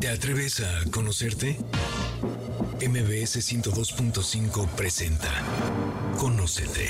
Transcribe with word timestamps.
¿Te 0.00 0.08
atreves 0.08 0.60
a 0.60 0.90
conocerte? 0.90 1.58
MBS 2.80 3.36
102.5 3.36 4.66
presenta 4.70 5.28
Conócete. 6.16 6.88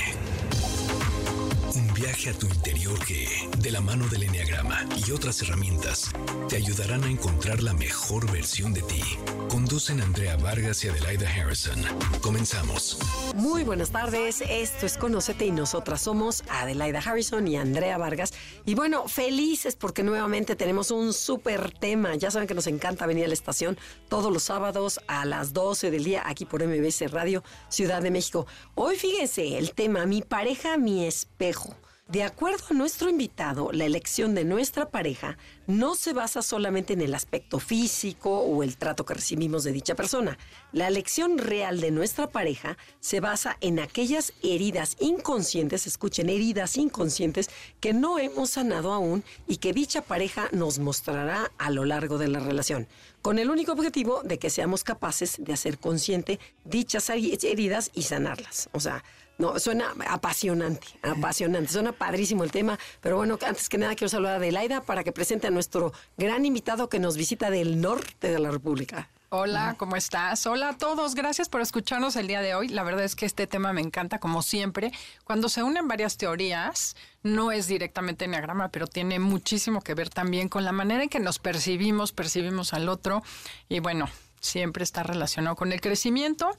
Viaje 2.01 2.31
a 2.31 2.33
tu 2.33 2.47
interior 2.47 2.97
que, 3.05 3.27
de 3.59 3.69
la 3.69 3.79
mano 3.79 4.07
del 4.07 4.23
Enneagrama 4.23 4.87
y 5.05 5.11
otras 5.11 5.39
herramientas, 5.43 6.11
te 6.49 6.55
ayudarán 6.55 7.03
a 7.03 7.11
encontrar 7.11 7.61
la 7.61 7.75
mejor 7.75 8.31
versión 8.31 8.73
de 8.73 8.81
ti. 8.81 9.03
Conducen 9.49 10.01
Andrea 10.01 10.35
Vargas 10.35 10.83
y 10.83 10.87
Adelaida 10.87 11.29
Harrison. 11.29 11.79
Comenzamos. 12.23 12.97
Muy 13.35 13.63
buenas 13.63 13.91
tardes, 13.91 14.41
esto 14.49 14.87
es 14.87 14.97
Conócete 14.97 15.45
y 15.45 15.51
nosotras 15.51 16.01
somos 16.01 16.43
Adelaida 16.49 17.01
Harrison 17.05 17.47
y 17.47 17.55
Andrea 17.55 17.99
Vargas. 17.99 18.33
Y 18.65 18.73
bueno, 18.73 19.07
felices 19.07 19.75
porque 19.75 20.01
nuevamente 20.01 20.55
tenemos 20.55 20.89
un 20.89 21.13
súper 21.13 21.71
tema. 21.71 22.15
Ya 22.15 22.31
saben 22.31 22.47
que 22.47 22.55
nos 22.55 22.65
encanta 22.65 23.05
venir 23.05 23.25
a 23.25 23.27
la 23.27 23.35
estación 23.35 23.77
todos 24.09 24.33
los 24.33 24.41
sábados 24.41 24.99
a 25.05 25.23
las 25.25 25.53
12 25.53 25.91
del 25.91 26.03
día 26.03 26.23
aquí 26.25 26.45
por 26.45 26.65
MBC 26.65 27.11
Radio 27.11 27.43
Ciudad 27.69 28.01
de 28.01 28.09
México. 28.09 28.47
Hoy 28.73 28.95
fíjense 28.95 29.59
el 29.59 29.75
tema, 29.75 30.07
mi 30.07 30.23
pareja, 30.23 30.79
mi 30.79 31.05
espejo. 31.05 31.75
De 32.11 32.23
acuerdo 32.23 32.65
a 32.69 32.73
nuestro 32.73 33.09
invitado, 33.09 33.71
la 33.71 33.85
elección 33.85 34.35
de 34.35 34.43
nuestra 34.43 34.89
pareja 34.89 35.37
no 35.65 35.95
se 35.95 36.11
basa 36.11 36.41
solamente 36.41 36.91
en 36.91 36.99
el 36.99 37.15
aspecto 37.15 37.57
físico 37.57 38.39
o 38.39 38.63
el 38.63 38.75
trato 38.75 39.05
que 39.05 39.13
recibimos 39.13 39.63
de 39.63 39.71
dicha 39.71 39.95
persona. 39.95 40.37
La 40.73 40.89
elección 40.89 41.37
real 41.37 41.79
de 41.79 41.89
nuestra 41.89 42.29
pareja 42.29 42.77
se 42.99 43.21
basa 43.21 43.55
en 43.61 43.79
aquellas 43.79 44.33
heridas 44.43 44.97
inconscientes, 44.99 45.87
escuchen, 45.87 46.29
heridas 46.29 46.75
inconscientes 46.75 47.49
que 47.79 47.93
no 47.93 48.19
hemos 48.19 48.49
sanado 48.49 48.91
aún 48.91 49.23
y 49.47 49.57
que 49.57 49.71
dicha 49.71 50.01
pareja 50.01 50.49
nos 50.51 50.79
mostrará 50.79 51.49
a 51.57 51.69
lo 51.69 51.85
largo 51.85 52.17
de 52.17 52.27
la 52.27 52.41
relación, 52.41 52.89
con 53.21 53.39
el 53.39 53.49
único 53.49 53.71
objetivo 53.71 54.21
de 54.23 54.37
que 54.37 54.49
seamos 54.49 54.83
capaces 54.83 55.37
de 55.39 55.53
hacer 55.53 55.77
consciente 55.77 56.41
dichas 56.65 57.09
heridas 57.09 57.89
y 57.93 58.01
sanarlas. 58.01 58.67
O 58.73 58.81
sea, 58.81 59.01
no, 59.41 59.59
suena 59.59 59.93
apasionante, 60.07 60.87
apasionante. 61.01 61.71
Suena 61.71 61.91
padrísimo 61.91 62.43
el 62.43 62.51
tema. 62.51 62.77
Pero 63.01 63.17
bueno, 63.17 63.37
antes 63.45 63.67
que 63.67 63.79
nada 63.79 63.95
quiero 63.95 64.09
saludar 64.09 64.33
a 64.33 64.37
Adelaida 64.37 64.81
para 64.81 65.03
que 65.03 65.11
presente 65.11 65.47
a 65.47 65.51
nuestro 65.51 65.91
gran 66.15 66.45
invitado 66.45 66.87
que 66.87 66.99
nos 66.99 67.17
visita 67.17 67.49
del 67.49 67.81
norte 67.81 68.31
de 68.31 68.39
la 68.39 68.51
República. 68.51 69.09
Hola, 69.33 69.75
¿cómo 69.77 69.95
estás? 69.95 70.45
Hola 70.45 70.69
a 70.69 70.77
todos, 70.77 71.15
gracias 71.15 71.47
por 71.47 71.61
escucharnos 71.61 72.17
el 72.17 72.27
día 72.27 72.41
de 72.41 72.53
hoy. 72.53 72.67
La 72.67 72.83
verdad 72.83 73.05
es 73.05 73.15
que 73.15 73.25
este 73.25 73.47
tema 73.47 73.71
me 73.71 73.79
encanta, 73.79 74.19
como 74.19 74.43
siempre. 74.43 74.91
Cuando 75.23 75.47
se 75.47 75.63
unen 75.63 75.87
varias 75.87 76.17
teorías, 76.17 76.97
no 77.23 77.53
es 77.53 77.67
directamente 77.67 78.25
enneagrama, 78.25 78.69
pero 78.69 78.87
tiene 78.87 79.19
muchísimo 79.19 79.81
que 79.81 79.93
ver 79.93 80.09
también 80.09 80.49
con 80.49 80.65
la 80.65 80.73
manera 80.73 81.03
en 81.03 81.09
que 81.09 81.21
nos 81.21 81.39
percibimos, 81.39 82.11
percibimos 82.11 82.73
al 82.73 82.89
otro. 82.89 83.23
Y 83.69 83.79
bueno, 83.79 84.09
siempre 84.41 84.83
está 84.83 85.03
relacionado 85.03 85.55
con 85.55 85.71
el 85.71 85.79
crecimiento 85.79 86.51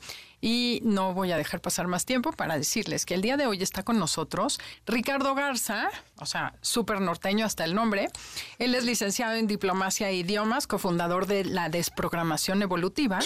y 0.44 0.80
no 0.82 1.14
voy 1.14 1.30
a 1.30 1.38
dejar 1.38 1.60
pasar 1.60 1.86
más 1.86 2.04
tiempo 2.04 2.32
para 2.32 2.58
decirles 2.58 3.06
que 3.06 3.14
el 3.14 3.22
día 3.22 3.36
de 3.36 3.46
hoy 3.46 3.62
está 3.62 3.84
con 3.84 3.98
nosotros 3.98 4.58
Ricardo 4.84 5.34
Garza, 5.36 5.88
o 6.18 6.26
sea, 6.26 6.54
súper 6.60 7.00
norteño 7.00 7.46
hasta 7.46 7.64
el 7.64 7.74
nombre. 7.74 8.10
Él 8.58 8.74
es 8.74 8.84
licenciado 8.84 9.34
en 9.34 9.46
Diplomacia 9.46 10.10
e 10.10 10.16
Idiomas, 10.16 10.66
cofundador 10.66 11.26
de 11.26 11.44
la 11.44 11.68
Desprogramación 11.68 12.60
Evolutiva, 12.60 13.20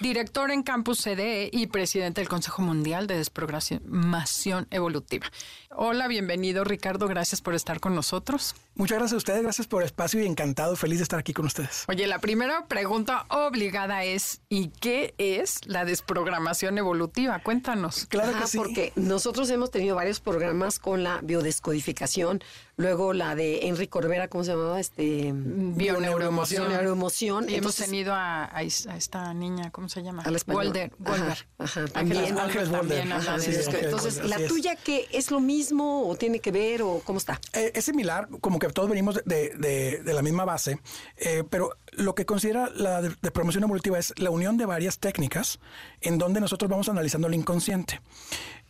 director 0.00 0.50
en 0.50 0.64
Campus 0.64 1.02
CDE 1.02 1.50
y 1.52 1.68
presidente 1.68 2.20
del 2.20 2.28
Consejo 2.28 2.62
Mundial 2.62 3.06
de 3.06 3.16
Desprogramación 3.16 4.66
Evolutiva. 4.70 5.30
Hola, 5.70 6.08
bienvenido 6.08 6.64
Ricardo, 6.64 7.06
gracias 7.06 7.40
por 7.40 7.54
estar 7.54 7.78
con 7.78 7.94
nosotros. 7.94 8.56
Muchas 8.74 8.98
gracias 8.98 9.14
a 9.14 9.18
ustedes, 9.18 9.42
gracias 9.42 9.66
por 9.68 9.82
el 9.82 9.86
espacio 9.86 10.20
y 10.20 10.26
encantado, 10.26 10.74
feliz 10.74 10.98
de 10.98 11.04
estar 11.04 11.20
aquí 11.20 11.32
con 11.32 11.46
ustedes. 11.46 11.84
Oye, 11.86 12.08
la 12.08 12.18
primera 12.18 12.66
pregunta 12.66 13.26
obligada 13.28 14.02
es, 14.02 14.40
¿y 14.48 14.68
qué 14.80 15.14
es 15.18 15.60
la 15.66 15.84
desprogramación 15.84 16.55
evolutiva? 16.62 17.38
Cuéntanos. 17.42 18.06
Claro 18.06 18.38
que 18.38 18.46
sí. 18.46 18.58
Porque 18.58 18.92
nosotros 18.96 19.50
hemos 19.50 19.70
tenido 19.70 19.96
varios 19.96 20.20
programas 20.20 20.78
con 20.78 21.02
la 21.02 21.20
biodescodificación, 21.22 22.42
luego 22.76 23.12
la 23.12 23.34
de 23.34 23.66
Enrique 23.68 23.88
Corbera, 23.88 24.28
¿cómo 24.28 24.44
se 24.44 24.52
llamaba? 24.52 24.78
Este, 24.78 25.32
Bioneuroemoción. 25.34 26.68
Neuroemoción. 26.68 27.48
Y 27.48 27.54
hemos 27.54 27.76
tenido 27.76 28.12
a, 28.14 28.44
a, 28.54 28.62
esta 28.62 29.32
niña, 29.34 29.70
¿cómo 29.70 29.88
se 29.88 30.02
llama? 30.02 30.22
Al 30.22 30.38
Walder. 30.46 30.92
Walder. 30.98 31.48
Ajá, 31.58 31.86
también. 31.86 32.38
Ángeles 32.38 32.68
Walder. 32.68 33.12
Ajá, 33.12 33.38
sí, 33.38 33.50
es 33.50 33.68
que, 33.68 33.80
entonces, 33.80 34.22
¿la 34.24 34.38
tuya 34.46 34.76
qué 34.76 35.08
es 35.12 35.30
lo 35.30 35.40
mismo 35.40 36.08
o 36.08 36.16
tiene 36.16 36.40
que 36.40 36.52
ver 36.52 36.82
o 36.82 37.00
cómo 37.04 37.18
está? 37.18 37.40
Eh, 37.54 37.72
es 37.74 37.84
similar, 37.84 38.28
como 38.40 38.58
que 38.58 38.68
todos 38.68 38.88
venimos 38.88 39.20
de, 39.24 39.54
de, 39.56 40.02
de 40.02 40.12
la 40.12 40.22
misma 40.22 40.44
base, 40.44 40.78
eh, 41.16 41.44
pero 41.48 41.70
lo 41.92 42.14
que 42.14 42.26
considera 42.26 42.68
la 42.74 43.00
de, 43.00 43.16
de 43.20 43.30
promoción 43.30 43.64
evolutiva 43.64 43.98
es 43.98 44.12
la 44.18 44.30
unión 44.30 44.58
de 44.58 44.66
varias 44.66 44.98
técnicas 44.98 45.58
en 46.02 46.18
donde 46.18 46.40
nosotros 46.40 46.70
vamos 46.70 46.88
analizando 46.88 47.28
el 47.28 47.34
inconsciente 47.34 48.00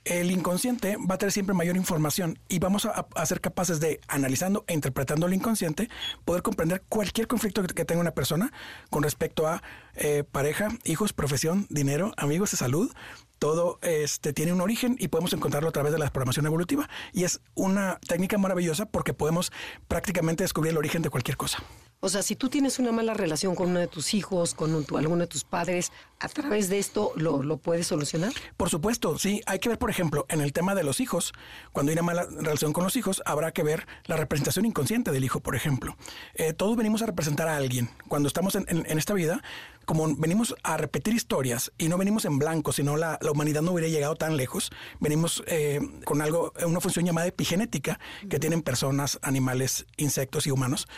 el 0.07 0.31
inconsciente 0.31 0.97
va 0.97 1.17
a 1.17 1.19
tener 1.19 1.33
siempre 1.33 1.55
mayor 1.55 1.77
información 1.77 2.39
y 2.49 2.59
vamos 2.59 2.87
a, 2.87 3.27
ser 3.27 3.41
capaces 3.41 3.81
de, 3.81 4.01
analizando 4.09 4.65
e 4.69 4.75
interpretando 4.75 5.27
el 5.27 5.35
inconsciente, 5.35 5.89
poder 6.25 6.43
comprender 6.43 6.83
cualquier 6.89 7.27
conflicto 7.27 7.63
que, 7.63 7.75
que 7.75 7.85
tenga 7.85 8.01
una 8.01 8.13
persona 8.13 8.53
con 8.89 9.03
respecto 9.03 9.47
a 9.47 9.63
eh, 9.95 10.25
pareja, 10.31 10.69
hijos, 10.85 11.13
profesión, 11.13 11.67
dinero, 11.71 12.13
amigos 12.17 12.53
de 12.53 12.57
salud. 12.57 12.93
Todo 13.39 13.79
este, 13.83 14.33
tiene 14.33 14.53
un 14.53 14.61
origen 14.61 14.97
y 14.99 15.09
podemos 15.09 15.33
encontrarlo 15.33 15.69
a 15.69 15.73
través 15.73 15.93
de 15.93 15.99
la 15.99 16.11
programación 16.11 16.47
evolutiva. 16.47 16.89
Y 17.13 17.25
es 17.25 17.41
una 17.55 17.99
técnica 18.07 18.39
maravillosa 18.39 18.87
porque 18.87 19.13
podemos 19.13 19.53
prácticamente 19.89 20.45
descubrir 20.45 20.73
el 20.73 20.79
origen 20.79 21.03
de 21.03 21.11
cualquier 21.11 21.37
cosa. 21.37 21.63
O 22.01 22.09
sea, 22.11 22.23
si 22.23 22.37
tú 22.37 22.51
tienes 22.51 22.79
una 22.79 22.93
mala 22.93 23.15
relación 23.15 23.55
con 23.55 23.71
uno 23.71 23.81
de 23.81 23.87
tus 23.87 24.13
hijos, 24.13 24.55
con 24.55 24.75
un, 24.75 24.85
tu, 24.85 24.99
alguno 24.99 25.23
de 25.23 25.27
tus 25.27 25.45
padres, 25.45 25.93
¿a 26.21 26.29
través 26.29 26.69
de 26.69 26.79
esto 26.79 27.13
lo, 27.17 27.43
lo, 27.43 27.57
puedes 27.57 27.87
solucionar? 27.87 28.33
Por 28.57 28.69
supuesto, 28.69 29.19
sí. 29.19 29.41
Hay 29.47 29.61
que 29.61 29.71
ver, 29.71 29.79
por 29.79 29.89
ejemplo, 29.89 30.27
en 30.29 30.43
el 30.43 30.53
tema 30.53 30.75
de 30.75 30.85
los 30.85 31.01
hijos, 31.01 31.33
cuando 31.73 31.91
hay 31.91 31.95
una 31.95 32.03
mala 32.03 32.25
relación 32.25 32.75
con 32.75 32.85
los 32.85 32.97
hijos, 32.97 33.23
habrá 33.25 33.53
que 33.53 33.63
ver 33.63 33.87
la 34.05 34.17
representación 34.17 34.67
inconsciente 34.67 35.11
del 35.11 35.25
hijo, 35.25 35.41
por 35.41 35.57
ejemplo. 35.57 35.97
Eh, 36.35 36.53
todos 36.53 36.77
venimos 36.77 37.01
a 37.01 37.07
representar 37.07 37.49
a 37.49 37.57
alguien. 37.57 37.89
Cuando 38.09 38.29
estamos 38.29 38.55
en, 38.57 38.67
en, 38.69 38.85
en 38.87 38.99
esta 38.99 39.15
vida, 39.15 39.43
como 39.87 40.15
venimos 40.17 40.55
a 40.63 40.77
repetir 40.77 41.15
historias 41.15 41.73
y 41.79 41.89
no 41.89 41.97
venimos 41.97 42.25
en 42.27 42.39
blanco, 42.39 42.73
sino 42.73 42.97
la, 42.97 43.19
la 43.23 43.31
humanidad 43.31 43.63
no 43.63 43.73
hubiera 43.73 43.89
llegado 43.89 44.17
tan 44.17 44.37
lejos, 44.37 44.71
venimos 45.01 45.43
eh, 45.47 45.81
con 46.05 46.21
algo, 46.21 46.53
una 46.67 46.81
función 46.81 47.07
llamada 47.07 47.29
epigenética 47.29 47.99
que 48.29 48.39
tienen 48.39 48.63
personas, 48.63 49.19
animales, 49.23 49.87
insectos 49.97 50.47
y 50.47 50.51
humanos, 50.51 50.89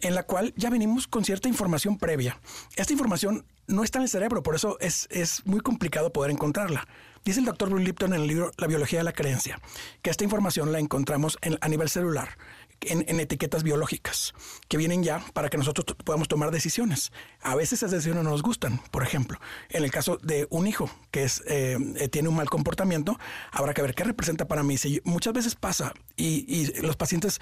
en 0.00 0.14
la 0.14 0.24
cual 0.24 0.54
ya 0.56 0.70
venimos 0.70 1.06
con 1.06 1.24
cierta 1.24 1.48
información 1.48 1.98
previa. 1.98 2.40
Esta 2.76 2.92
información 2.92 3.44
no 3.66 3.84
está 3.84 3.98
en 3.98 4.04
el 4.04 4.08
cerebro, 4.08 4.42
por 4.42 4.54
eso 4.54 4.78
es, 4.80 5.06
es 5.10 5.44
muy 5.46 5.60
complicado 5.60 6.12
poder 6.12 6.30
encontrarla. 6.30 6.88
Dice 7.24 7.40
el 7.40 7.46
doctor 7.46 7.68
Bruce 7.68 7.84
Lipton 7.84 8.14
en 8.14 8.22
el 8.22 8.26
libro 8.26 8.52
La 8.56 8.66
biología 8.66 9.00
de 9.00 9.04
la 9.04 9.12
creencia, 9.12 9.60
que 10.00 10.08
esta 10.08 10.24
información 10.24 10.72
la 10.72 10.78
encontramos 10.78 11.36
en, 11.42 11.58
a 11.60 11.68
nivel 11.68 11.90
celular. 11.90 12.38
En, 12.80 13.18
etiquetas 13.18 13.64
biológicas 13.64 14.34
que 14.68 14.76
vienen 14.76 15.02
ya 15.02 15.24
para 15.32 15.48
que 15.48 15.58
nosotros 15.58 15.84
podamos 16.04 16.28
tomar 16.28 16.52
decisiones. 16.52 17.12
A 17.42 17.56
veces 17.56 17.80
esas 17.80 17.90
decisiones 17.90 18.22
no 18.22 18.30
nos 18.30 18.42
gustan. 18.42 18.80
Por 18.90 19.02
ejemplo, 19.02 19.40
en 19.68 19.82
el 19.82 19.90
caso 19.90 20.18
de 20.22 20.46
un 20.50 20.66
hijo 20.66 20.88
que 21.10 21.24
es, 21.24 21.42
eh, 21.46 21.76
tiene 22.12 22.28
un 22.28 22.36
mal 22.36 22.48
comportamiento, 22.48 23.18
habrá 23.50 23.74
que 23.74 23.82
ver 23.82 23.94
qué 23.94 24.04
representa 24.04 24.46
para 24.46 24.62
mí. 24.62 24.78
Si 24.78 25.00
muchas 25.04 25.34
veces 25.34 25.56
pasa 25.56 25.92
y, 26.16 26.44
y 26.46 26.80
los 26.80 26.96
pacientes 26.96 27.40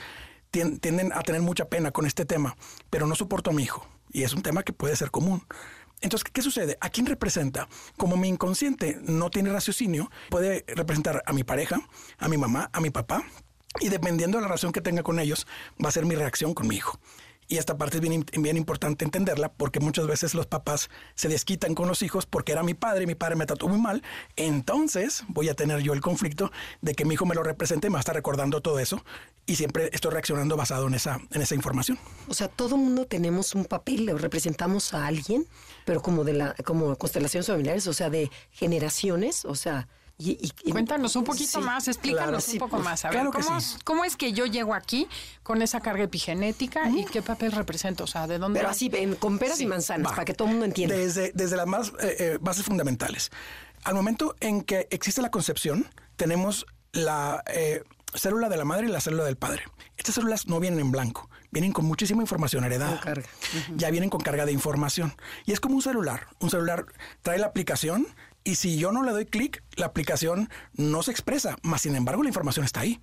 tienden 0.51 1.13
a 1.13 1.23
tener 1.23 1.43
mucha 1.43 1.67
pena 1.67 1.91
con 1.91 2.07
este 2.07 2.25
tema, 2.25 2.57
pero 2.91 3.07
no 3.07 3.15
soporto 3.15 3.51
a 3.51 3.53
mi 3.53 3.63
hijo. 3.63 3.87
Y 4.13 4.23
es 4.23 4.33
un 4.33 4.43
tema 4.43 4.63
que 4.63 4.73
puede 4.73 4.97
ser 4.97 5.11
común. 5.11 5.45
Entonces, 6.01 6.29
¿qué 6.31 6.43
sucede? 6.43 6.77
¿A 6.81 6.91
quién 6.91 7.07
representa? 7.07 7.69
Como 7.97 8.17
mi 8.17 8.29
inconsciente 8.29 8.99
no 9.03 9.31
tiene 9.31 9.51
raciocinio, 9.51 10.11
puede 10.29 10.65
representar 10.69 11.23
a 11.27 11.33
mi 11.33 11.43
pareja, 11.43 11.81
a 12.19 12.29
mi 12.29 12.37
mamá, 12.37 12.71
a 12.73 12.81
mi 12.81 12.91
papá, 12.91 13.25
y 13.81 13.89
dependiendo 13.89 14.39
de 14.39 14.43
la 14.43 14.49
relación 14.49 14.73
que 14.73 14.81
tenga 14.81 15.03
con 15.03 15.19
ellos, 15.19 15.47
va 15.83 15.89
a 15.89 15.93
ser 15.93 16.05
mi 16.07 16.15
reacción 16.15 16.55
con 16.55 16.69
mi 16.69 16.77
hijo. 16.77 16.99
Y 17.49 17.59
esta 17.59 17.79
parte 17.79 17.99
es 17.99 18.01
bien, 18.01 18.25
bien, 18.39 18.57
importante 18.57 19.05
entenderla 19.05 19.53
porque 19.53 19.79
muchas 19.79 20.07
veces 20.07 20.35
los 20.35 20.47
papás 20.47 20.91
se 21.15 21.29
desquitan 21.29 21.77
con 21.77 21.87
los 21.87 22.03
hijos 22.03 22.27
porque 22.27 22.53
era 22.53 22.65
mi 22.65 22.75
padre 22.75 23.05
y 23.05 23.07
mi 23.07 23.15
padre 23.15 23.37
me 23.37 23.47
trató 23.47 23.69
muy 23.69 23.79
mal. 23.79 24.03
Entonces 24.35 25.23
voy 25.29 25.49
a 25.49 25.55
tener 25.55 25.81
yo 25.81 25.93
el 25.93 26.01
conflicto 26.01 26.51
de 26.81 26.95
que 26.95 27.05
mi 27.05 27.15
hijo 27.15 27.25
me 27.25 27.37
lo 27.37 27.45
represente, 27.45 27.89
me 27.89 27.95
va 27.95 27.99
a 27.99 28.01
estar 28.01 28.17
recordando 28.17 28.61
todo 28.63 28.81
eso 28.81 29.05
y 29.47 29.55
siempre 29.55 29.91
estoy 29.93 30.11
reaccionando 30.11 30.57
basado 30.57 30.89
en 30.89 30.95
esa, 30.95 31.21
en 31.31 31.41
esa 31.41 31.55
información. 31.55 31.99
O 32.27 32.35
sea, 32.35 32.49
todo 32.49 32.77
mundo 32.77 33.07
tenemos 33.07 33.55
un 33.55 33.65
papel, 33.65 34.11
o 34.11 34.19
representamos 34.19 34.93
a 34.93 35.07
alguien, 35.07 35.47
pero 35.85 36.03
como 36.03 36.25
de 36.25 36.33
la, 36.33 36.55
como 36.65 36.97
constelaciones 36.97 37.47
familiares, 37.47 37.87
o 37.87 37.93
sea, 37.93 38.11
de 38.11 38.29
generaciones, 38.51 39.45
o 39.45 39.55
sea, 39.55 39.87
y, 40.19 40.31
y, 40.31 40.53
y, 40.65 40.73
Cuéntanos 40.73 41.15
un 41.17 41.25
poquito 41.25 41.61
sí, 41.61 41.65
más, 41.65 41.89
explícanos 41.89 42.25
claro, 42.25 42.37
un 42.39 42.43
sí, 42.43 42.59
poco 42.59 42.79
más. 42.79 43.05
A 43.05 43.09
ver, 43.09 43.21
claro 43.21 43.33
¿cómo, 43.33 43.61
sí. 43.61 43.77
¿cómo, 43.85 44.05
es 44.05 44.17
que 44.17 44.33
yo 44.33 44.47
llego 44.47 44.73
aquí 44.73 45.09
con 45.43 45.61
esa 45.61 45.81
carga 45.81 46.05
epigenética 46.05 46.87
mm. 46.87 46.99
y 46.99 47.05
qué 47.05 47.21
papel 47.21 47.53
represento? 47.53 48.05
O 48.05 48.07
sea, 48.07 48.27
¿de 48.27 48.39
dónde? 48.39 48.61
Pero 48.61 48.71
así, 48.71 48.91
en, 48.95 49.15
con 49.17 49.39
peras 49.39 49.61
y 49.61 49.67
manzanas, 49.67 50.11
Va. 50.11 50.17
para 50.17 50.25
que 50.25 50.33
todo 50.33 50.49
el 50.49 50.53
mundo 50.53 50.67
entienda. 50.67 50.97
Desde, 50.97 51.33
desde 51.35 51.57
las 51.57 51.67
más 51.67 51.89
eh, 52.01 52.17
eh, 52.19 52.39
bases 52.41 52.65
fundamentales. 52.65 53.31
Al 53.85 53.95
momento 53.95 54.35
en 54.41 54.63
que 54.63 54.89
existe 54.91 55.21
la 55.21 55.31
concepción, 55.31 55.87
tenemos 56.17 56.65
la, 56.93 57.43
eh, 57.47 57.83
célula 58.15 58.49
de 58.49 58.57
la 58.57 58.65
madre 58.65 58.87
y 58.87 58.91
la 58.91 59.01
célula 59.01 59.25
del 59.25 59.37
padre. 59.37 59.65
Estas 59.97 60.15
células 60.15 60.47
no 60.47 60.61
vienen 60.61 60.81
en 60.81 60.91
blanco, 60.91 61.29
vienen 61.51 61.73
con 61.73 61.85
muchísima 61.85 62.23
información 62.23 62.65
heredada. 62.65 63.01
carga. 63.01 63.29
Ya 63.77 63.91
vienen 63.91 64.11
con 64.11 64.21
carga 64.21 64.47
de 64.47 64.53
información. 64.53 65.15
Y 65.45 65.53
es 65.53 65.61
como 65.61 65.77
un 65.77 65.83
celular. 65.83 66.29
Un 66.41 66.51
celular 66.51 66.87
trae 67.23 67.39
la 67.39 67.47
aplicación 67.47 68.07
y 68.47 68.55
si 68.55 68.79
yo 68.79 68.93
no 68.93 69.03
le 69.03 69.11
doy 69.11 69.27
clic, 69.27 69.65
la 69.75 69.87
aplicación 69.87 70.49
no 70.75 71.03
se 71.03 71.11
expresa, 71.11 71.57
más 71.63 71.83
sin 71.83 71.97
embargo 71.97 72.23
la 72.23 72.29
información 72.29 72.65
está 72.65 72.81
ahí. 72.81 73.01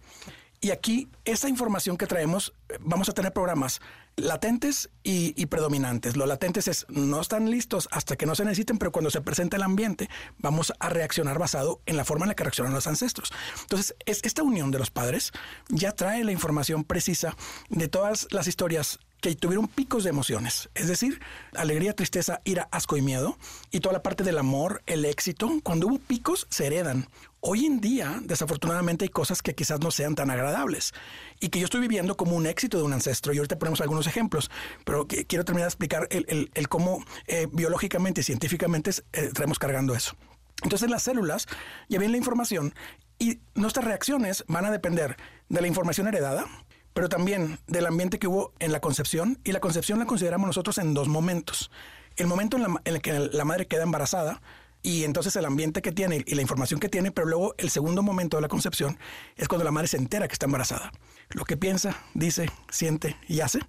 Y 0.61 0.71
aquí, 0.71 1.09
esa 1.25 1.49
información 1.49 1.97
que 1.97 2.07
traemos, 2.07 2.53
vamos 2.79 3.09
a 3.09 3.11
tener 3.11 3.33
programas 3.33 3.81
latentes 4.15 4.89
y, 5.03 5.45
predominantes. 5.47 6.15
Los 6.15 6.29
latentes 6.29 6.69
es 6.69 6.85
no 6.87 7.19
están 7.19 7.51
listos 7.51 7.89
hasta 7.91 8.15
que 8.15 8.25
no 8.25 8.35
se 8.35 8.45
necesiten, 8.45 8.77
pero 8.77 8.93
cuando 8.93 9.11
se 9.11 9.19
presenta 9.19 9.57
el 9.57 9.63
ambiente, 9.63 10.09
vamos 10.37 10.71
a 10.79 10.87
reaccionar 10.87 11.37
basado 11.37 11.81
en 11.85 11.97
la 11.97 12.05
forma 12.05 12.23
en 12.23 12.29
la 12.29 12.35
que 12.35 12.45
reaccionan 12.45 12.73
los 12.73 12.87
ancestros. 12.87 13.33
Entonces, 13.63 13.97
es, 14.05 14.21
esta 14.23 14.43
unión 14.43 14.71
de 14.71 14.79
los 14.79 14.91
padres 14.91 15.33
ya 15.67 15.91
trae 15.91 16.23
la 16.23 16.31
información 16.31 16.85
precisa 16.85 17.35
de 17.67 17.89
todas 17.89 18.29
las 18.31 18.47
historias 18.47 18.99
que 19.23 19.33
tuvieron 19.35 19.69
picos 19.69 20.03
de 20.03 20.09
emociones, 20.09 20.69
es 20.75 20.89
decir, 20.89 21.21
alegría, 21.55 21.95
tristeza, 21.95 22.41
ira, 22.43 22.67
asco 22.71 22.97
y 22.97 23.01
miedo, 23.01 23.37
y 23.71 23.79
toda 23.79 23.93
la 23.93 24.03
parte 24.03 24.21
del 24.25 24.37
amor, 24.37 24.83
el 24.85 25.05
éxito, 25.05 25.49
cuando 25.63 25.87
hubo 25.87 25.97
picos 25.97 26.45
se 26.49 26.67
heredan. 26.67 27.07
Hoy 27.39 27.65
en 27.65 27.79
día, 27.79 28.19
desafortunadamente, 28.21 29.05
hay 29.05 29.09
cosas 29.09 29.41
que 29.41 29.55
quizás 29.55 29.79
no 29.79 29.91
sean 29.91 30.15
tan 30.15 30.29
agradables 30.29 30.93
y 31.39 31.49
que 31.49 31.59
yo 31.59 31.65
estoy 31.65 31.79
viviendo 31.79 32.17
como 32.17 32.35
un 32.35 32.45
éxito 32.45 32.77
de 32.77 32.83
un 32.83 32.91
ancestro. 32.91 33.33
Y 33.33 33.37
ahorita 33.37 33.57
ponemos 33.59 33.79
algunos 33.79 34.07
ejemplos, 34.07 34.51
pero 34.83 35.07
quiero 35.07 35.45
terminar 35.45 35.67
de 35.67 35.69
explicar 35.69 36.07
el, 36.09 36.69
cómo 36.69 37.03
eh, 37.27 37.47
biológicamente 37.51 38.21
y 38.21 38.23
científicamente 38.25 38.91
eh, 39.13 39.29
traemos 39.33 39.57
cargando 39.57 39.95
eso. 39.95 40.15
Entonces, 40.63 40.89
las 40.89 41.03
células 41.03 41.47
ya 41.89 41.99
viene 41.99 42.13
la 42.13 42.17
información 42.17 42.73
y 43.19 43.39
nuestras 43.55 43.85
reacciones 43.85 44.43
van 44.47 44.65
a 44.65 44.71
depender 44.71 45.17
de 45.49 45.61
la 45.61 45.67
información 45.67 46.07
heredada, 46.07 46.45
pero 46.93 47.09
también 47.09 47.59
del 47.67 47.85
ambiente 47.85 48.19
que 48.19 48.27
hubo 48.27 48.53
en 48.59 48.71
la 48.71 48.79
concepción. 48.79 49.39
Y 49.43 49.51
la 49.51 49.59
concepción 49.59 49.99
la 49.99 50.05
consideramos 50.05 50.47
nosotros 50.47 50.77
en 50.77 50.93
dos 50.93 51.07
momentos. 51.07 51.71
El 52.15 52.27
momento 52.27 52.57
en, 52.57 52.77
el 52.85 53.01
que 53.01 53.29
la 53.31 53.45
madre 53.45 53.67
queda 53.67 53.83
embarazada 53.83 54.41
y 54.81 55.05
entonces 55.05 55.35
el 55.35 55.45
ambiente 55.45 55.81
que 55.81 55.91
tiene 55.91 56.23
y 56.25 56.35
la 56.35 56.41
información 56.41 56.79
que 56.79 56.89
tiene, 56.89 57.11
pero 57.11 57.25
luego 57.27 57.55
el 57.57 57.69
segundo 57.69 58.03
momento 58.03 58.37
de 58.37 58.41
la 58.41 58.49
concepción 58.49 58.99
es 59.37 59.47
cuando 59.47 59.63
la 59.63 59.71
madre 59.71 59.87
se 59.87 59.97
entera 59.97 60.27
que 60.27 60.33
está 60.33 60.45
embarazada. 60.45 60.91
Lo 61.29 61.45
que 61.45 61.57
piensa, 61.57 61.97
dice, 62.13 62.49
siente 62.69 63.17
y 63.27 63.39
hace 63.39 63.59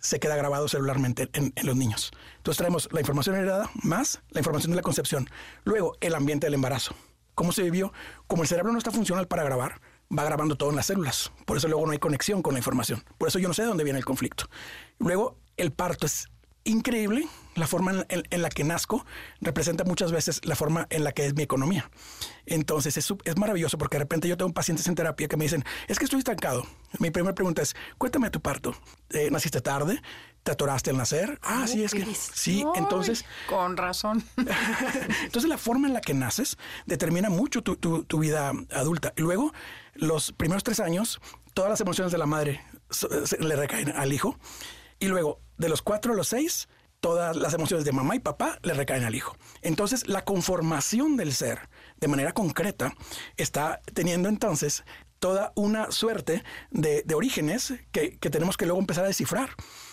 se 0.00 0.20
queda 0.20 0.36
grabado 0.36 0.68
celularmente 0.68 1.30
en, 1.32 1.52
en, 1.56 1.66
los 1.66 1.76
niños. 1.76 2.12
Entonces 2.36 2.58
traemos 2.58 2.90
la 2.92 3.00
información 3.00 3.36
heredada 3.36 3.70
más 3.82 4.20
la 4.30 4.40
información 4.40 4.72
de 4.72 4.76
la 4.76 4.82
concepción. 4.82 5.30
Luego 5.64 5.96
el 6.00 6.14
ambiente 6.14 6.46
del 6.46 6.54
embarazo. 6.54 6.94
¿Cómo 7.34 7.52
se 7.52 7.62
vivió? 7.62 7.92
Como 8.26 8.42
el 8.42 8.48
cerebro 8.48 8.70
no 8.72 8.78
está 8.78 8.90
funcional 8.90 9.26
para 9.26 9.44
grabar, 9.44 9.80
va 10.16 10.24
grabando 10.24 10.56
todo 10.56 10.70
en 10.70 10.76
las 10.76 10.86
células. 10.86 11.32
Por 11.44 11.56
eso 11.56 11.68
luego 11.68 11.86
no 11.86 11.92
hay 11.92 11.98
conexión 11.98 12.42
con 12.42 12.54
la 12.54 12.60
información. 12.60 13.02
Por 13.18 13.28
eso 13.28 13.38
yo 13.38 13.48
no 13.48 13.54
sé 13.54 13.62
de 13.62 13.68
dónde 13.68 13.84
viene 13.84 13.98
el 13.98 14.04
conflicto. 14.04 14.48
Luego, 14.98 15.38
el 15.56 15.72
parto 15.72 16.06
es 16.06 16.28
increíble. 16.64 17.26
La 17.54 17.68
forma 17.68 18.04
en, 18.08 18.42
la 18.42 18.48
que 18.48 18.64
nazco 18.64 19.06
representa 19.40 19.84
muchas 19.84 20.10
veces 20.10 20.40
la 20.44 20.56
forma 20.56 20.88
en 20.90 21.04
la 21.04 21.12
que 21.12 21.24
es 21.24 21.34
mi 21.34 21.44
economía. 21.44 21.88
Entonces 22.46 22.96
es, 22.96 23.14
es, 23.24 23.36
maravilloso 23.36 23.78
porque 23.78 23.96
de 23.96 24.00
repente 24.00 24.26
yo 24.26 24.36
tengo 24.36 24.52
pacientes 24.52 24.88
en 24.88 24.96
terapia 24.96 25.28
que 25.28 25.36
me 25.36 25.44
dicen, 25.44 25.64
es 25.86 25.98
que 25.98 26.04
estoy 26.04 26.18
estancado. 26.18 26.66
Mi 26.98 27.10
primera 27.10 27.34
pregunta 27.34 27.62
es, 27.62 27.76
cuéntame 27.96 28.30
tu 28.30 28.40
parto. 28.40 28.74
Eh, 29.10 29.30
¿Naciste 29.30 29.60
tarde? 29.60 30.02
¿Te 30.44 30.52
atoraste 30.52 30.90
al 30.90 30.98
nacer? 30.98 31.38
Ah, 31.42 31.66
sí, 31.66 31.82
es 31.82 31.92
que 31.92 32.06
sí. 32.14 32.64
entonces... 32.74 33.24
Con 33.48 33.78
razón. 33.78 34.22
entonces 35.24 35.48
la 35.48 35.56
forma 35.56 35.88
en 35.88 35.94
la 35.94 36.02
que 36.02 36.12
naces 36.12 36.58
determina 36.84 37.30
mucho 37.30 37.62
tu, 37.62 37.76
tu, 37.76 38.04
tu 38.04 38.18
vida 38.18 38.52
adulta. 38.70 39.14
Y 39.16 39.22
luego, 39.22 39.54
los 39.94 40.32
primeros 40.32 40.62
tres 40.62 40.80
años, 40.80 41.18
todas 41.54 41.70
las 41.70 41.80
emociones 41.80 42.12
de 42.12 42.18
la 42.18 42.26
madre 42.26 42.60
le 43.40 43.56
recaen 43.56 43.90
al 43.96 44.12
hijo. 44.12 44.38
Y 44.98 45.08
luego, 45.08 45.40
de 45.56 45.70
los 45.70 45.80
cuatro 45.80 46.12
a 46.12 46.16
los 46.16 46.28
seis, 46.28 46.68
todas 47.00 47.36
las 47.36 47.54
emociones 47.54 47.84
de 47.84 47.92
mamá 47.92 48.16
y 48.16 48.20
papá 48.20 48.58
le 48.62 48.74
recaen 48.74 49.04
al 49.04 49.14
hijo. 49.14 49.36
Entonces, 49.62 50.08
la 50.08 50.24
conformación 50.24 51.16
del 51.16 51.32
ser 51.32 51.68
de 52.00 52.08
manera 52.08 52.32
concreta 52.32 52.94
está 53.36 53.80
teniendo 53.94 54.28
entonces 54.28 54.84
toda 55.24 55.54
una 55.54 55.90
suerte 55.90 56.44
de, 56.70 57.02
orígenes 57.14 57.72
que, 57.92 58.10
tenemos 58.18 58.58
que 58.58 58.66
luego 58.66 58.78
empezar 58.78 59.04
a 59.04 59.06
descifrar. 59.06 59.48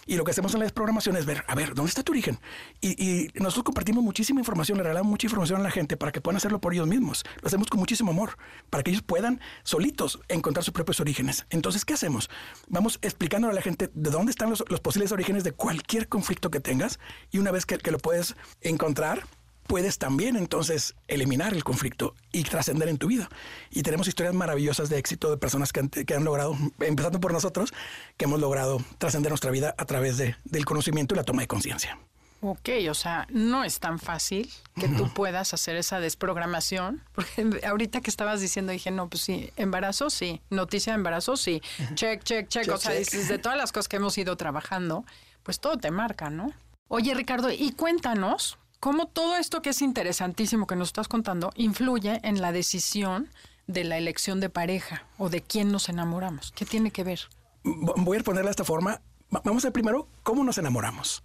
Y 0.06 0.18
lo 0.18 0.26
que 0.26 0.32
hacemos 0.32 0.54
en 0.56 0.60
la 0.60 0.66
desprogramación 0.66 1.16
es 1.16 1.26
ver, 1.26 1.46
a 1.48 1.56
ver, 1.56 1.74
¿dónde 1.74 1.88
está 1.88 2.04
tu 2.04 2.12
origen? 2.12 2.38
Y, 2.82 3.30
nosotros 3.36 3.64
compartimos 3.64 4.04
muchísima 4.04 4.42
información, 4.42 4.78
le 4.78 4.84
regalamos 4.84 5.10
mucha 5.10 5.28
información 5.28 5.62
a 5.62 5.64
la 5.64 5.72
gente 5.72 5.96
para 5.96 6.12
que 6.12 6.20
puedan 6.20 6.36
hacerlo 6.36 6.60
por 6.60 6.74
ellos 6.74 6.86
mismos. 6.86 7.24
Lo 7.42 7.48
hacemos 7.48 7.70
con 7.70 7.80
muchísimo 7.80 8.12
amor, 8.12 8.38
para 8.70 8.84
que 8.84 8.92
ellos 8.92 9.04
puedan 9.04 9.40
solitos 9.64 10.20
encontrar 10.28 10.66
sus 10.66 10.74
propios 10.74 11.00
orígenes. 11.00 11.46
Entonces, 11.50 11.86
¿qué 11.86 11.94
hacemos? 11.94 12.30
Vamos 12.68 13.00
explicándole 13.02 13.54
a 13.54 13.56
la 13.56 13.62
gente 13.62 13.90
de 13.94 14.10
dónde 14.10 14.32
están 14.32 14.50
los, 14.50 14.82
posibles 14.82 15.14
orígenes 15.14 15.46
de 15.46 15.54
cualquier 15.54 16.10
conflicto 16.10 16.52
que 16.52 16.60
tengas 16.60 17.00
y 17.32 17.38
una 17.38 17.52
vez 17.52 17.66
que, 17.66 17.78
que 17.78 17.92
lo 17.92 18.00
puedes 18.00 18.36
encontrar, 18.60 19.24
puedes 19.68 19.98
también 19.98 20.36
entonces 20.36 20.96
eliminar 21.08 21.54
el 21.54 21.64
conflicto 21.64 22.16
y 22.32 22.44
trascender 22.44 22.90
en 22.90 22.98
tu 22.98 23.08
vida. 23.08 23.30
Y 23.70 23.84
tenemos 23.84 24.08
historias 24.08 24.34
maravillosas 24.34 24.90
de 24.90 24.98
éxito 24.98 25.30
de 25.30 25.38
personas 25.38 25.72
que 25.72 25.80
han, 25.82 25.90
que 25.90 26.14
han 26.14 26.24
logrado, 26.24 26.58
empezando 26.80 27.20
por 27.20 27.34
nosotros, 27.34 27.74
que 28.18 28.26
hemos 28.26 28.40
logrado 28.40 28.80
trascender 28.98 29.32
nuestra 29.32 29.52
vida 29.52 29.76
a 29.78 29.86
través 29.86 30.18
de, 30.18 30.36
del 30.46 30.66
conocimiento 30.66 31.16
y 31.16 31.18
la 31.18 31.24
toma 31.24 31.42
de 31.42 31.48
conciencia. 31.48 31.98
Ok, 32.44 32.70
o 32.90 32.96
sea, 32.96 33.28
no 33.30 33.64
es 33.64 33.80
tan 33.80 34.00
fácil 34.00 34.52
que 34.76 34.88
tú 34.88 35.14
puedas 35.14 35.54
hacer 35.54 35.76
esa 35.76 36.00
desprogramación, 36.00 37.04
porque 37.14 37.62
ahorita 37.68 38.02
que 38.02 38.10
estabas 38.10 38.42
diciendo 38.42 38.72
dije, 38.72 38.90
no, 38.90 39.10
pues 39.10 39.22
sí, 39.22 39.52
embarazo, 39.58 40.10
sí, 40.10 40.42
noticia 40.50 40.94
de 40.94 40.98
embarazo, 40.98 41.38
sí, 41.38 41.62
check, 41.94 42.24
check, 42.24 42.48
check, 42.48 42.68
o 42.72 42.78
sea, 42.78 42.94
de 42.94 43.38
todas 43.38 43.60
las 43.60 43.72
cosas 43.72 43.88
que 43.88 43.98
hemos 43.98 44.18
ido 44.18 44.38
trabajando, 44.38 45.06
pues 45.44 45.60
todo 45.60 45.78
te 45.78 45.92
marca, 45.92 46.32
¿no? 46.32 46.52
Oye, 46.88 47.14
Ricardo, 47.14 47.52
y 47.52 47.74
cuéntanos, 47.74 48.58
cómo 48.82 49.08
todo 49.08 49.38
esto 49.38 49.62
que 49.62 49.70
es 49.70 49.82
interesantísimo 49.82 50.68
que 50.68 50.76
nos 50.76 50.90
estás 50.90 51.08
contando 51.08 51.52
influye 51.56 52.20
en 52.24 52.42
la 52.42 52.52
decisión 52.52 53.30
de 53.68 53.84
la 53.84 53.98
elección 53.98 54.42
de 54.42 54.50
pareja 54.50 55.06
o 55.18 55.30
de 55.30 55.42
quién 55.42 55.72
nos 55.72 55.88
enamoramos. 55.88 56.52
¿Qué 56.52 56.66
tiene 56.66 56.92
que 56.92 57.04
ver? 57.04 57.22
Voy 57.64 58.18
a 58.18 58.24
ponerla 58.24 58.50
de 58.50 58.52
esta 58.52 58.66
forma. 58.66 59.00
Vamos 59.30 59.64
a 59.64 59.68
ver 59.68 59.74
primero 59.74 60.08
cómo 60.24 60.44
nos 60.44 60.58
enamoramos. 60.58 61.24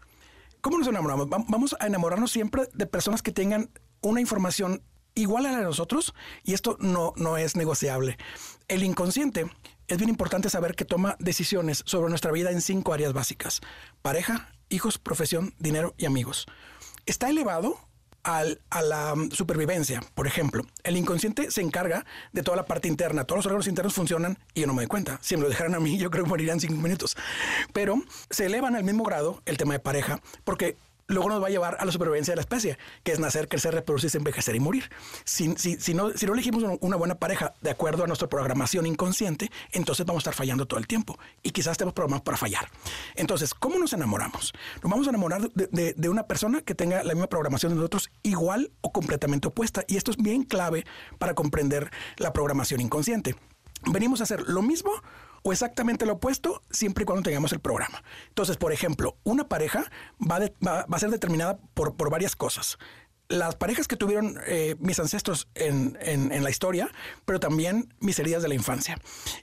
¿Cómo 0.61 0.79
nos 0.79 0.87
enamoramos? 0.87 1.29
Vamos 1.31 1.75
a 1.81 1.87
enamorarnos 1.87 2.31
siempre 2.31 2.69
de 2.75 2.87
personas 2.87 3.23
que 3.23 3.32
tengan 3.32 3.70
una 4.02 4.20
información 4.20 4.82
igual 5.14 5.47
a 5.47 5.52
la 5.52 5.59
de 5.59 5.64
nosotros 5.64 6.14
y 6.44 6.52
esto 6.52 6.76
no, 6.79 7.14
no 7.17 7.38
es 7.38 7.56
negociable. 7.56 8.19
El 8.69 8.85
inconsciente 8.85 9.50
es 9.88 9.97
bien 9.97 10.11
importante 10.11 10.50
saber 10.50 10.75
que 10.75 10.85
toma 10.85 11.17
decisiones 11.20 11.82
sobre 11.87 12.11
nuestra 12.11 12.32
vida 12.32 12.50
en 12.50 12.61
cinco 12.61 12.93
áreas 12.93 13.14
básicas. 13.14 13.62
Pareja, 14.02 14.50
hijos, 14.69 14.99
profesión, 14.99 15.54
dinero 15.59 15.95
y 15.97 16.04
amigos 16.04 16.47
está 17.07 17.31
elevado 17.31 17.79
al, 18.23 18.61
a 18.71 18.83
la 18.83 19.15
mm, 19.15 19.31
supervivencia, 19.31 20.03
por 20.15 20.27
ejemplo. 20.27 20.65
El 20.83 20.97
inconsciente 20.97 21.51
se 21.51 21.63
encarga 21.63 22.05
de 22.33 22.43
toda 22.43 22.57
la 22.57 22.67
parte 22.67 22.89
interna. 22.89 23.25
Todos 23.25 23.39
los 23.39 23.47
órganos 23.47 23.69
internos 23.69 23.95
funcionan 23.95 24.39
y 24.53 24.63
yo 24.63 24.67
no 24.67 24.75
me 24.75 24.83
doy 24.83 24.89
cuenta. 24.89 25.19
Si 25.23 25.37
me 25.37 25.43
lo 25.43 25.49
dejaran 25.49 25.75
a 25.75 25.81
mí, 25.81 25.97
yo 25.99 26.11
creo 26.11 26.25
que 26.25 26.31
morirían 26.31 26.61
cinco 26.61 26.75
minutos. 26.75 27.17
Pero 27.73 28.03
se 28.31 28.47
elevan 28.47 28.75
al 28.75 28.85
mismo 28.85 29.05
grado 29.05 29.41
el 29.47 29.57
tema 29.57 29.75
de 29.75 29.79
pareja 29.79 30.21
porque 30.45 30.77
luego 31.09 31.29
nos 31.29 31.43
va 31.43 31.47
a 31.47 31.51
llevar 31.51 31.77
a 31.79 31.85
la 31.85 31.93
supervivencia 31.93 32.33
de 32.33 32.37
la 32.37 32.43
especie, 32.43 32.79
que 33.03 33.13
es 33.13 33.19
nacer, 33.19 33.49
crecer, 33.49 33.75
reproducirse, 33.75 34.19
envejecer 34.19 34.55
y 34.57 34.61
morir. 34.61 34.91
Si, 35.25 35.49
no, 35.95 36.11
elegimos 36.11 36.65
una 36.81 36.97
buena 36.97 37.17
pareja 37.17 37.55
de 37.61 37.71
acuerdo 37.71 38.05
a 38.05 38.07
nuestra 38.07 38.29
programación 38.29 38.87
inconsciente, 38.87 39.51
entonces 39.73 40.05
vamos 40.05 40.21
a 40.21 40.31
estar 40.31 40.35
fallando 40.35 40.67
todo 40.67 40.81
el 40.81 40.87
tiempo 40.87 41.19
y 41.43 41.51
quizás 41.51 41.73
estemos 41.73 41.95
programados 41.95 42.25
para 42.25 42.37
fallar. 42.37 42.69
Entonces, 43.15 43.55
¿cómo 43.55 43.79
nos 43.79 43.93
enamoramos? 43.93 44.53
Nos 44.83 44.91
vamos 44.91 45.07
a 45.07 45.11
enamorar 45.11 45.51
de, 45.53 45.95
de 45.95 46.09
una 46.09 46.25
persona 46.25 46.61
que 46.61 46.75
tenga 46.75 47.03
la 47.05 47.15
misma 47.15 47.29
programación 47.29 47.73
de 47.73 47.77
nosotros, 47.77 48.11
igual 48.23 48.73
o 48.81 48.93
completamente 48.93 49.49
opuesta. 49.49 49.85
Y 49.87 49.97
esto 49.97 50.11
es 50.11 50.17
bien 50.17 50.43
clave 50.43 50.85
para 51.19 51.35
comprender 51.35 51.91
la 52.17 52.33
programación 52.33 52.81
inconsciente. 52.81 53.37
Venimos 53.85 54.21
a 54.21 54.25
hacer 54.25 54.43
lo 54.49 54.63
mismo 54.63 54.91
o 55.47 55.53
exactamente 55.53 56.07
lo 56.07 56.15
opuesto 56.15 56.61
siempre 56.71 57.03
y 57.03 57.07
cuando 57.07 57.23
tengamos 57.23 57.53
el 57.53 57.61
programa. 57.61 58.03
Entonces, 58.29 58.57
por 58.57 58.73
ejemplo, 58.73 59.17
una 59.23 59.47
pareja 59.47 59.85
va, 60.21 60.41
va, 60.67 60.85
a 60.91 60.99
ser 60.99 61.11
determinada 61.11 61.59
por, 61.73 61.95
por 61.95 62.11
varias 62.11 62.35
cosas 62.35 62.79
las 63.28 63.56
parejas 63.56 63.88
que 63.88 63.97
tuvieron 63.97 64.38
eh, 64.47 64.76
mis 64.78 64.99
ancestros 65.00 65.49
en, 65.54 65.99
en, 66.00 66.42
la 66.42 66.50
historia, 66.50 66.90
pero 67.25 67.40
también 67.40 67.92
mis 68.00 68.18
heridas 68.18 68.42
de 68.42 68.49
la 68.49 68.54
infancia. 68.54 68.99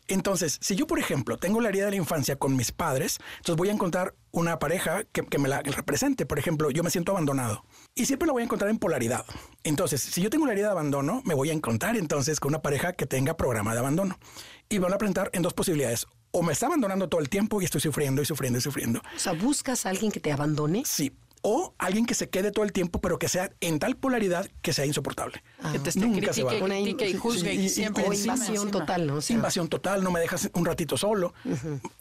Entonces, 0.08 0.58
si 0.62 0.76
yo, 0.76 0.88
por 0.88 1.00
ejemplo, 1.00 1.38
tengo 1.38 1.60
la 1.60 1.70
herida 1.70 1.86
de 1.86 1.92
la 1.92 1.98
infancia 1.98 2.38
con 2.38 2.56
mis 2.56 2.72
padres, 2.72 3.20
entonces 3.38 3.58
voy 3.58 3.70
a 3.70 3.74
encontrar 3.74 4.16
una 4.32 4.58
pareja 4.58 5.04
que, 5.12 5.24
que 5.26 5.38
me 5.38 5.50
la 5.50 5.62
represente. 5.62 6.26
Por 6.26 6.40
ejemplo, 6.40 6.72
yo 6.72 6.84
me 6.84 6.90
siento 6.90 7.12
abandonado 7.12 7.66
y 7.94 8.06
siempre 8.06 8.26
la 8.26 8.34
voy 8.34 8.42
a 8.42 8.46
encontrar 8.46 8.70
en 8.70 8.80
polaridad. 8.80 9.26
Entonces, 9.64 10.02
si 10.02 10.22
yo 10.22 10.30
tengo 10.30 10.46
la 10.46 10.54
herida 10.54 10.68
de 10.68 10.72
abandono, 10.72 11.22
me 11.26 11.34
voy 11.34 11.50
a 11.50 11.54
encontrar 11.54 11.98
entonces 11.98 12.40
con 12.40 12.50
una 12.50 12.62
pareja 12.62 12.94
que 12.94 13.06
tenga 13.06 13.36
programa 13.36 13.74
de 13.74 13.80
abandono 13.80 14.18
y 14.70 14.78
van 14.78 14.94
a 14.94 14.98
presentar 14.98 15.30
en 15.34 15.42
dos 15.42 15.54
posibilidades. 15.54 16.08
O 16.32 16.42
me 16.42 16.54
está 16.54 16.66
abandonando 16.66 17.10
todo 17.10 17.22
el 17.22 17.30
tiempo 17.30 17.62
y 17.62 17.66
estoy 17.66 17.82
sufriendo 17.82 18.22
y 18.22 18.26
sufriendo 18.26 18.58
y 18.58 18.62
sufriendo. 18.62 19.02
O 19.16 19.20
sea, 19.20 19.34
¿buscas 19.34 19.86
a 19.86 19.90
alguien 19.90 20.12
que 20.12 20.20
te 20.20 20.32
abandone? 20.32 20.84
Sí. 20.84 21.12
O 21.46 21.76
alguien 21.78 22.06
que 22.06 22.16
se 22.16 22.30
quede 22.30 22.52
todo 22.52 22.66
el 22.66 22.72
tiempo, 22.72 23.00
pero 23.02 23.20
que 23.20 23.28
sea 23.28 23.52
en 23.60 23.78
tal 23.78 23.96
polaridad 23.98 24.50
que 24.62 24.72
sea 24.74 24.86
insoportable. 24.86 25.44
Que 25.74 25.78
te 25.80 25.90
esté 25.90 26.00
Nunca 26.02 26.34
se 26.34 26.42
va. 26.44 26.50
critique, 26.52 26.66
Una 26.66 26.76
critique 26.82 27.10
y 27.10 27.14
juzgue 27.18 27.54
y 27.54 27.66
y- 27.66 27.70
siempre 27.70 28.04
O 28.06 28.14
encima, 28.14 28.34
invasión 28.34 28.56
encima. 28.68 28.72
total, 28.80 29.08
¿no? 29.08 29.16
O 29.16 29.22
sea, 29.22 29.36
Invasión 29.36 29.68
total, 29.68 30.04
no 30.04 30.10
me 30.12 30.22
dejas 30.22 30.50
un 30.54 30.66
ratito 30.66 30.96
solo. 30.98 31.34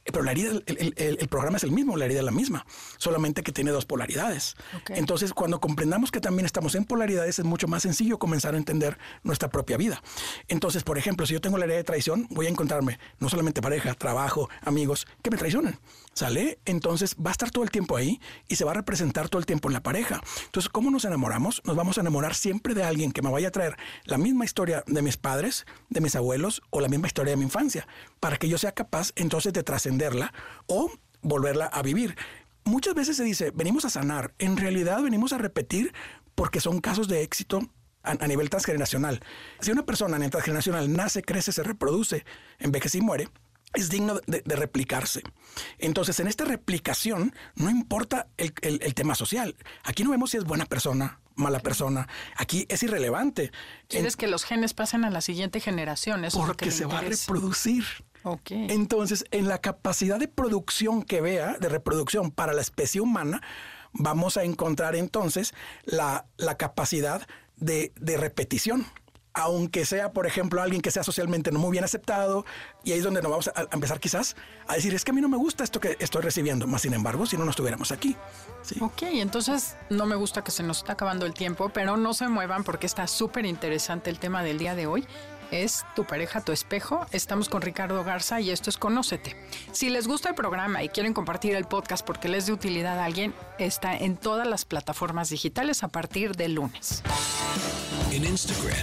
Pero 0.05 0.23
la 0.23 0.31
herida, 0.31 0.51
el, 0.53 0.65
el- 0.67 0.95
el- 0.97 1.19
el 1.21 1.29
programa 1.29 1.57
es 1.57 1.65
el 1.65 1.73
mismo, 1.73 1.97
la 1.97 2.05
herida 2.05 2.21
es 2.21 2.25
la 2.25 2.31
misma, 2.31 2.65
solamente 2.99 3.43
que 3.43 3.51
tiene 3.53 3.73
dos 3.73 3.85
polaridades. 3.85 4.55
Entonces, 4.91 5.33
cuando 5.35 5.61
comprendamos 5.61 6.11
que 6.13 6.21
también 6.21 6.47
estamos 6.47 6.75
en 6.77 6.85
polaridades, 6.85 7.39
es 7.41 7.45
mucho 7.45 7.67
más 7.67 7.83
sencillo 7.83 8.19
comenzar 8.19 8.55
a 8.55 8.59
entender 8.59 8.97
nuestra 9.25 9.51
propia 9.51 9.77
vida. 9.77 10.03
Entonces, 10.49 10.85
por 10.85 10.99
ejemplo, 10.99 11.27
si 11.27 11.33
yo 11.33 11.41
tengo 11.41 11.59
la 11.59 11.65
herida 11.65 11.79
de 11.79 11.85
traición, 11.85 12.29
voy 12.31 12.47
a 12.47 12.49
encontrarme 12.49 13.01
no 13.19 13.29
solamente 13.29 13.61
pareja, 13.61 13.95
trabajo, 13.95 14.49
amigos, 14.63 15.07
que 15.23 15.31
me 15.31 15.37
traicionan. 15.37 15.81
¿Sale? 16.15 16.59
Entonces 16.67 17.17
va 17.17 17.31
a 17.31 17.33
estar 17.33 17.51
todo 17.51 17.65
el 17.65 17.71
tiempo 17.71 17.97
ahí 17.97 18.21
y 18.47 18.57
se 18.57 18.67
va 18.67 18.73
a 18.73 18.75
representar 18.75 19.31
todo 19.33 19.41
el 19.41 19.47
tiempo 19.47 19.69
en 19.69 19.73
la 19.73 19.83
pareja. 19.83 20.21
Entonces, 20.45 20.69
¿cómo 20.69 20.91
nos 20.91 21.05
enamoramos? 21.05 21.63
Nos 21.65 21.75
vamos 21.75 21.97
a 21.99 22.03
enamorar 22.03 22.35
siempre 22.35 22.75
de 22.75 22.85
alguien 22.85 23.11
que 23.13 23.23
me 23.23 23.31
vaya 23.31 23.49
a 23.49 23.51
traer 23.51 23.77
la 24.05 24.19
misma 24.19 24.45
historia 24.45 24.85
de 24.87 25.03
mis 25.03 25.17
padres, 25.17 25.67
de 25.89 26.01
mis 26.01 26.15
abuelos 26.15 26.63
o 26.71 26.81
la 26.81 26.89
misma 26.89 27.07
historia 27.07 27.33
de 27.33 27.39
mi 27.39 27.45
infancia, 27.45 27.89
para 28.21 28.37
que 28.37 28.49
yo 28.49 28.59
sea 28.59 28.73
capaz 28.73 29.11
entonces 29.17 29.53
de 29.53 29.63
trascenderla 29.63 30.33
o 30.67 30.93
volverla 31.23 31.67
a 31.67 31.83
vivir. 31.83 32.15
Muchas 32.65 32.95
veces 32.95 33.17
se 33.17 33.25
dice, 33.25 33.51
venimos 33.55 33.85
a 33.87 33.91
sanar. 33.91 34.35
En 34.39 34.57
realidad 34.57 35.03
venimos 35.03 35.33
a 35.33 35.39
repetir 35.39 35.93
porque 36.35 36.61
son 36.61 36.81
casos 36.81 37.09
de 37.09 37.23
éxito 37.23 37.61
a, 38.03 38.27
nivel 38.27 38.51
transgeneracional. 38.51 39.21
Si 39.61 39.71
una 39.71 39.85
persona 39.85 40.17
a 40.17 40.19
nivel 40.19 40.31
transgeneracional 40.31 40.93
nace, 40.93 41.23
crece, 41.23 41.53
se 41.53 41.63
reproduce, 41.63 42.25
envejece 42.59 42.99
y 42.99 43.01
muere, 43.01 43.29
es 43.75 43.89
digno 43.91 44.21
de, 44.27 44.43
de 44.45 44.57
replicarse. 44.57 45.23
Entonces, 45.79 46.19
en 46.21 46.27
esta 46.29 46.45
replicación, 46.45 47.35
no 47.55 47.71
importa 47.71 48.29
el, 48.37 48.53
el- 48.63 48.83
el 48.83 48.95
tema 48.95 49.15
social. 49.15 49.57
Aquí 49.85 50.05
no 50.05 50.11
vemos 50.11 50.31
si 50.31 50.37
es 50.37 50.45
buena 50.45 50.67
persona, 50.67 51.21
mala 51.35 51.61
persona. 51.61 52.09
Aquí 52.37 52.67
es 52.69 52.83
irrelevante. 52.83 53.51
Quieres 53.89 54.17
que 54.17 54.27
los 54.29 54.45
genes 54.45 54.75
pasen 54.75 55.05
a 55.05 55.11
la 55.11 55.21
siguiente 55.21 55.61
generación, 55.61 56.25
eso 56.25 56.41
es 56.43 56.49
lo 56.49 56.55
que 56.55 56.67
porque 56.67 56.71
se 56.71 56.85
va 56.87 56.99
a 56.99 57.03
reproducir. 57.27 57.85
Entonces, 58.71 59.25
en 59.33 59.49
la 59.49 59.59
capacidad 59.59 60.19
de 60.19 60.29
producción 60.29 61.03
que 61.03 61.21
vea, 61.21 61.57
de 61.59 61.69
reproducción 61.69 62.31
para 62.31 62.53
la 62.53 62.61
especie 62.61 63.01
humana, 63.01 63.43
vamos 63.93 64.37
a 64.37 64.45
encontrar 64.45 64.95
entonces 64.95 65.55
la, 65.85 66.27
la 66.37 66.57
capacidad 66.57 67.27
de, 67.57 67.93
de 68.01 68.17
repetición. 68.17 68.87
Aunque 69.35 69.87
sea, 69.87 70.13
por 70.13 70.27
ejemplo, 70.27 70.61
alguien 70.61 70.83
que 70.83 70.91
sea 70.91 71.03
socialmente 71.03 71.51
no 71.51 71.59
muy 71.59 71.73
bien 71.73 71.85
aceptado, 71.85 72.45
y 72.85 72.93
ahí 72.93 72.99
es 72.99 73.05
donde 73.05 73.23
nos 73.23 73.31
vamos 73.31 73.49
a, 73.49 73.69
empezar 73.73 73.99
quizás 73.99 74.37
a 74.67 74.75
decir, 74.75 74.95
es 74.95 75.05
que 75.05 75.11
a 75.11 75.15
mí 75.15 75.21
no 75.21 75.29
me 75.29 75.37
gusta 75.37 75.65
esto 75.65 75.81
que 75.81 75.97
estoy 76.01 76.23
recibiendo, 76.23 76.67
más 76.67 76.83
sin 76.83 76.95
embargo, 76.95 77.27
si 77.27 77.37
no, 77.37 77.45
no 77.45 77.51
estuviéramos 77.51 77.93
aquí. 77.93 78.17
Sí. 78.63 78.77
Ok, 78.81 79.03
entonces 79.03 79.77
no 79.91 80.07
me 80.07 80.17
gusta 80.17 80.45
que 80.45 80.51
se 80.51 80.63
nos 80.63 80.79
está 80.79 80.93
acabando 80.93 81.27
el 81.27 81.35
tiempo, 81.35 81.71
pero 81.71 81.97
no 81.97 82.15
se 82.15 82.29
muevan 82.29 82.65
porque 82.65 82.87
está 82.87 83.07
súper 83.07 83.47
interesante 83.47 84.11
el 84.11 84.19
tema 84.19 84.43
del 84.43 84.59
día 84.59 84.75
de 84.75 84.87
hoy. 84.87 85.07
Es 85.53 85.85
tu 85.95 86.07
pareja, 86.07 86.41
tu 86.41 86.51
espejo. 86.51 87.07
Estamos 87.11 87.51
con 87.51 87.61
Ricardo 87.61 88.03
Garza 88.05 88.41
y 88.41 88.51
esto 88.51 88.71
es 88.71 88.79
Conócete. 88.79 89.37
Si 89.71 89.91
les 89.91 90.09
gusta 90.09 90.31
el 90.31 90.35
programa 90.35 90.83
y 90.83 90.89
quieren 90.89 91.13
compartir 91.13 91.55
el 91.55 91.67
podcast 91.67 92.07
porque 92.07 92.29
les 92.29 92.47
de 92.47 92.55
utilidad 92.55 92.99
a 92.99 93.05
alguien, 93.05 93.35
está 93.59 93.95
en 93.95 94.17
todas 94.17 94.47
las 94.47 94.65
plataformas 94.65 95.29
digitales 95.29 95.83
a 95.83 95.89
partir 95.89 96.37
del 96.37 96.55
lunes. 96.55 97.03
En 98.11 98.25
Instagram, 98.25 98.77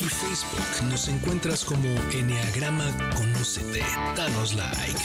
y 0.00 0.08
Facebook 0.08 0.88
nos 0.90 1.08
encuentras 1.08 1.64
como 1.64 1.88
Enneagrama 2.12 2.86
Conócete. 3.16 3.82
Danos 4.16 4.54
like. 4.54 5.00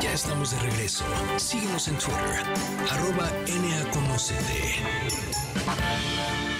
Ya 0.00 0.12
estamos 0.12 0.52
de 0.52 0.58
regreso. 0.60 1.04
Síguenos 1.36 1.88
en 1.88 1.98
Twitter, 1.98 2.42
arroba. 2.90 3.30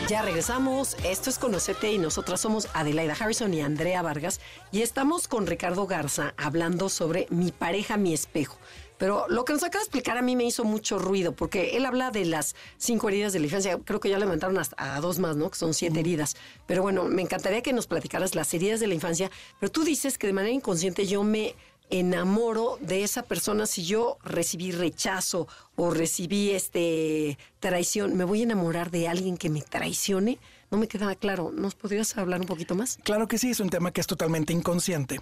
Ya 0.09 0.23
regresamos. 0.23 0.97
Esto 1.03 1.31
es 1.31 1.39
Conocete 1.39 1.91
y 1.91 1.99
nosotras 1.99 2.41
somos 2.41 2.69
Adelaida 2.75 3.17
Harrison 3.19 3.53
y 3.53 3.61
Andrea 3.61 4.03
Vargas. 4.03 4.41
Y 4.71 4.83
estamos 4.83 5.27
con 5.27 5.49
Ricardo 5.49 5.87
Garza 5.89 6.33
hablando 6.37 6.89
sobre 6.89 7.27
mi 7.31 7.51
pareja, 7.51 7.97
mi 7.97 8.15
espejo. 8.15 8.57
Pero 8.99 9.27
lo 9.29 9.45
que 9.45 9.53
nos 9.53 9.63
acaba 9.63 9.81
de 9.81 9.85
explicar 9.85 10.17
a 10.17 10.23
mí 10.23 10.37
me 10.37 10.45
hizo 10.45 10.65
mucho 10.65 10.99
ruido, 10.99 11.33
porque 11.33 11.77
él 11.77 11.85
habla 11.85 12.11
de 12.11 12.25
las 12.25 12.55
cinco 12.79 13.09
heridas 13.09 13.33
de 13.33 13.41
la 13.41 13.45
infancia. 13.47 13.79
Creo 13.85 14.01
que 14.01 14.09
ya 14.09 14.17
le 14.19 14.25
levantaron 14.25 14.57
hasta 14.59 14.95
a 14.97 15.01
dos 15.01 15.19
más, 15.19 15.37
¿no? 15.37 15.51
Que 15.51 15.59
son 15.59 15.75
siete 15.75 16.01
heridas. 16.01 16.35
Pero 16.67 16.83
bueno, 16.83 17.05
me 17.05 17.21
encantaría 17.23 17.63
que 17.63 17.73
nos 17.73 17.87
platicaras 17.87 18.35
las 18.35 18.53
heridas 18.55 18.81
de 18.81 18.87
la 18.87 18.95
infancia. 18.95 19.31
Pero 19.61 19.71
tú 19.71 19.85
dices 19.85 20.17
que 20.19 20.27
de 20.27 20.33
manera 20.33 20.55
inconsciente 20.55 21.07
yo 21.07 21.23
me 21.25 21.55
enamoro 21.89 22.79
de 22.81 23.05
esa 23.05 23.23
persona 23.23 23.65
si 23.67 23.85
yo 23.85 24.19
recibí 24.25 24.73
rechazo 24.73 25.47
o 25.77 25.91
recibí 25.93 26.51
este 26.51 27.39
traición, 27.61 28.17
me 28.17 28.25
voy 28.25 28.41
a 28.41 28.43
enamorar 28.45 28.91
de 28.91 29.09
alguien 29.09 29.37
que 29.37 29.51
me 29.51 29.63
traicione. 29.63 30.39
No 30.71 30.79
me 30.79 30.89
queda 30.89 31.15
claro. 31.15 31.53
¿Nos 31.55 31.75
podrías 31.75 32.17
hablar 32.17 32.41
un 32.41 32.47
poquito 32.47 32.75
más? 32.75 32.99
Claro 33.05 33.29
que 33.29 33.39
sí, 33.39 33.51
es 33.51 33.61
un 33.61 33.71
tema 33.71 33.93
que 33.93 34.01
es 34.01 34.07
totalmente 34.07 34.53
inconsciente. 34.53 35.21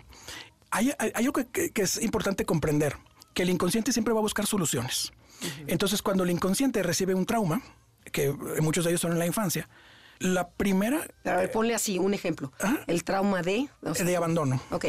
Hay, 0.71 0.91
hay- 0.99 1.13
hay 1.15 1.25
algo 1.27 1.43
que 1.53 1.71
es 1.83 2.01
importante 2.03 2.45
comprender, 2.45 2.97
que 3.35 3.43
el 3.43 3.51
inconsciente 3.51 3.93
siempre 3.93 4.15
va 4.15 4.21
a 4.21 4.23
buscar 4.23 4.47
soluciones. 4.47 5.13
Entonces, 5.67 6.01
cuando 6.01 6.25
el 6.25 6.31
inconsciente 6.31 6.83
recibe 6.83 7.15
un 7.15 7.27
trauma, 7.27 7.61
que 8.13 8.33
muchos 8.63 8.85
de 8.85 8.91
ellos 8.93 9.01
son 9.01 9.13
en 9.13 9.19
la 9.19 9.27
infancia, 9.27 9.69
la 10.21 10.49
primera 10.49 11.07
A 11.25 11.37
ver, 11.37 11.51
ponle 11.51 11.75
así 11.75 11.99
un 11.99 12.15
ejemplo. 12.15 12.53
El 12.87 13.03
trauma 13.05 13.43
de... 13.43 13.69
o 13.83 13.95
sea, 13.95 14.05
de 14.07 14.17
abandono. 14.17 14.61
ok. 14.71 14.87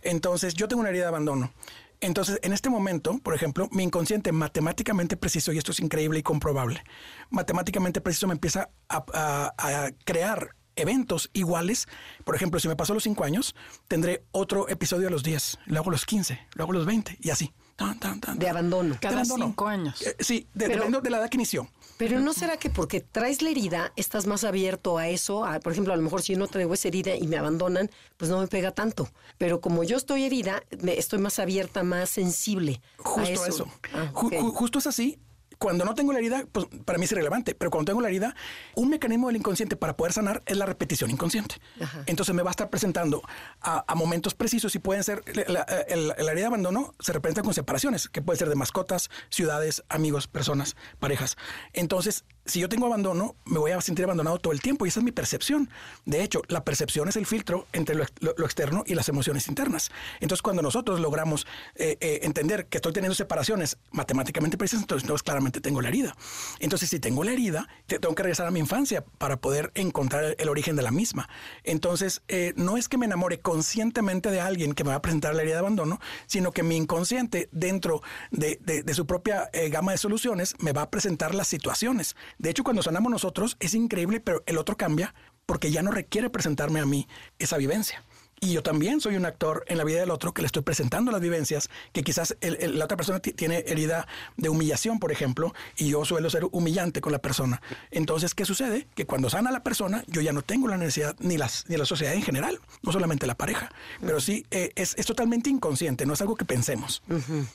Entonces, 0.00 0.54
yo 0.54 0.66
tengo 0.66 0.80
una 0.80 0.88
herida 0.90 1.02
de 1.02 1.08
abandono. 1.08 1.52
Entonces, 2.00 2.40
en 2.42 2.52
este 2.52 2.68
momento, 2.68 3.18
por 3.22 3.34
ejemplo, 3.34 3.68
mi 3.70 3.84
inconsciente 3.84 4.32
matemáticamente 4.32 5.16
preciso, 5.16 5.52
y 5.52 5.58
esto 5.58 5.70
es 5.70 5.78
increíble 5.78 6.18
y 6.18 6.22
comprobable, 6.24 6.82
matemáticamente 7.30 8.00
preciso 8.00 8.26
me 8.26 8.32
empieza 8.34 8.70
a, 8.88 9.04
a- 9.12 9.52
a 9.84 9.90
crear 10.04 10.56
eventos 10.74 11.30
iguales. 11.32 11.86
Por 12.24 12.34
ejemplo, 12.34 12.58
si 12.58 12.66
me 12.66 12.74
pasó 12.74 12.94
los 12.94 13.04
5 13.04 13.22
años, 13.24 13.54
tendré 13.86 14.24
otro 14.32 14.68
episodio 14.68 15.08
a 15.08 15.10
los 15.10 15.22
10, 15.22 15.58
luego 15.66 15.90
a 15.90 15.92
los 15.92 16.06
15, 16.06 16.40
luego 16.54 16.72
a 16.72 16.74
los 16.74 16.86
20, 16.86 17.18
y 17.20 17.30
así. 17.30 17.52
Tan, 17.88 17.98
tan, 18.00 18.20
tan, 18.20 18.38
De 18.38 18.48
abandono. 18.48 18.96
Cada 19.00 19.16
abandono. 19.16 19.46
cinco 19.46 19.66
años. 19.66 20.02
Eh, 20.02 20.16
sí, 20.20 20.46
de- 20.54 20.66
Pero- 20.66 20.68
dependiendo 20.68 21.00
de 21.00 21.10
la 21.10 21.18
edad 21.18 21.28
que 21.28 21.36
inició. 21.36 21.68
Pero 21.98 22.18
¿no 22.18 22.32
será 22.32 22.56
que 22.56 22.68
porque 22.68 23.00
traes 23.00 23.42
la 23.42 23.50
herida 23.50 23.92
estás 23.96 24.26
más 24.26 24.42
abierto 24.42 24.98
a 24.98 25.08
eso? 25.08 25.44
A, 25.44 25.60
por 25.60 25.72
ejemplo, 25.72 25.92
a 25.92 25.96
lo 25.96 26.02
mejor 26.02 26.20
si 26.22 26.32
yo 26.32 26.38
no 26.38 26.48
traigo 26.48 26.74
esa 26.74 26.88
herida 26.88 27.14
y 27.14 27.28
me 27.28 27.36
abandonan, 27.36 27.90
pues 28.16 28.28
no 28.30 28.40
me 28.40 28.48
pega 28.48 28.72
tanto. 28.72 29.08
Pero 29.38 29.60
como 29.60 29.84
yo 29.84 29.96
estoy 29.98 30.24
herida, 30.24 30.64
me- 30.80 30.98
estoy 30.98 31.20
más 31.20 31.38
abierta, 31.38 31.84
más 31.84 32.10
sensible. 32.10 32.80
a 32.98 33.02
Justo 33.02 33.46
eso. 33.46 33.68
Ah, 33.94 34.10
ju- 34.12 34.52
justo 34.52 34.78
es 34.80 34.86
así. 34.88 35.18
Cuando 35.62 35.84
no 35.84 35.94
tengo 35.94 36.12
la 36.12 36.18
herida, 36.18 36.44
pues 36.50 36.66
para 36.84 36.98
mí 36.98 37.04
es 37.04 37.12
irrelevante, 37.12 37.54
pero 37.54 37.70
cuando 37.70 37.90
tengo 37.92 38.00
la 38.00 38.08
herida, 38.08 38.34
un 38.74 38.88
mecanismo 38.90 39.28
del 39.28 39.36
inconsciente 39.36 39.76
para 39.76 39.96
poder 39.96 40.12
sanar 40.12 40.42
es 40.46 40.56
la 40.56 40.66
repetición 40.66 41.08
inconsciente. 41.10 41.56
Ajá. 41.80 42.02
Entonces 42.06 42.34
me 42.34 42.42
va 42.42 42.50
a 42.50 42.52
estar 42.52 42.68
presentando 42.68 43.22
a, 43.60 43.84
a 43.86 43.94
momentos 43.94 44.34
precisos 44.34 44.74
y 44.74 44.80
pueden 44.80 45.04
ser, 45.04 45.22
la, 45.36 45.44
la- 45.46 45.62
el- 45.88 46.08
la 46.08 46.14
herida 46.32 46.40
de 46.42 46.44
abandono 46.46 46.94
se 46.98 47.12
representa 47.12 47.42
con 47.42 47.54
separaciones, 47.54 48.08
que 48.08 48.22
pueden 48.22 48.38
ser 48.40 48.48
de 48.48 48.56
mascotas, 48.56 49.08
ciudades, 49.30 49.84
amigos, 49.88 50.26
personas, 50.26 50.74
parejas. 50.98 51.36
Entonces, 51.72 52.24
si 52.44 52.60
yo 52.60 52.68
tengo 52.68 52.86
abandono, 52.86 53.36
me 53.44 53.58
voy 53.58 53.70
a 53.70 53.80
sentir 53.80 54.04
abandonado 54.04 54.38
todo 54.38 54.52
el 54.52 54.60
tiempo 54.60 54.84
y 54.84 54.88
esa 54.88 55.00
es 55.00 55.04
mi 55.04 55.12
percepción. 55.12 55.70
De 56.04 56.22
hecho, 56.22 56.42
la 56.48 56.64
percepción 56.64 57.08
es 57.08 57.16
el 57.16 57.26
filtro 57.26 57.66
entre 57.72 57.94
lo, 57.94 58.02
ex- 58.02 58.12
lo- 58.20 58.34
lo 58.36 58.44
externo 58.46 58.82
y 58.86 58.94
las 58.94 59.08
emociones 59.08 59.48
internas. 59.48 59.90
Entonces, 60.20 60.42
cuando 60.42 60.62
nosotros 60.62 61.00
logramos 61.00 61.46
eh, 61.76 61.96
eh, 62.00 62.20
entender 62.22 62.66
que 62.66 62.78
estoy 62.78 62.92
teniendo 62.92 63.14
separaciones 63.14 63.78
matemáticamente 63.90 64.56
precisas, 64.58 64.82
entonces, 64.82 65.04
entonces 65.04 65.22
claramente 65.22 65.60
tengo 65.60 65.80
la 65.80 65.88
herida. 65.88 66.16
Entonces, 66.58 66.88
si 66.90 66.98
tengo 66.98 67.22
la 67.24 67.32
herida, 67.32 67.68
te- 67.86 67.98
tengo 67.98 68.14
que 68.14 68.22
regresar 68.22 68.46
a 68.46 68.50
mi 68.50 68.60
infancia 68.60 69.04
para 69.18 69.36
poder 69.36 69.70
encontrar 69.74 70.34
el, 70.38 70.48
origen 70.48 70.74
de 70.76 70.82
la 70.82 70.90
misma. 70.90 71.28
Entonces, 71.64 72.22
eh, 72.28 72.52
no 72.56 72.76
es 72.76 72.88
que 72.88 72.98
me 72.98 73.06
enamore 73.06 73.40
conscientemente 73.40 74.30
de 74.30 74.40
alguien 74.40 74.74
que 74.74 74.84
me 74.84 74.90
va 74.90 74.96
a 74.96 75.02
presentar 75.02 75.34
la 75.34 75.42
herida 75.42 75.54
de 75.54 75.60
abandono, 75.60 76.00
sino 76.26 76.52
que 76.52 76.62
mi 76.62 76.76
inconsciente, 76.76 77.48
dentro 77.52 78.02
de, 78.30 78.58
su 78.94 79.06
propia 79.06 79.48
gama 79.70 79.92
de 79.92 79.98
soluciones, 79.98 80.54
me 80.58 80.72
va 80.72 80.82
a 80.82 80.90
presentar 80.90 81.34
las 81.34 81.48
situaciones. 81.48 82.16
De 82.38 82.50
hecho, 82.50 82.64
cuando 82.64 82.82
sanamos 82.82 83.10
nosotros, 83.10 83.56
es 83.60 83.74
increíble, 83.74 84.20
pero 84.20 84.42
el 84.46 84.58
otro 84.58 84.76
cambia 84.76 85.14
porque 85.46 85.70
ya 85.70 85.82
no 85.82 85.90
requiere 85.90 86.30
presentarme 86.30 86.80
a 86.80 86.86
mí 86.86 87.08
esa 87.38 87.56
vivencia. 87.56 88.02
Y 88.44 88.54
yo 88.54 88.62
también 88.64 89.00
soy 89.00 89.14
un 89.14 89.24
actor 89.24 89.64
en 89.68 89.78
la 89.78 89.84
vida 89.84 90.00
del 90.00 90.10
otro 90.10 90.34
que 90.34 90.42
le 90.42 90.46
estoy 90.46 90.62
presentando 90.62 91.12
las 91.12 91.20
vivencias 91.20 91.70
que 91.92 92.02
quizás 92.02 92.36
el- 92.40 92.56
el- 92.60 92.76
la 92.76 92.86
otra 92.86 92.96
persona 92.96 93.20
ti- 93.20 93.32
tiene 93.32 93.62
herida 93.68 94.08
de 94.36 94.48
humillación, 94.48 94.98
por 94.98 95.12
ejemplo, 95.12 95.54
y 95.76 95.90
yo 95.90 96.04
suelo 96.04 96.28
ser 96.28 96.46
humillante 96.50 97.00
con 97.00 97.12
la 97.12 97.20
persona. 97.20 97.62
Entonces, 97.92 98.34
¿qué 98.34 98.44
sucede? 98.44 98.88
Que 98.96 99.06
cuando 99.06 99.30
sana 99.30 99.52
la 99.52 99.62
persona, 99.62 100.02
yo 100.08 100.22
ya 100.22 100.32
no 100.32 100.42
tengo 100.42 100.66
la 100.66 100.76
necesidad, 100.76 101.14
ni, 101.20 101.38
las, 101.38 101.66
ni 101.68 101.76
la 101.76 101.84
sociedad 101.84 102.14
en 102.14 102.22
general, 102.22 102.58
no 102.82 102.90
solamente 102.90 103.28
la 103.28 103.36
pareja, 103.36 103.70
pero 104.00 104.20
sí 104.20 104.44
eh, 104.50 104.72
es, 104.74 104.96
es 104.98 105.06
totalmente 105.06 105.48
inconsciente, 105.48 106.04
no 106.04 106.14
es 106.14 106.20
algo 106.20 106.34
que 106.34 106.44
pensemos. 106.44 107.00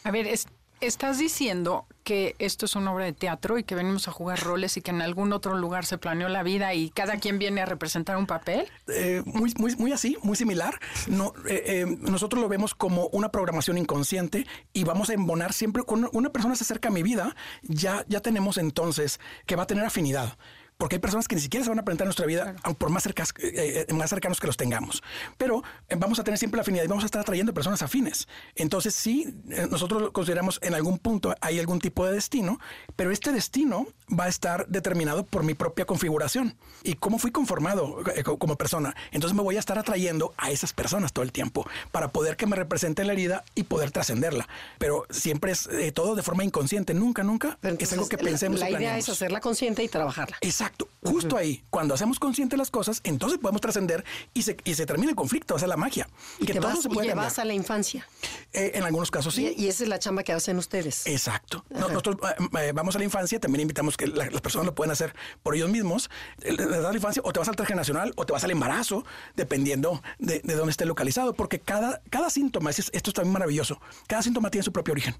A 0.05 0.11
ver, 0.11 0.25
es, 0.25 0.47
Estás 0.79 1.17
diciendo 1.17 1.87
que 2.03 2.35
esto 2.37 2.67
es 2.67 2.75
una 2.75 2.93
obra 2.93 3.05
de 3.05 3.13
teatro 3.13 3.57
y 3.57 3.63
que 3.63 3.73
venimos 3.73 4.07
a 4.07 4.11
jugar 4.11 4.39
roles 4.41 4.77
y 4.77 4.81
que 4.81 4.91
en 4.91 5.01
algún 5.01 5.33
otro 5.33 5.57
lugar 5.57 5.85
se 5.85 5.97
planeó 5.97 6.29
la 6.29 6.43
vida 6.43 6.73
y 6.75 6.91
cada 6.91 7.17
quien 7.17 7.39
viene 7.39 7.61
a 7.61 7.65
representar 7.65 8.15
un 8.15 8.27
papel. 8.27 8.67
Eh, 8.87 9.23
muy, 9.25 9.53
muy, 9.57 9.75
muy 9.75 9.91
así, 9.91 10.17
muy 10.21 10.35
similar. 10.35 10.79
No, 11.07 11.33
eh, 11.49 11.63
eh, 11.65 11.97
nosotros 12.01 12.41
lo 12.41 12.47
vemos 12.47 12.75
como 12.75 13.07
una 13.07 13.29
programación 13.29 13.79
inconsciente 13.79 14.45
y 14.71 14.83
vamos 14.83 15.09
a 15.09 15.13
embonar 15.13 15.51
siempre 15.51 15.81
cuando 15.81 16.11
una 16.11 16.29
persona 16.29 16.55
se 16.55 16.63
acerca 16.63 16.89
a 16.89 16.91
mi 16.91 17.01
vida, 17.01 17.35
ya, 17.63 18.05
ya 18.07 18.21
tenemos 18.21 18.59
entonces 18.59 19.19
que 19.47 19.55
va 19.55 19.63
a 19.63 19.67
tener 19.67 19.83
afinidad 19.83 20.37
porque 20.77 20.95
hay 20.95 20.99
personas 20.99 21.27
que 21.27 21.35
ni 21.35 21.41
siquiera 21.41 21.63
se 21.63 21.69
van 21.69 21.79
a 21.79 21.83
presentar 21.83 22.05
en 22.05 22.09
nuestra 22.09 22.25
vida, 22.25 22.55
por 22.77 22.89
más, 22.89 23.03
cercas, 23.03 23.33
eh, 23.39 23.85
eh, 23.89 23.93
más 23.93 24.09
cercanos 24.09 24.39
que 24.39 24.47
los 24.47 24.57
tengamos. 24.57 25.01
Pero 25.37 25.63
eh, 25.89 25.95
vamos 25.97 26.19
a 26.19 26.23
tener 26.23 26.37
siempre 26.37 26.57
la 26.57 26.61
afinidad 26.61 26.83
y 26.83 26.87
vamos 26.87 27.03
a 27.03 27.07
estar 27.07 27.21
atrayendo 27.21 27.53
personas 27.53 27.81
afines. 27.81 28.27
Entonces, 28.55 28.93
sí, 28.93 29.33
nosotros 29.71 30.11
consideramos 30.11 30.59
en 30.61 30.75
algún 30.75 30.99
punto 30.99 31.33
hay 31.41 31.59
algún 31.59 31.79
tipo 31.79 32.05
de 32.05 32.13
destino, 32.13 32.59
pero 32.95 33.11
este 33.11 33.31
destino 33.31 33.87
va 34.07 34.25
a 34.25 34.27
estar 34.27 34.67
determinado 34.67 35.25
por 35.25 35.43
mi 35.43 35.55
propia 35.55 35.85
configuración 35.85 36.55
y 36.83 36.93
cómo 36.93 37.17
fui 37.17 37.31
conformado 37.31 37.97
como 38.37 38.55
persona. 38.55 38.95
Entonces, 39.11 39.35
me 39.35 39.41
voy 39.41 39.55
a 39.57 39.59
estar 39.59 39.79
atrayendo 39.79 40.33
a 40.37 40.51
esas 40.51 40.73
personas 40.73 41.11
todo 41.11 41.23
el 41.23 41.31
tiempo 41.31 41.67
para 41.91 42.09
poder 42.09 42.37
que 42.37 42.45
me 42.45 42.55
represente 42.55 43.03
la 43.03 43.13
herida 43.13 43.43
y 43.55 43.63
poder 43.63 43.91
trascenderla. 43.91 44.47
Pero 44.77 45.05
siempre 45.09 45.53
es 45.53 45.67
todo 45.93 46.15
de 46.15 46.21
forma 46.21 46.43
inconsciente, 46.43 46.93
nunca, 46.93 47.23
nunca 47.23 47.57
es 47.63 47.93
algo 47.93 48.07
que 48.07 48.17
pensemos. 48.17 48.59
La, 48.59 48.69
la 48.69 48.79
idea 48.79 48.97
es 48.97 49.09
hacerla 49.09 49.39
consciente 49.39 49.83
y 49.83 49.87
trabajarla. 49.87 50.37
Exacto. 50.41 50.66
Exacto. 50.67 50.89
Justo 51.03 51.37
ahí, 51.37 51.63
cuando 51.69 51.93
hacemos 51.93 52.19
consciente 52.19 52.57
las 52.57 52.69
cosas, 52.69 52.99
entonces 53.03 53.39
podemos 53.39 53.61
trascender 53.61 54.03
y 54.33 54.41
se, 54.41 54.57
y 54.65 54.73
se 54.73 54.85
termina 54.85 55.09
el 55.09 55.15
conflicto, 55.15 55.55
o 55.55 55.59
sea, 55.59 55.67
la 55.67 55.77
magia. 55.77 56.09
Y 56.39 56.45
que 56.45 56.59
todo 56.59 56.75
se 56.75 56.89
puede 56.89 57.07
y 57.07 57.13
vas 57.13 57.39
a 57.39 57.45
la 57.45 57.53
infancia. 57.53 58.05
Eh, 58.51 58.71
en 58.75 58.83
algunos 58.83 59.09
casos 59.09 59.33
sí. 59.33 59.53
Y, 59.55 59.67
esa 59.67 59.83
es 59.83 59.89
la 59.89 59.99
chamba 59.99 60.23
que 60.23 60.33
hacen 60.33 60.57
ustedes. 60.57 61.07
Exacto. 61.07 61.63
nosotros 61.69 62.17
eh, 62.23 62.59
eh, 62.59 62.71
vamos 62.73 62.95
a 62.95 62.99
la 62.99 63.05
infancia, 63.05 63.39
también 63.39 63.61
invitamos 63.61 63.95
que 63.95 64.07
las 64.07 64.41
personas 64.41 64.65
lo 64.65 64.75
pueden 64.75 64.91
hacer 64.91 65.15
por 65.43 65.55
ellos 65.55 65.69
mismos. 65.69 66.09
Les 66.39 66.57
das 66.57 66.81
la 66.81 66.95
infancia 66.95 67.21
o 67.23 67.31
te 67.31 67.39
vas 67.39 67.47
al 67.47 67.55
transgeneracional 67.55 68.13
o 68.17 68.25
te 68.25 68.33
vas 68.33 68.43
al 68.43 68.51
embarazo, 68.51 69.05
dependiendo 69.35 70.01
de, 70.19 70.39
dónde 70.39 70.71
esté 70.71 70.85
localizado, 70.85 71.33
porque 71.33 71.59
cada, 71.59 72.01
cada 72.09 72.29
síntoma, 72.29 72.71
esto 72.71 72.91
es 72.91 73.13
también 73.13 73.33
maravilloso, 73.33 73.79
cada 74.07 74.21
síntoma 74.21 74.49
tiene 74.49 74.63
su 74.63 74.71
propio 74.71 74.91
origen. 74.91 75.15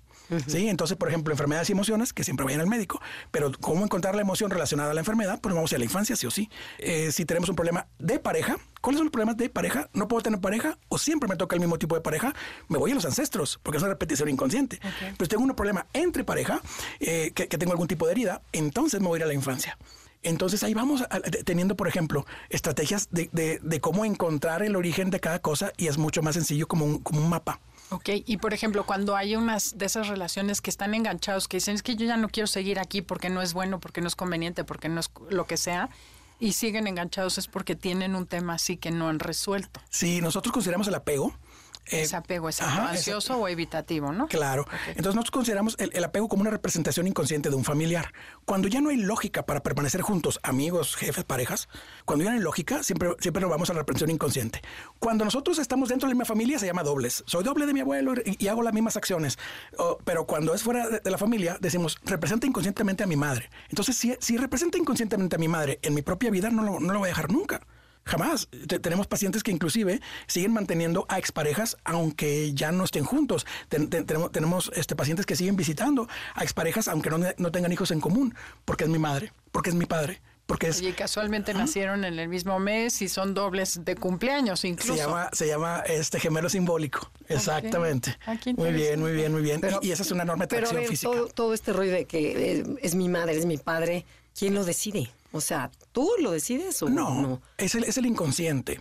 ¿sí? 0.48 0.68
Entonces, 0.68 0.98
por 0.98 1.08
ejemplo, 1.08 1.34
enfermedades 1.34 1.70
y 1.70 1.74
emociones, 1.74 2.14
que 2.14 2.24
siempre 2.24 2.46
vayan 2.46 2.62
al 2.62 2.68
médico, 2.68 3.02
pero 3.32 3.52
cómo 3.62 3.84
encontrar 3.84 4.16
la 4.16 4.22
emoción 4.22 4.52
relacionada 4.52 4.92
a 4.92 4.94
la 4.94 5.02
enfermedad, 5.02 5.37
pues 5.42 5.54
vamos 5.56 5.72
a 5.74 5.78
la 5.78 5.84
infancia, 5.84 6.16
sí 6.16 6.28
o 6.28 6.32
sí. 6.32 6.50
Eh, 6.80 7.12
si 7.12 7.26
tenemos 7.26 7.50
un 7.50 7.56
problema 7.56 7.88
de 8.00 8.20
pareja, 8.20 8.58
¿cuáles 8.82 8.98
son 9.00 9.06
los 9.06 9.12
problemas 9.12 9.38
de 9.38 9.50
pareja? 9.50 9.90
¿No 9.94 10.08
puedo 10.08 10.22
tener 10.22 10.40
pareja? 10.40 10.78
¿O 10.90 10.98
siempre 10.98 11.30
me 11.30 11.36
toca 11.36 11.56
el 11.56 11.60
mismo 11.60 11.78
tipo 11.78 11.96
de 11.96 12.02
pareja? 12.02 12.34
Me 12.68 12.78
voy 12.78 12.92
a 12.92 12.96
los 12.96 13.06
ancestros, 13.06 13.60
porque 13.64 13.78
es 13.78 13.84
una 13.84 13.92
repetición 13.94 14.30
inconsciente. 14.30 14.80
Pero 14.82 15.16
si 15.20 15.28
tengo 15.28 15.44
un 15.44 15.56
problema 15.56 15.88
entre 15.94 16.24
pareja, 16.24 16.62
eh, 17.00 17.32
que, 17.34 17.48
tengo 17.48 17.72
algún 17.72 17.88
tipo 17.88 18.06
de 18.06 18.12
herida, 18.12 18.42
entonces 18.52 19.02
me 19.02 19.08
voy 19.08 19.18
a 19.18 19.20
ir 19.20 19.24
a 19.24 19.28
la 19.28 19.34
infancia. 19.34 19.78
Entonces 20.24 20.64
ahí 20.64 20.74
vamos 20.74 21.04
teniendo, 21.46 21.76
por 21.76 21.88
ejemplo, 21.88 22.26
estrategias 22.50 23.10
de, 23.12 23.80
cómo 23.82 24.06
encontrar 24.06 24.64
el 24.64 24.76
origen 24.76 25.10
de 25.10 25.20
cada 25.20 25.40
cosa 25.40 25.72
y 25.78 25.88
es 25.88 25.98
mucho 25.98 26.22
más 26.22 26.36
sencillo 26.36 26.68
como 26.68 26.86
un, 26.86 27.00
como 27.00 27.22
un 27.22 27.30
mapa. 27.30 27.60
Ok, 27.90 28.10
y 28.26 28.38
por 28.38 28.54
ejemplo, 28.54 28.86
cuando 28.86 29.16
hay 29.16 29.36
unas 29.36 29.78
de 29.78 29.86
esas 29.86 30.08
relaciones 30.08 30.60
que 30.60 30.70
están 30.70 30.94
enganchados, 30.94 31.48
que 31.48 31.58
dicen, 31.58 31.76
es 31.76 31.84
que 31.84 31.96
yo 31.96 32.06
ya 32.06 32.18
no 32.18 32.28
quiero 32.28 32.48
seguir 32.48 32.80
aquí 32.80 33.02
porque 33.02 33.30
no 33.30 33.42
es 33.42 33.54
bueno, 33.54 33.80
porque 33.80 34.02
no 34.02 34.08
es 34.08 34.16
conveniente, 34.16 34.66
porque 34.66 34.90
no 34.90 35.00
es 35.00 35.10
lo 35.30 35.46
que 35.46 35.56
sea, 35.56 35.90
y 36.40 36.54
siguen 36.54 36.88
enganchados 36.88 37.38
es 37.38 37.48
porque 37.48 37.76
tienen 37.76 38.16
un 38.16 38.28
tema 38.28 38.56
así 38.56 38.78
que 38.78 38.92
no 38.92 39.08
han 39.08 39.20
resuelto. 39.20 39.80
Sí, 39.90 40.22
nosotros 40.22 40.52
consideramos 40.52 40.88
el 40.88 40.96
apego 40.96 41.34
eh, 41.92 42.08
apego, 42.14 42.50
es 42.50 42.62
ansioso 42.62 43.38
o 43.38 43.48
evitativo, 43.48 44.12
¿no? 44.12 44.28
Claro. 44.28 44.66
Entonces 44.88 45.16
nosotros 45.16 45.32
consideramos 45.32 45.76
el, 45.80 46.04
apego 46.04 46.28
como 46.28 46.42
una 46.42 46.50
representación 46.50 47.08
inconsciente 47.08 47.50
de 47.50 47.56
un 47.56 47.64
familiar. 47.64 48.14
Cuando 48.46 48.68
ya 48.68 48.82
no 48.82 48.90
hay 48.90 48.98
lógica 48.98 49.46
para 49.46 49.64
permanecer 49.64 50.02
juntos, 50.02 50.40
amigos, 50.44 50.96
jefes, 50.96 51.24
parejas, 51.24 51.70
cuando 52.06 52.26
ya 52.26 52.32
no 52.32 52.38
hay 52.38 52.42
lógica, 52.42 52.84
siempre, 52.84 53.10
siempre 53.20 53.42
nos 53.42 53.50
vamos 53.50 53.70
a 53.70 53.74
la 53.74 53.80
representación 53.80 54.12
inconsciente. 54.12 54.62
Cuando 55.00 55.26
nosotros 55.26 55.60
estamos 55.60 55.90
dentro 55.90 56.08
de 56.08 56.14
la 56.14 56.16
misma 56.16 56.26
familia, 56.26 56.60
se 56.60 56.66
llama 56.66 56.84
dobles. 56.84 57.24
Soy 57.26 57.44
doble 57.44 57.66
de 57.66 57.74
mi 57.74 57.82
abuelo 57.82 58.14
y, 58.26 58.48
hago 58.48 58.64
las 58.64 58.74
mismas 58.74 58.96
acciones. 58.96 59.38
pero 60.06 60.26
cuando 60.26 60.54
es 60.54 60.64
fuera 60.64 60.88
de, 60.88 61.10
la 61.10 61.18
familia, 61.18 61.58
decimos, 61.60 61.98
representa 62.04 62.48
inconscientemente 62.48 63.04
a 63.04 63.08
mi 63.08 63.16
madre. 63.16 63.50
Entonces, 63.70 63.98
si, 63.98 64.16
si 64.20 64.38
representa 64.38 64.78
inconscientemente 64.78 65.36
a 65.36 65.40
mi 65.40 65.48
madre 65.48 65.80
en 65.82 65.94
mi 65.94 66.02
propia 66.02 66.32
vida, 66.32 66.50
no 66.50 66.64
lo, 66.64 66.80
no 66.80 66.94
lo 66.94 67.00
voy 67.00 67.08
a 67.08 67.12
dejar 67.12 67.32
nunca. 67.32 67.62
Jamás. 68.08 68.48
tenemos 68.82 69.06
pacientes 69.08 69.44
que 69.44 69.52
inclusive 69.52 70.02
siguen 70.28 70.54
manteniendo 70.54 71.06
a 71.10 71.20
exparejas 71.20 71.78
aunque 71.84 72.54
ya 72.54 72.72
no 72.72 72.86
estén 72.86 73.04
juntos. 73.04 73.46
tenemos 73.70 74.32
tenemos 74.32 74.72
este, 74.76 74.96
pacientes 74.96 75.26
que 75.26 75.36
siguen 75.36 75.56
visitando 75.56 76.08
a 76.34 76.44
exparejas 76.44 76.88
aunque 76.88 77.10
no, 77.10 77.20
no, 77.38 77.52
tengan 77.52 77.72
hijos 77.72 77.92
en 77.92 78.00
común, 78.00 78.34
porque 78.66 78.86
es 78.86 78.90
mi 78.90 79.00
madre, 79.00 79.34
porque 79.52 79.70
es 79.70 79.76
mi 79.76 79.86
padre. 79.86 80.22
Porque 80.46 80.70
es, 80.70 80.82
y 80.82 80.94
casualmente 80.94 81.54
nacieron 81.54 82.06
en 82.06 82.18
el 82.18 82.30
mismo 82.30 82.58
mes 82.58 83.02
y 83.02 83.10
son 83.10 83.34
dobles 83.34 83.84
de 83.84 83.98
cumpleaños 83.98 84.64
incluso. 84.64 84.94
Se 84.94 85.00
llama, 85.00 85.30
se 85.34 85.46
llama 85.46 85.84
este 85.86 86.22
gemelo 86.22 86.48
simbólico. 86.48 87.12
Exactamente. 87.28 88.18
Ah, 88.26 88.38
muy 88.56 88.72
bien, 88.72 89.02
muy 89.02 89.12
bien, 89.12 89.34
muy 89.34 89.42
bien. 89.42 89.60
y, 89.82 89.92
esa 89.92 90.04
es 90.04 90.12
una 90.12 90.24
enorme 90.24 90.46
atracción 90.46 90.86
física. 90.86 91.12
Todo, 91.12 91.28
todo, 91.28 91.54
este 91.54 91.74
rollo 91.74 91.92
de 91.92 92.06
que 92.06 92.64
es 92.82 92.96
mi 92.96 93.10
madre, 93.10 93.36
es 93.36 93.46
mi 93.46 93.58
padre, 93.58 94.06
¿quién 94.34 94.54
lo 94.54 94.64
decide? 94.64 95.12
O 95.32 95.42
sea, 95.42 95.72
¿tú 95.92 96.10
lo 96.20 96.32
decides 96.32 96.82
o 96.82 96.90
no? 96.90 97.22
No, 97.22 97.42
Es, 97.58 97.76
el, 97.76 97.84
es 97.84 97.98
el 97.98 98.06
inconsciente. 98.06 98.80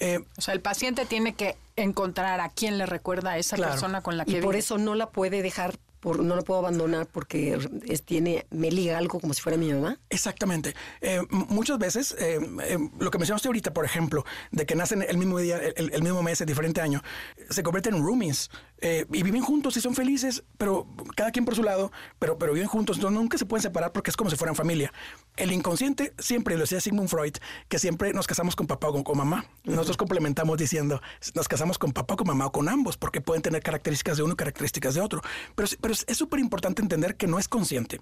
Eh, 0.00 0.20
o 0.36 0.40
sea, 0.40 0.54
el 0.54 0.60
paciente 0.60 1.06
tiene 1.06 1.34
que 1.34 1.56
encontrar 1.74 2.40
a 2.40 2.50
quién 2.50 2.78
le 2.78 2.86
recuerda 2.86 3.32
a 3.32 3.38
esa 3.38 3.56
persona 3.56 4.02
con 4.02 4.16
la 4.16 4.24
que 4.24 4.38
Y 4.38 4.40
por 4.42 4.56
eso 4.56 4.78
no 4.78 4.94
la 4.94 5.10
puede 5.10 5.42
dejar 5.42 5.78
no 6.14 6.36
lo 6.36 6.42
puedo 6.42 6.60
abandonar 6.60 7.06
porque 7.06 7.58
es, 7.86 8.02
tiene, 8.04 8.46
me 8.50 8.70
liga 8.70 8.98
algo 8.98 9.20
como 9.20 9.34
si 9.34 9.42
fuera 9.42 9.58
mi 9.58 9.72
mamá. 9.72 9.98
Exactamente. 10.10 10.74
Eh, 11.00 11.20
muchas 11.30 11.78
veces, 11.78 12.14
eh, 12.18 12.38
eh, 12.64 12.78
lo 12.98 13.10
que 13.10 13.18
mencionaste 13.18 13.48
ahorita, 13.48 13.72
por 13.72 13.84
ejemplo, 13.84 14.24
de 14.52 14.66
que 14.66 14.74
nacen 14.74 15.02
el 15.02 15.18
mismo 15.18 15.38
día, 15.38 15.58
el, 15.58 16.02
mismo 16.02 16.22
mes, 16.22 16.40
el 16.40 16.46
diferente 16.46 16.80
año, 16.80 17.02
se 17.50 17.62
convierten 17.62 17.94
en 17.94 18.02
roomies 18.02 18.50
y 18.82 19.22
viven 19.22 19.42
juntos 19.42 19.76
y 19.76 19.80
son 19.80 19.94
felices, 19.94 20.44
pero 20.58 20.86
cada 21.16 21.30
quien 21.30 21.44
por 21.44 21.56
su 21.56 21.62
lado, 21.62 21.90
pero, 22.18 22.38
pero 22.38 22.52
viven 22.52 22.68
juntos, 22.68 22.98
entonces 22.98 23.18
nunca 23.18 23.38
se 23.38 23.46
pueden 23.46 23.62
separar 23.62 23.92
porque 23.92 24.10
es 24.10 24.16
como 24.16 24.30
si 24.30 24.36
fueran 24.36 24.54
familia. 24.54 24.92
El 25.36 25.50
inconsciente, 25.52 26.14
siempre 26.18 26.54
lo 26.54 26.62
decía 26.62 26.80
Sigmund 26.80 27.08
Freud, 27.08 27.34
que 27.68 27.78
siempre 27.78 28.12
nos 28.12 28.26
casamos 28.26 28.54
con 28.54 28.66
papá 28.66 28.88
o 28.88 29.04
con, 29.04 29.16
mamá. 29.16 29.46
Nosotros 29.64 29.96
complementamos 29.96 30.58
diciendo, 30.58 31.00
nos 31.34 31.48
casamos 31.48 31.78
con 31.78 31.92
papá 31.92 32.14
o 32.14 32.16
con 32.18 32.26
mamá 32.26 32.46
o 32.46 32.52
con 32.52 32.68
ambos, 32.68 32.96
porque 32.96 33.20
pueden 33.20 33.42
tener 33.42 33.62
características 33.62 34.18
de 34.18 34.22
uno 34.22 34.34
y 34.34 34.36
características 34.36 34.94
de 34.94 35.00
otro. 35.00 35.22
Pero, 35.54 35.68
pero 35.80 35.94
es 36.06 36.16
súper 36.16 36.40
importante 36.40 36.82
entender 36.82 37.16
que 37.16 37.26
no 37.26 37.38
es 37.38 37.48
consciente. 37.48 38.00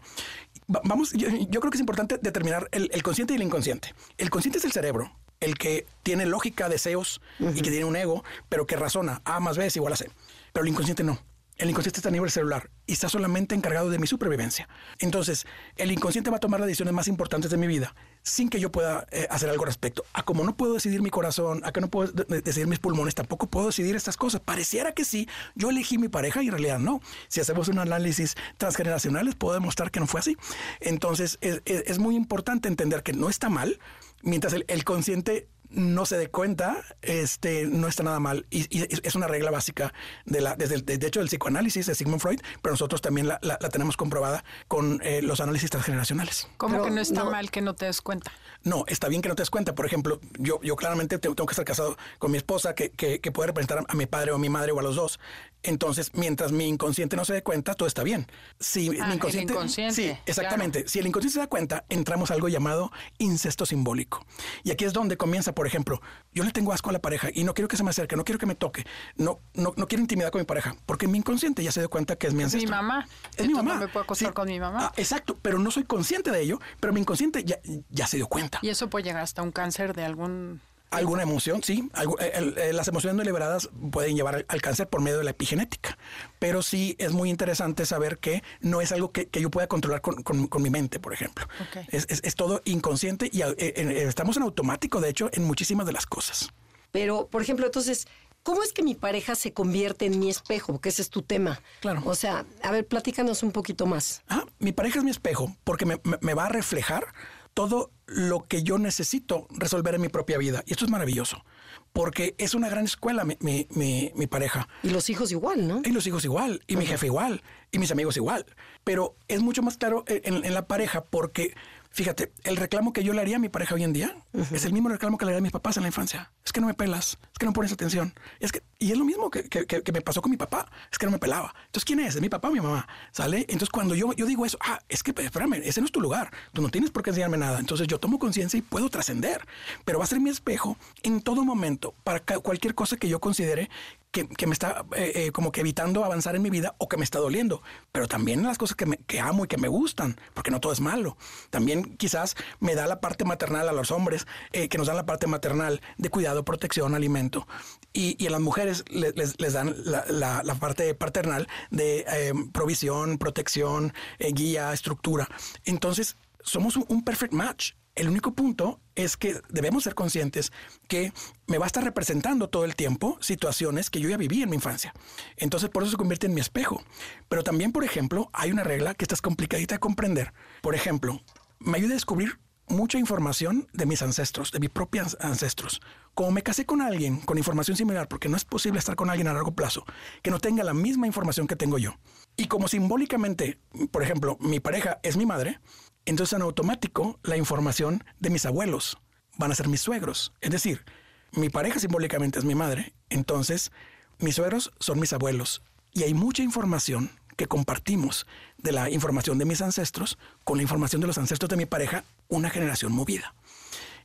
Vamos, 0.67 1.13
yo, 1.13 1.29
creo 1.29 1.71
que 1.71 1.77
es 1.77 1.81
importante 1.81 2.19
determinar 2.19 2.69
el, 2.73 3.03
consciente 3.03 3.35
y 3.35 3.37
el 3.37 3.43
inconsciente. 3.43 3.95
El 4.19 4.31
consciente 4.31 4.59
es 4.59 4.65
el 4.65 4.73
cerebro, 4.73 5.13
el 5.41 5.57
que 5.57 5.87
tiene 6.03 6.27
lógica, 6.27 6.69
deseos 6.69 7.21
y 7.39 7.61
que 7.61 7.71
tiene 7.71 7.85
un 7.85 7.97
ego, 7.97 8.25
pero 8.49 8.67
que 8.67 8.77
razona 8.77 9.21
A 9.25 9.41
más 9.41 9.59
B 9.59 9.67
es 9.67 9.77
igual 9.77 9.93
a 9.93 9.97
C. 9.97 10.11
Pero 10.53 10.65
el 10.65 10.71
inconsciente 10.71 11.05
no. 11.05 11.19
El 11.57 11.71
inconsciente 11.71 12.01
está 12.01 12.09
a 12.09 12.13
nivel 12.13 12.31
celular 12.31 12.71
y 12.87 12.95
está 12.95 13.09
solamente 13.09 13.55
encargado 13.55 13.89
de 13.89 13.99
mi 13.99 14.09
supervivencia. 14.09 14.69
Entonces, 14.99 15.47
el 15.77 15.93
inconsciente 15.93 16.31
va 16.31 16.39
a 16.39 16.41
tomar 16.41 16.59
las 16.59 16.67
decisiones 16.67 16.95
más 16.95 17.07
importantes 17.07 17.51
de 17.51 17.57
mi 17.57 17.69
vida 17.69 17.95
sin 18.25 18.49
que 18.49 18.59
yo 18.59 18.73
pueda 18.73 19.07
eh, 19.11 19.27
hacer 19.31 19.51
algo 19.51 19.63
al 19.65 19.69
respecto. 19.69 20.05
A 20.15 20.23
como 20.25 20.45
no 20.45 20.57
puedo 20.57 20.73
decidir 20.73 21.03
mi 21.03 21.11
corazón, 21.11 21.61
a 21.65 21.73
que 21.73 21.81
no 21.81 21.89
puedo 21.89 22.11
decidir 22.11 22.67
mis 22.67 22.79
pulmones, 22.79 23.15
tampoco 23.15 23.47
puedo 23.47 23.67
decidir 23.67 23.95
estas 23.95 24.17
cosas. 24.17 24.41
Pareciera 24.41 24.93
que 24.93 25.05
sí, 25.05 25.29
yo 25.55 25.69
elegí 25.71 25.99
mi 25.99 26.09
pareja 26.09 26.43
y 26.43 26.47
en 26.47 26.53
realidad 26.53 26.79
no. 26.79 27.01
Si 27.29 27.41
hacemos 27.41 27.69
un 27.69 27.79
análisis 27.79 28.35
transgeneracional, 28.57 29.35
puedo 29.37 29.55
demostrar 29.55 29.91
que 29.91 30.01
no 30.01 30.07
fue 30.07 30.21
así. 30.21 30.37
Entonces, 30.81 31.39
es, 31.41 31.99
muy 31.99 32.17
importante 32.17 32.67
entender 32.67 33.03
que 33.03 33.13
no 33.13 33.29
está 33.29 33.51
mal, 33.51 33.79
mientras 34.23 34.55
el 34.55 34.85
consciente 34.85 35.49
no 35.75 36.07
se 36.07 36.17
dé 36.17 36.29
cuenta, 36.29 36.85
este, 37.03 37.67
no 37.67 37.89
está 37.89 38.03
nada 38.03 38.21
mal. 38.21 38.47
Y, 38.51 38.65
es 39.07 39.15
una 39.15 39.27
regla 39.27 39.51
básica 39.51 39.93
de 40.25 40.41
la, 40.41 40.57
desde 40.57 40.77
el, 40.77 40.85
de 40.85 41.07
hecho 41.07 41.21
del 41.21 41.29
psicoanálisis 41.29 41.87
de 41.87 41.95
Sigmund 41.95 42.21
Freud, 42.21 42.41
pero 42.63 42.73
nosotros 42.73 43.01
también 43.01 43.29
la, 43.29 43.39
tenemos 43.71 43.97
comprobada 43.97 44.45
con 44.69 45.01
eh, 45.03 45.23
los 45.23 45.41
análisis 45.41 45.71
transgeneracionales. 45.71 46.49
¿Cómo 46.57 46.83
que 46.83 46.91
no 46.91 47.01
está 47.01 47.25
mal 47.25 47.51
que 47.51 47.61
no 47.61 47.75
te 47.75 47.87
des 47.87 48.01
cuenta? 48.01 48.33
No, 48.63 48.85
está 48.87 49.09
bien 49.09 49.23
que 49.23 49.29
no 49.29 49.35
te 49.35 49.43
des 49.43 49.51
cuenta. 49.51 49.75
Por 49.75 49.87
ejemplo, 49.87 50.21
yo, 50.39 50.61
yo 50.63 50.77
claramente 50.77 51.19
tengo, 51.19 51.35
que 51.35 51.53
estar 51.53 51.65
casado 51.65 51.97
con 52.19 52.31
mi 52.31 52.39
esposa 52.39 52.75
que, 52.75 52.91
que, 52.91 53.21
puede 53.33 53.49
representar 53.49 53.85
a 53.87 53.95
mi 53.95 54.07
padre 54.07 54.33
o 54.33 54.37
a 54.37 54.39
mi 54.39 54.49
madre 54.49 54.73
o 54.73 54.81
a 54.81 54.83
los 54.83 54.97
dos. 54.97 55.19
Entonces, 55.65 56.13
mientras 56.15 56.53
mi 56.53 56.69
inconsciente 56.69 57.17
no 57.17 57.25
se 57.25 57.33
dé 57.33 57.43
cuenta, 57.43 57.75
todo 57.75 57.89
está 57.89 58.03
bien. 58.03 58.27
Si 58.61 58.91
mi 58.91 59.01
ah, 59.01 59.15
inconsciente, 59.15 59.55
sí, 59.93 60.13
exactamente. 60.27 60.87
Si 60.87 60.99
el 60.99 61.07
inconsciente 61.07 61.35
se 61.35 61.41
da 61.41 61.47
cuenta, 61.47 61.85
entramos 61.89 62.31
a 62.31 62.35
algo 62.35 62.49
llamado 62.49 62.93
incesto 63.19 63.65
simbólico. 63.65 64.25
Y 64.63 64.71
aquí 64.71 64.85
es 64.85 64.93
donde 64.93 65.17
comienza, 65.17 65.55
por 65.55 65.67
ejemplo, 65.67 66.03
yo 66.33 66.45
le 66.45 66.53
tengo 66.53 66.73
asco 66.73 66.91
a 66.91 66.93
la 66.93 67.01
pareja 67.01 67.29
y 67.33 67.45
no 67.45 67.55
quiero 67.55 67.69
que 67.69 67.79
se 67.79 67.83
me 67.83 67.91
acerque, 67.91 68.15
no 68.15 68.25
quiero 68.25 68.39
que 68.39 68.47
me 68.47 68.55
toque, 68.55 68.85
no, 69.17 69.41
no, 69.55 69.73
no 69.77 69.89
quiero 69.89 70.03
intimidad 70.03 70.31
con 70.31 70.41
mi 70.41 70.47
pareja, 70.47 70.77
porque 70.85 71.09
mi 71.09 71.19
inconsciente 71.19 71.65
ya 71.65 71.73
se 71.73 71.81
dio 71.81 71.89
cuenta 71.89 72.17
que 72.17 72.27
es 72.27 72.35
mi 72.35 72.43
ancestro. 72.43 72.65
Es 72.65 72.71
mi 72.71 72.77
mamá. 72.77 73.09
Es 73.37 73.47
mi 73.47 73.55
mamá. 73.55 73.75
No 73.75 73.81
me 73.81 73.89
puedo 73.89 74.05
acostar 74.05 74.35
con 74.35 74.47
mi 74.47 74.61
mamá. 74.61 74.87
Ah, 74.87 74.93
exacto, 74.99 75.39
pero 75.41 75.59
no 75.59 75.71
soy 75.71 75.85
consciente 75.85 76.31
de 76.31 76.43
ello, 76.43 76.61
pero 76.79 76.93
mi 76.93 77.01
inconsciente 77.01 77.43
ya, 77.43 77.59
ya 77.89 78.07
se 78.07 78.19
dio 78.19 78.27
cuenta. 78.27 78.59
Y 78.61 78.69
eso 78.69 78.91
puede 78.91 79.05
llegar 79.05 79.23
hasta 79.23 79.43
un 79.43 79.51
cáncer 79.51 79.95
de 79.95 80.05
algún 80.05 80.61
Alguna 80.95 81.23
emoción, 81.23 81.63
sí. 81.63 81.89
Eh, 82.21 82.53
eh, 82.57 82.73
las 82.73 82.89
emociones 82.89 83.17
no 83.17 83.23
liberadas 83.23 83.69
pueden 83.91 84.17
llevar 84.17 84.45
al 84.49 84.63
cáncer 84.63 84.89
por 84.89 85.01
medio 85.01 85.19
de 85.19 85.25
la 85.25 85.31
epigenética. 85.31 85.99
Pero 86.39 86.63
sí 86.63 86.97
es 86.99 87.13
muy 87.13 87.31
interesante 87.31 87.87
saber 87.87 88.19
que 88.19 88.43
no 88.61 88.81
es 88.81 88.93
algo 88.93 89.13
que, 89.13 89.29
yo 89.33 89.51
pueda 89.51 89.67
controlar 89.67 90.01
con, 90.01 90.63
mi 90.63 90.71
mente, 90.71 90.99
por 91.01 91.13
ejemplo. 91.13 91.47
Es, 91.89 92.35
todo 92.35 92.63
inconsciente 92.65 93.31
y 93.33 93.43
estamos 93.43 94.37
en 94.37 94.43
automático, 94.43 95.01
de 95.01 95.11
hecho, 95.11 95.31
en 95.33 95.45
muchísimas 95.45 95.87
de 95.87 95.93
las 95.93 96.07
cosas. 96.07 96.51
Pero, 96.91 97.27
por 97.29 97.43
ejemplo, 97.43 97.67
entonces, 97.67 98.07
¿Cómo 98.45 98.63
es 98.63 98.75
que 98.75 98.83
mi 98.83 98.95
pareja 98.95 99.35
se 99.37 99.55
convierte 99.55 100.05
en 100.05 100.19
mi 100.19 100.29
espejo? 100.29 100.79
Que 100.79 100.91
ese 100.91 101.01
es 101.01 101.09
tu 101.09 101.23
tema. 101.23 101.63
Claro. 101.81 102.03
O 102.05 102.15
sea, 102.15 102.45
a 102.63 102.71
ver, 102.71 102.87
platícanos 102.87 103.43
un 103.43 103.53
poquito 103.53 103.87
más. 103.87 104.23
Ah, 104.29 104.45
mi 104.59 104.73
pareja 104.73 104.99
es 104.99 105.05
mi 105.05 105.11
espejo 105.11 105.57
porque 105.65 105.87
me, 105.87 106.35
va 106.35 106.45
a 106.45 106.49
reflejar 106.51 107.07
todo 107.55 107.93
lo 108.07 108.47
que 108.47 108.63
yo 108.63 108.79
necesito 108.79 109.47
resolver 109.51 109.95
en 109.95 110.03
mi 110.03 110.09
propia 110.09 110.37
vida. 110.37 110.63
Y 110.67 110.73
esto 110.73 110.85
es 110.85 110.91
maravilloso, 110.91 111.45
porque 111.93 112.35
es 112.39 112.55
una 112.55 112.69
gran 112.69 112.85
escuela 112.85 113.25
mi, 113.25 113.39
mi, 113.41 114.27
pareja. 114.27 114.69
Y 114.83 114.91
los 114.91 115.09
hijos 115.09 115.33
igual, 115.33 115.67
¿no? 115.67 115.81
Y 115.85 115.91
los 115.91 116.07
hijos 116.07 116.25
igual, 116.25 116.63
y 116.67 116.77
mi 116.77 116.85
jefe 116.85 117.07
igual, 117.07 117.43
y 117.71 117.79
mis 117.79 117.91
amigos 117.93 118.17
igual. 118.17 118.45
Pero 118.83 119.17
es 119.29 119.41
mucho 119.41 119.63
más 119.63 119.79
claro 119.79 120.05
en, 120.07 120.45
en 120.45 120.55
la 120.55 120.67
pareja 120.67 121.05
porque 121.05 121.55
Fíjate, 121.95 122.33
el 122.43 122.57
reclamo 122.57 122.93
que 122.93 123.05
yo 123.05 123.13
le 123.13 123.21
haría 123.21 123.37
a 123.37 123.39
mi 123.39 123.49
pareja 123.49 123.77
hoy 123.77 123.85
en 123.85 123.93
día 123.93 124.17
es 124.51 124.65
el 124.65 124.73
mismo 124.73 124.89
reclamo 124.89 125.17
que 125.17 125.27
le 125.27 125.31
haría 125.31 125.39
a 125.39 125.43
mis 125.43 125.53
papás 125.53 125.77
en 125.77 125.85
la 125.85 125.91
infancia. 125.91 126.33
Es 126.45 126.53
que 126.53 126.61
no 126.61 126.67
me 126.67 126.75
pelas, 126.75 127.19
es 127.33 127.39
que 127.39 127.47
no 127.47 127.53
pones 127.53 127.71
atención. 127.71 128.13
Es 128.41 128.51
que, 128.51 128.65
y 128.81 128.91
es 128.91 128.99
lo 128.99 129.05
mismo 129.05 129.31
que, 129.31 129.49
me 129.93 130.01
pasó 130.01 130.21
con 130.21 130.33
mi 130.33 130.37
papá, 130.37 130.69
es 130.91 130.99
que 130.99 131.07
no 131.07 131.13
me 131.13 131.21
pelaba. 131.21 131.55
Entonces, 131.67 131.85
¿quién 131.85 132.01
es? 132.01 132.17
¿Es 132.17 132.21
mi 132.21 132.29
papá 132.29 132.49
o 132.49 132.51
mi 132.51 132.61
mamá? 132.61 132.89
¿Sale? 133.13 133.43
Entonces, 133.43 133.69
cuando 133.69 133.95
yo, 133.95 134.13
yo 134.15 134.27
digo 134.27 134.45
eso, 134.45 134.59
ah, 134.61 134.81
es 134.89 135.05
que, 135.05 135.13
espérame, 135.17 135.63
ese 135.63 135.81
no 135.81 135.87
es 135.87 135.93
tu 135.93 136.01
lugar. 136.01 136.33
Tú 136.53 136.63
no 136.63 136.69
tienes 136.69 136.91
por 136.91 137.05
qué 137.05 137.11
enseñarme 137.11 137.37
nada. 137.37 137.61
Entonces, 137.61 137.87
yo 137.87 138.01
tomo 138.01 138.19
conciencia 138.19 138.59
y 138.59 138.63
puedo 138.63 138.91
trascender. 138.91 139.47
Pero 139.85 139.99
va 139.99 140.05
a 140.05 140.09
ser 140.09 140.19
mi 140.19 140.31
espejo 140.31 140.77
en 141.05 141.21
todo 141.21 141.45
momento 141.45 141.95
para 142.03 142.19
cualquier 142.19 142.75
cosa 142.75 142.97
que 142.97 143.09
yo 143.09 143.21
considere 143.21 143.71
que, 144.15 144.47
me 144.47 144.53
está 144.53 144.85
eh, 144.97 145.13
eh, 145.15 145.33
como 145.33 145.51
que 145.51 145.61
evitando 145.61 146.05
avanzar 146.05 146.37
en 146.37 146.43
mi 146.43 146.51
vida 146.51 146.77
o 146.79 146.89
que 146.89 146.97
me 146.97 147.05
está 147.05 147.19
doliendo, 147.19 147.63
pero 147.91 148.07
también 148.07 148.43
las 148.45 148.59
cosas 148.59 148.77
que, 148.77 148.87
me, 148.87 148.99
que 148.99 149.19
amo 149.19 149.45
y 149.45 149.49
que 149.49 149.59
me 149.59 149.67
gustan, 149.67 150.21
porque 150.35 150.53
no 150.53 150.61
todo 150.61 150.73
es 150.73 150.81
malo. 150.81 151.17
También 151.51 151.97
quizás 151.97 152.37
me 152.61 152.77
da 152.77 152.87
la 152.87 153.01
parte 153.01 153.25
maternal 153.25 153.69
a 153.69 153.73
los 153.73 153.91
hombres, 153.91 154.27
eh, 154.53 154.69
que 154.69 154.79
nos 154.79 154.87
dan 154.87 154.97
la 154.97 155.07
parte 155.07 155.27
maternal 155.27 155.81
de 155.99 156.09
cuidado, 156.11 156.45
protección, 156.45 156.95
alimento, 156.95 157.49
y, 157.93 158.23
y 158.23 158.29
a 158.29 158.31
las 158.31 158.41
mujeres 158.41 158.85
les, 158.89 159.15
les, 159.17 159.53
dan 159.53 159.75
la, 159.85 160.43
la, 160.45 160.55
parte 160.55 160.95
paternal 160.95 161.49
de 161.71 162.05
provisión, 162.53 163.19
protección, 163.19 163.93
guía, 164.19 164.73
estructura. 164.73 165.29
Entonces, 165.65 166.17
somos 166.41 166.77
un 166.77 167.05
perfect 167.05 167.33
match 167.33 167.73
el 167.95 168.09
único 168.09 168.33
punto 168.35 168.81
es 168.95 169.17
que 169.17 169.41
debemos 169.49 169.85
ser 169.85 169.95
conscientes 169.95 170.53
que 170.89 171.13
me 171.47 171.59
va 171.59 171.67
a 171.67 171.69
estar 171.69 171.85
representando 171.85 172.49
todo 172.49 172.65
el 172.65 172.75
tiempo 172.75 173.19
situaciones 173.21 173.91
que 173.91 174.01
yo 174.01 174.09
ya 174.09 174.17
viví 174.17 174.43
en 174.43 174.51
mi 174.51 174.57
infancia. 174.57 174.95
Entonces 175.37 175.71
por 175.71 175.83
eso 175.83 175.93
se 175.93 175.97
convierte 175.97 176.27
en 176.27 176.35
mi 176.35 176.41
espejo. 176.41 176.83
Pero 177.29 177.45
también, 177.45 177.73
por 177.73 177.85
ejemplo, 177.85 178.31
hay 178.33 178.51
una 178.51 178.65
regla 178.65 178.95
que 178.95 179.05
está 179.05 179.17
complicadita 179.17 179.77
de 179.77 179.81
comprender. 179.81 180.33
Por 180.61 180.75
ejemplo, 180.75 181.23
me 181.59 181.79
ayuda 181.79 181.93
a 181.93 181.95
descubrir 181.95 182.39
mucha 182.67 182.99
información 182.99 183.69
de 183.73 183.87
mis 183.87 184.03
ancestros, 184.03 184.51
de 184.51 184.61
mis 184.61 184.71
propios 184.71 185.17
ancestros. 185.21 185.81
Como 186.15 186.31
me 186.31 186.43
casé 186.43 186.65
con 186.65 186.81
alguien 186.81 187.21
con 187.21 187.39
información 187.39 187.77
similar, 187.77 188.09
porque 188.09 188.29
no 188.29 188.37
es 188.37 188.45
posible 188.45 188.79
estar 188.79 188.97
con 188.97 189.11
alguien 189.11 189.29
a 189.29 189.35
largo 189.35 189.55
plazo 189.55 189.85
que 190.23 190.31
no 190.31 190.39
tenga 190.39 190.65
la 190.65 190.75
misma 190.75 191.07
información 191.07 191.47
que 191.47 191.57
tengo 191.57 191.79
yo. 191.79 191.95
Y 192.37 192.47
como 192.47 192.69
simbólicamente, 192.69 193.59
por 193.91 194.03
ejemplo, 194.03 194.37
mi 194.41 194.61
pareja 194.61 194.99
es 195.03 195.17
mi 195.17 195.27
madre, 195.27 195.61
entonces 196.05 196.35
en 196.35 196.43
automático 196.43 197.19
la 197.23 197.37
información 197.37 198.05
de 198.21 198.31
mis 198.31 198.47
abuelos 198.47 198.99
van 199.37 199.53
a 199.53 199.55
ser 199.55 199.69
mis 199.69 199.81
suegros. 199.81 200.33
Es 200.41 200.51
decir, 200.51 200.85
mi 201.33 201.49
pareja 201.49 201.81
simbólicamente 201.81 202.39
es 202.39 202.45
mi 202.45 202.55
madre, 202.55 202.95
entonces 203.09 203.73
mis 204.19 204.37
suegros 204.37 204.73
son 204.79 205.01
mis 205.01 205.13
abuelos. 205.13 205.63
Y 205.93 206.03
hay 206.03 206.15
mucha 206.15 206.43
información 206.43 207.11
que 207.37 207.47
compartimos 207.47 208.27
de 208.59 208.73
la 208.73 208.91
información 208.91 209.39
de 209.39 209.45
mis 209.45 209.61
ancestros 209.61 210.19
con 210.45 210.57
la 210.59 210.63
información 210.63 211.01
de 211.01 211.09
los 211.09 211.19
ancestros 211.19 211.49
de 211.49 211.57
mi 211.57 211.67
pareja, 211.67 212.05
una 212.29 212.51
generación 212.51 212.93
movida. 212.93 213.35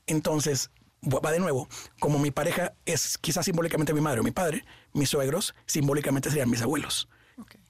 Entonces, 0.07 0.71
va 1.03 1.31
de 1.31 1.39
nuevo, 1.39 1.67
como 1.99 2.19
mi 2.19 2.31
pareja 2.31 2.73
es 2.85 3.17
quizás 3.17 3.45
simbólicamente 3.45 3.93
mi 3.93 4.01
madre 4.01 4.21
o 4.21 4.23
mi 4.23 4.31
padre, 4.31 4.65
mis 4.93 5.09
suegros 5.09 5.55
simbólicamente 5.65 6.29
serían 6.29 6.49
mis 6.49 6.61
abuelos. 6.61 7.07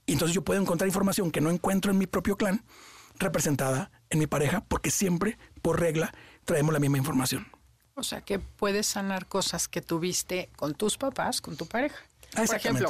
Y 0.05 0.13
entonces 0.13 0.33
yo 0.33 0.43
puedo 0.43 0.59
encontrar 0.59 0.87
información 0.87 1.29
que 1.29 1.41
no 1.41 1.51
encuentro 1.51 1.91
en 1.91 1.97
mi 1.97 2.07
propio 2.07 2.35
clan 2.35 2.63
representada 3.19 3.91
en 4.09 4.19
mi 4.19 4.27
pareja 4.27 4.63
porque 4.67 4.91
siempre, 4.91 5.37
por 5.61 5.79
regla, 5.79 6.13
traemos 6.45 6.73
la 6.73 6.79
misma 6.79 6.97
información. 6.97 7.47
O 7.95 8.03
sea, 8.03 8.21
que 8.21 8.39
puedes 8.39 8.87
sanar 8.87 9.27
cosas 9.27 9.67
que 9.67 9.81
tuviste 9.81 10.49
con 10.55 10.73
tus 10.73 10.97
papás, 10.97 11.41
con 11.41 11.57
tu 11.57 11.65
pareja. 11.65 11.97
Ah, 12.35 12.43
por 12.45 12.55
ejemplo, 12.55 12.89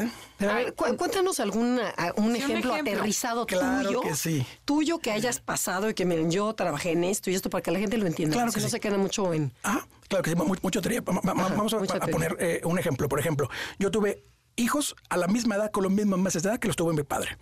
cuéntanos 0.97 1.39
algún 1.39 1.79
un, 2.17 2.35
ejemplo, 2.35 2.73
aterrizado 2.75 3.45
tuyo, 3.45 4.01
que 4.01 4.13
sí. 4.13 4.45
tuyo 4.65 4.99
que 4.99 5.11
hayas 5.11 5.39
pasado 5.39 5.89
y 5.89 5.93
que 5.93 6.05
miren, 6.05 6.29
yo 6.29 6.53
trabajé 6.53 6.91
en 6.91 7.05
esto 7.05 7.29
y 7.29 7.35
esto 7.35 7.49
para 7.49 7.61
que 7.61 7.71
la 7.71 7.79
gente 7.79 7.97
lo 7.97 8.05
entienda. 8.05 8.35
Claro 8.35 8.51
que 8.51 8.59
no 8.59 8.67
se 8.67 8.79
queda 8.81 8.97
mucho 8.97 9.33
en. 9.33 9.53
Ah, 9.63 9.85
claro 10.09 10.23
que 10.23 10.31
sí, 10.31 10.35
mucho 10.35 10.81
teoría. 10.81 11.01
Vamos 11.01 11.73
a, 11.73 11.99
poner 12.07 12.35
eh, 12.39 12.61
un 12.65 12.77
ejemplo. 12.77 13.07
Por 13.07 13.19
ejemplo, 13.19 13.49
yo 13.79 13.89
tuve 13.91 14.23
hijos 14.57 14.95
a 15.09 15.15
la 15.15 15.27
misma 15.27 15.55
edad, 15.55 15.71
con 15.71 15.83
los 15.83 15.91
mismos 15.91 16.19
meses 16.19 16.43
de 16.43 16.49
edad 16.49 16.59
que 16.59 16.67
los 16.67 16.75
tuvo 16.75 16.91
mi 16.91 17.03
padre. 17.03 17.37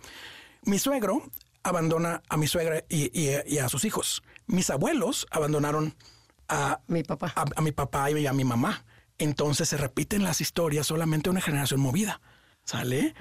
Mi 0.62 0.78
suegro 0.78 1.24
abandona 1.68 2.22
a 2.28 2.36
mi 2.36 2.46
suegra 2.46 2.84
y, 2.88 3.58
a 3.58 3.68
sus 3.68 3.84
hijos. 3.84 4.22
Mis 4.46 4.70
abuelos 4.70 5.26
abandonaron 5.30 5.94
a 6.48 6.80
mi 6.86 7.02
papá, 7.02 7.32
a, 7.34 7.60
mi 7.60 7.72
papá 7.72 8.10
y 8.10 8.26
a 8.26 8.32
mi 8.32 8.44
mamá. 8.44 8.84
Entonces 9.18 9.68
se 9.68 9.76
repiten 9.76 10.22
las 10.22 10.40
historias 10.40 10.86
solamente 10.86 11.30
una 11.30 11.40
generación 11.40 11.80
movida. 11.80 12.20
¿Sale? 12.64 13.14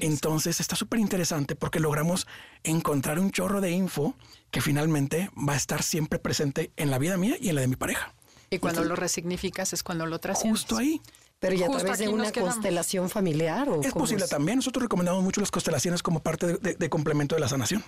Entonces 0.00 0.60
está 0.60 0.76
súper 0.76 0.98
interesante 0.98 1.56
porque 1.56 1.78
logramos 1.78 2.26
encontrar 2.62 3.18
un 3.18 3.32
chorro 3.32 3.60
de 3.60 3.70
info 3.70 4.16
que 4.50 4.62
finalmente 4.62 5.28
va 5.36 5.52
a 5.52 5.56
estar 5.56 5.82
siempre 5.82 6.18
presente 6.18 6.72
en 6.76 6.90
la 6.90 6.98
vida 6.98 7.18
mía 7.18 7.36
y 7.38 7.50
en 7.50 7.56
la 7.56 7.60
de 7.60 7.68
mi 7.68 7.76
pareja. 7.76 8.14
Y 8.48 8.60
cuando 8.60 8.82
lo 8.82 8.96
resignificas 8.96 9.74
es 9.74 9.82
cuando 9.82 10.06
lo 10.06 10.20
trasciendes. 10.20 10.62
Justo 10.62 10.78
ahí. 10.78 11.02
Pero 11.38 11.54
ya 11.54 11.66
a 11.66 11.70
través 11.70 11.98
de 11.98 12.08
una 12.08 12.32
constelación 12.32 13.10
familiar 13.10 13.68
o 13.68 13.82
es 13.82 13.92
posible 13.92 14.26
también. 14.26 14.56
Nosotros 14.56 14.82
recomendamos 14.82 15.22
mucho 15.22 15.40
las 15.40 15.50
constelaciones 15.50 16.02
como 16.02 16.20
parte 16.20 16.56
de, 16.56 16.88
complemento 16.88 17.34
de 17.34 17.40
la 17.40 17.48
sanación. 17.48 17.84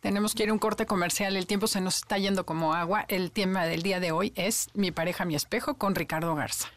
Tenemos 0.00 0.34
que 0.34 0.44
ir 0.44 0.50
a 0.50 0.52
un 0.52 0.58
corte 0.58 0.86
comercial. 0.86 1.36
El 1.36 1.46
tiempo 1.46 1.66
se 1.66 1.80
nos 1.80 1.96
está 1.96 2.18
yendo 2.18 2.46
como 2.46 2.74
agua. 2.74 3.04
El 3.08 3.30
tema 3.30 3.66
del 3.66 3.82
día 3.82 4.00
de 4.00 4.12
hoy 4.12 4.32
es 4.36 4.68
Mi 4.74 4.90
pareja, 4.90 5.24
mi 5.24 5.34
espejo 5.34 5.74
con 5.74 5.94
Ricardo 5.94 6.34
Garza. 6.34 6.68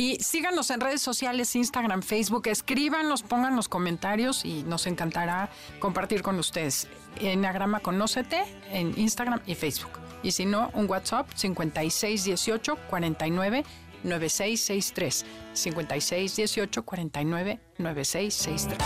Y 0.00 0.16
síganos 0.20 0.70
en 0.70 0.80
redes 0.80 1.02
sociales, 1.02 1.56
Instagram, 1.56 2.02
Facebook, 2.02 2.46
escríbanos, 2.46 3.24
pongan 3.24 3.56
los 3.56 3.68
comentarios 3.68 4.44
y 4.44 4.62
nos 4.62 4.86
encantará 4.86 5.50
compartir 5.80 6.22
con 6.22 6.38
ustedes. 6.38 6.86
Enagrama 7.20 7.80
Conócete 7.80 8.44
en 8.70 8.96
Instagram 8.96 9.40
y 9.44 9.56
Facebook. 9.56 9.90
Y 10.22 10.30
si 10.30 10.46
no, 10.46 10.70
un 10.74 10.88
WhatsApp 10.88 11.28
5618 11.34 12.76
49 12.88 13.64
9663 14.04 15.24
5618 15.54 16.82
49 16.84 17.60
9663. 17.78 18.78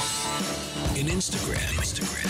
En 0.97 1.09
Instagram, 1.09 1.59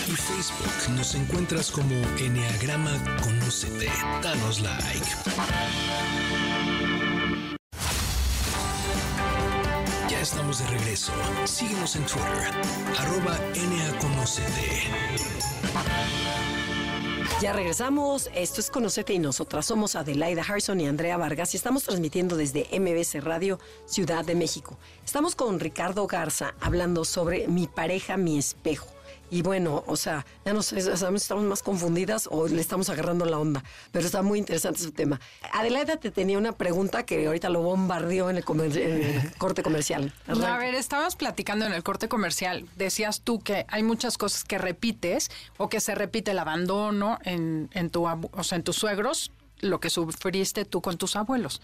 y 0.07 0.15
Facebook 0.15 0.95
nos 0.95 1.15
encuentras 1.15 1.71
como 1.71 1.95
Enneagrama 2.17 2.91
Conocete. 3.21 3.89
Danos 4.21 4.61
like. 4.61 5.05
Ya 10.09 10.19
estamos 10.21 10.59
de 10.59 10.67
regreso. 10.67 11.11
Síguenos 11.45 11.95
en 11.95 12.05
Twitter, 12.05 12.51
arroba 12.97 13.37
Conocete. 13.99 14.89
Ya 17.41 17.51
regresamos. 17.51 18.29
Esto 18.35 18.61
es 18.61 18.69
Conocete 18.69 19.13
y 19.13 19.19
nosotras 19.19 19.65
somos 19.65 19.95
Adelaida 19.95 20.43
Harrison 20.43 20.79
y 20.79 20.87
Andrea 20.87 21.17
Vargas 21.17 21.53
y 21.53 21.57
estamos 21.57 21.83
transmitiendo 21.83 22.37
desde 22.37 22.67
MBC 22.71 23.21
Radio 23.21 23.59
Ciudad 23.85 24.23
de 24.23 24.35
México. 24.35 24.77
Estamos 25.03 25.35
con 25.35 25.59
Ricardo 25.59 26.07
Garza 26.07 26.53
hablando 26.61 27.03
sobre 27.03 27.47
mi 27.47 27.67
pareja, 27.67 28.15
mi 28.15 28.37
espejo. 28.37 28.92
Y 29.33 29.41
bueno, 29.41 29.83
o 29.87 29.95
sea, 29.95 30.27
ya 30.45 30.53
no 30.53 30.61
sé, 30.61 30.77
estamos 30.77 31.43
más 31.45 31.63
confundidas 31.63 32.29
o 32.29 32.47
le 32.47 32.61
estamos 32.61 32.91
agarrando 32.91 33.25
la 33.25 33.39
onda, 33.39 33.63
pero 33.91 34.05
está 34.05 34.21
muy 34.21 34.37
interesante 34.37 34.79
su 34.79 34.91
tema. 34.91 35.19
Adelaida 35.51 35.97
te 35.97 36.11
tenía 36.11 36.37
una 36.37 36.51
pregunta 36.51 37.03
que 37.03 37.25
ahorita 37.25 37.49
lo 37.49 37.63
bombardeó 37.63 38.29
en 38.29 38.37
el, 38.37 38.43
corte 39.39 39.63
comercial. 39.63 40.13
A 40.27 40.57
ver, 40.59 40.75
estábamos 40.75 41.15
platicando 41.15 41.65
en 41.65 41.73
el 41.73 41.81
corte 41.81 42.07
comercial, 42.07 42.67
decías 42.75 43.21
tú 43.21 43.39
que 43.39 43.65
hay 43.69 43.81
muchas 43.81 44.19
cosas 44.19 44.43
que 44.43 44.59
repites 44.59 45.31
o 45.57 45.67
que 45.67 45.79
se 45.79 45.95
repite 45.95 46.29
el 46.29 46.37
abandono 46.37 47.17
en, 47.23 47.71
en, 47.73 47.89
tu, 47.89 48.05
o 48.05 48.43
sea, 48.43 48.57
en 48.57 48.63
tus 48.63 48.75
suegros, 48.75 49.31
lo 49.61 49.79
que 49.79 49.89
sufriste 49.89 50.63
tú 50.63 50.83
con 50.83 50.99
tus 50.99 51.15
abuelos. 51.15 51.59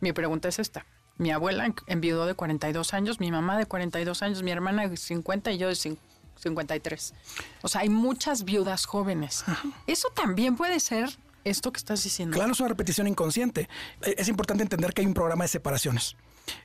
Mi 0.00 0.12
pregunta 0.12 0.48
es 0.48 0.58
esta. 0.58 0.86
Mi 1.18 1.30
abuela 1.30 1.72
enviudó 1.86 2.26
de 2.26 2.34
42 2.34 2.94
años, 2.94 3.20
mi 3.20 3.30
mamá 3.30 3.58
de 3.58 3.66
42 3.66 4.22
años, 4.22 4.42
mi 4.42 4.50
hermana 4.50 4.88
de 4.88 4.96
50 4.96 5.52
y 5.52 5.58
yo 5.58 5.68
de 5.68 5.76
50 5.76 6.11
53. 6.36 7.14
O 7.62 7.68
sea, 7.68 7.82
hay 7.82 7.88
muchas 7.88 8.44
viudas 8.44 8.84
jóvenes. 8.86 9.44
Eso 9.86 10.08
también 10.14 10.56
puede 10.56 10.80
ser 10.80 11.08
esto 11.44 11.72
que 11.72 11.78
estás 11.78 12.02
diciendo. 12.04 12.34
Claro, 12.34 12.52
es 12.52 12.60
una 12.60 12.68
repetición 12.68 13.06
inconsciente. 13.08 13.68
Eh, 14.02 14.14
Es 14.18 14.28
importante 14.28 14.62
entender 14.62 14.92
que 14.94 15.02
hay 15.02 15.06
un 15.06 15.14
programa 15.14 15.44
de 15.44 15.48
separaciones. 15.48 16.16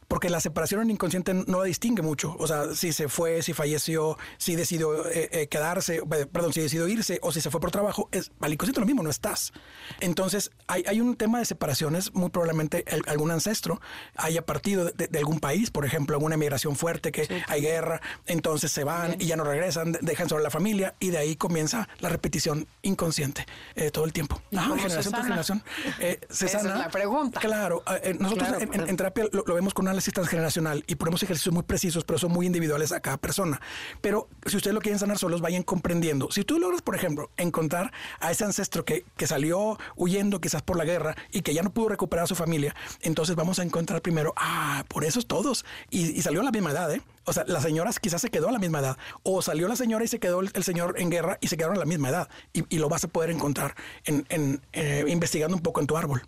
Porque 0.07 0.29
la 0.29 0.39
separación 0.39 0.81
en 0.81 0.91
inconsciente 0.91 1.33
no 1.33 1.59
la 1.59 1.63
distingue 1.65 2.01
mucho. 2.01 2.33
O 2.39 2.47
sea, 2.47 2.73
si 2.75 2.93
se 2.93 3.09
fue, 3.09 3.41
si 3.41 3.51
falleció, 3.53 4.17
si 4.37 4.55
decidió 4.55 5.05
eh, 5.09 5.27
eh, 5.33 5.47
quedarse, 5.47 5.97
eh, 5.97 6.25
perdón, 6.31 6.53
si 6.53 6.61
decidió 6.61 6.87
irse 6.87 7.19
o 7.21 7.33
si 7.33 7.41
se 7.41 7.51
fue 7.51 7.59
por 7.59 7.71
trabajo, 7.71 8.07
es 8.13 8.31
al 8.39 8.53
inconsciente 8.53 8.79
lo 8.79 8.85
mismo, 8.85 9.03
no 9.03 9.09
estás. 9.09 9.51
Entonces, 9.99 10.51
hay, 10.67 10.83
hay 10.87 11.01
un 11.01 11.15
tema 11.17 11.39
de 11.39 11.45
separaciones, 11.45 12.13
muy 12.13 12.29
probablemente 12.29 12.85
el- 12.87 13.03
algún 13.07 13.31
ancestro 13.31 13.81
haya 14.15 14.45
partido 14.45 14.85
de, 14.85 15.07
de 15.07 15.19
algún 15.19 15.39
país, 15.41 15.71
por 15.71 15.85
ejemplo, 15.85 16.15
alguna 16.15 16.35
emigración 16.35 16.75
fuerte, 16.77 17.11
que 17.11 17.43
hay 17.47 17.61
guerra, 17.61 18.01
entonces 18.27 18.71
se 18.71 18.83
van 18.85 19.15
y 19.19 19.25
ya 19.25 19.35
no 19.35 19.43
regresan, 19.43 19.91
de- 19.91 19.99
dejan 20.01 20.29
sobre 20.29 20.43
la 20.43 20.49
familia 20.51 20.95
y 20.99 21.09
de 21.09 21.17
ahí 21.17 21.35
comienza 21.35 21.89
la 21.99 22.07
repetición 22.09 22.65
inconsciente 22.81 23.45
eh, 23.75 23.91
todo 23.91 24.05
el 24.05 24.13
tiempo. 24.13 24.41
Ajá, 24.55 24.77
generación 24.77 25.13
tras 25.13 25.23
generación. 25.25 25.63
Eh, 25.99 26.19
se 26.29 26.45
Esa 26.45 26.57
es 26.57 26.63
sana. 26.63 26.77
la 26.77 26.89
pregunta. 26.89 27.39
Claro, 27.41 27.83
eh, 28.03 28.15
nosotros 28.17 28.47
Claro, 28.47 28.63
en- 28.63 28.81
en, 28.81 28.89
en 28.89 28.95
terapia 28.97 29.25
lo, 29.31 29.43
lo 29.45 29.53
vemos 29.55 29.66
con 29.73 29.85
un 29.85 29.89
análisis 29.89 30.13
transgeneracional 30.13 30.83
y 30.87 30.95
ponemos 30.95 31.23
ejercicios 31.23 31.53
muy 31.53 31.63
precisos, 31.63 32.03
pero 32.03 32.19
son 32.19 32.31
muy 32.31 32.45
individuales 32.45 32.91
a 32.91 32.99
cada 32.99 33.17
persona. 33.17 33.61
Pero 34.01 34.29
si 34.45 34.57
ustedes 34.57 34.73
lo 34.73 34.81
quieren 34.81 34.99
sanar 34.99 35.17
solos, 35.17 35.41
vayan 35.41 35.63
comprendiendo. 35.63 36.31
Si 36.31 36.43
tú 36.43 36.59
logras, 36.59 36.81
por 36.81 36.95
ejemplo, 36.95 37.31
encontrar 37.37 37.91
a 38.19 38.31
ese 38.31 38.45
ancestro 38.45 38.85
que, 38.85 39.05
que 39.17 39.27
salió 39.27 39.77
huyendo 39.95 40.41
quizás 40.41 40.61
por 40.61 40.77
la 40.77 40.85
guerra 40.85 41.15
y 41.31 41.41
que 41.41 41.53
ya 41.53 41.63
no 41.63 41.71
pudo 41.71 41.89
recuperar 41.89 42.25
a 42.25 42.27
su 42.27 42.35
familia, 42.35 42.75
entonces 43.01 43.35
vamos 43.35 43.59
a 43.59 43.63
encontrar 43.63 44.01
primero, 44.01 44.33
ah, 44.37 44.83
por 44.87 45.03
esos 45.03 45.27
todos. 45.27 45.65
Y, 45.89 46.11
y 46.17 46.21
salió 46.21 46.41
a 46.41 46.43
la 46.43 46.51
misma 46.51 46.71
edad, 46.71 46.93
¿eh? 46.93 47.01
O 47.27 47.33
sea, 47.33 47.43
la 47.45 47.59
señora 47.59 47.91
quizás 48.01 48.21
se 48.21 48.29
quedó 48.29 48.47
a 48.47 48.51
la 48.53 48.59
misma 48.59 48.79
edad. 48.79 48.97
O 49.23 49.41
salió 49.41 49.67
la 49.67 49.75
señora 49.75 50.05
y 50.05 50.07
se 50.07 50.17
quedó 50.17 50.39
el, 50.39 50.63
señor 50.63 50.95
en 50.97 51.09
guerra 51.09 51.37
y 51.41 51.49
se 51.49 51.57
quedaron 51.57 51.75
a 51.75 51.79
la 51.79 51.85
misma 51.85 52.09
edad. 52.09 52.29
Y, 52.53 52.77
lo 52.77 52.87
vas 52.87 53.03
a 53.03 53.07
poder 53.09 53.31
encontrar 53.31 53.75
en, 54.05 54.25
en, 54.29 54.61
eh, 54.71 55.03
investigando 55.07 55.57
un 55.57 55.61
poco 55.61 55.81
en 55.81 55.87
tu 55.87 55.97
árbol. 55.97 56.23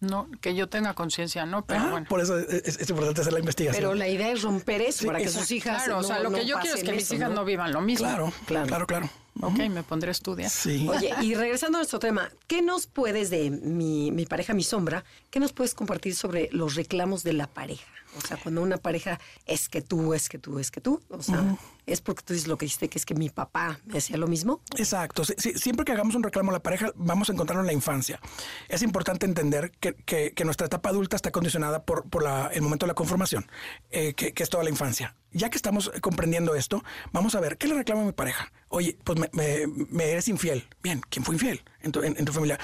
No, 0.00 0.28
que 0.40 0.54
yo 0.54 0.66
tenga 0.68 0.94
conciencia, 0.94 1.44
¿no? 1.44 1.66
Pero 1.66 1.80
Ajá, 1.80 1.90
bueno. 1.90 2.06
Por 2.08 2.20
eso 2.20 2.38
es, 2.38 2.78
es 2.78 2.88
importante 2.88 3.20
hacer 3.20 3.34
la 3.34 3.38
investigación. 3.40 3.82
Pero 3.82 3.94
la 3.94 4.08
idea 4.08 4.30
es 4.32 4.40
romper 4.42 4.80
eso 4.80 5.00
Sí, 5.00 5.06
para 5.06 5.18
que 5.18 5.24
exacto. 5.24 5.42
sus 5.46 5.50
hijas. 5.52 5.84
Claro, 5.84 5.98
o 5.98 6.02
no- 6.02 6.08
sea, 6.08 6.20
lo 6.20 6.30
no 6.30 6.38
que 6.38 6.46
yo 6.46 6.58
quiero 6.58 6.76
es 6.76 6.82
que 6.84 6.92
mis 6.92 7.02
eso, 7.04 7.14
hijas 7.16 7.30
no 7.30 7.44
vivan 7.44 7.70
lo 7.72 7.82
mismo. 7.82 8.06
Claro, 8.08 8.32
Claro. 8.46 8.66
claro, 8.66 8.86
claro. 8.86 9.10
Ok, 9.42 9.58
me 9.70 9.82
pondré 9.82 10.08
a 10.08 10.12
estudiar. 10.12 10.50
Sí. 10.50 10.86
Oye, 10.88 11.14
y 11.22 11.34
regresando 11.34 11.76
a 11.78 11.80
nuestro 11.80 11.98
tema, 11.98 12.30
¿qué 12.46 12.62
nos 12.62 12.86
puedes 12.86 13.30
de 13.30 13.50
mi, 13.50 14.10
mi 14.10 14.24
pareja, 14.26 14.54
mi 14.54 14.62
sombra, 14.64 15.04
qué 15.30 15.38
nos 15.38 15.52
puedes 15.52 15.74
compartir 15.74 16.14
sobre 16.16 16.48
los 16.52 16.74
reclamos 16.74 17.22
de 17.22 17.34
la 17.34 17.46
pareja? 17.46 17.84
O 18.18 18.20
sea, 18.26 18.36
cuando 18.36 18.62
una 18.62 18.76
pareja 18.76 19.20
es 19.46 19.68
que 19.68 19.82
tú, 19.82 20.14
es 20.14 20.28
que 20.28 20.38
tú, 20.38 20.58
es 20.58 20.70
que 20.70 20.80
tú, 20.80 21.00
o 21.10 21.22
sea, 21.22 21.56
es 21.86 22.00
porque 22.00 22.22
tú 22.24 22.32
dices 22.34 22.48
lo 22.48 22.58
que 22.58 22.66
dijiste, 22.66 22.88
que 22.88 22.98
es 22.98 23.06
que 23.06 23.14
mi 23.14 23.30
papá 23.30 23.78
me 23.86 23.98
hacía 23.98 24.16
lo 24.16 24.26
mismo. 24.26 24.60
Exacto. 24.76 25.24
Sí, 25.24 25.34
sí, 25.38 25.52
siempre 25.56 25.84
que 25.84 25.92
hagamos 25.92 26.14
un 26.16 26.22
reclamo 26.22 26.50
a 26.50 26.54
la 26.54 26.62
pareja, 26.62 26.92
vamos 26.96 27.28
a 27.30 27.32
encontrarlo 27.32 27.62
en 27.62 27.66
la 27.68 27.72
infancia. 27.72 28.20
Es 28.68 28.82
importante 28.82 29.26
entender 29.26 29.70
que, 29.80 29.94
que- 29.94 30.32
que 30.32 30.44
nuestra 30.44 30.66
etapa 30.66 30.88
adulta 30.90 31.14
está 31.16 31.30
condicionada 31.30 31.84
por, 31.84 32.08
por 32.08 32.22
la- 32.24 32.48
el 32.48 32.62
momento 32.62 32.84
de 32.86 32.88
la 32.88 32.94
conformación, 32.94 33.46
eh, 33.90 34.14
que, 34.14 34.32
que 34.32 34.42
es 34.42 34.50
toda 34.50 34.64
la 34.64 34.70
infancia. 34.70 35.14
Ya 35.32 35.48
que 35.48 35.56
estamos 35.56 35.92
comprendiendo 36.00 36.56
esto, 36.56 36.82
vamos 37.12 37.36
a 37.36 37.40
ver, 37.40 37.56
¿qué 37.58 37.68
le 37.68 37.74
reclamo 37.74 38.02
a 38.02 38.04
mi 38.06 38.12
pareja? 38.12 38.52
Oye, 38.68 38.98
pues 39.04 39.18
me, 39.18 39.28
me- 39.32 39.66
me 39.88 40.04
eres 40.10 40.26
infiel. 40.28 40.68
Bien, 40.82 41.00
¿quién 41.08 41.24
fue 41.24 41.36
infiel 41.36 41.62
en 41.82 41.92
tu, 41.92 42.02
en- 42.02 42.16
en 42.18 42.24
tu 42.24 42.32
familia? 42.32 42.58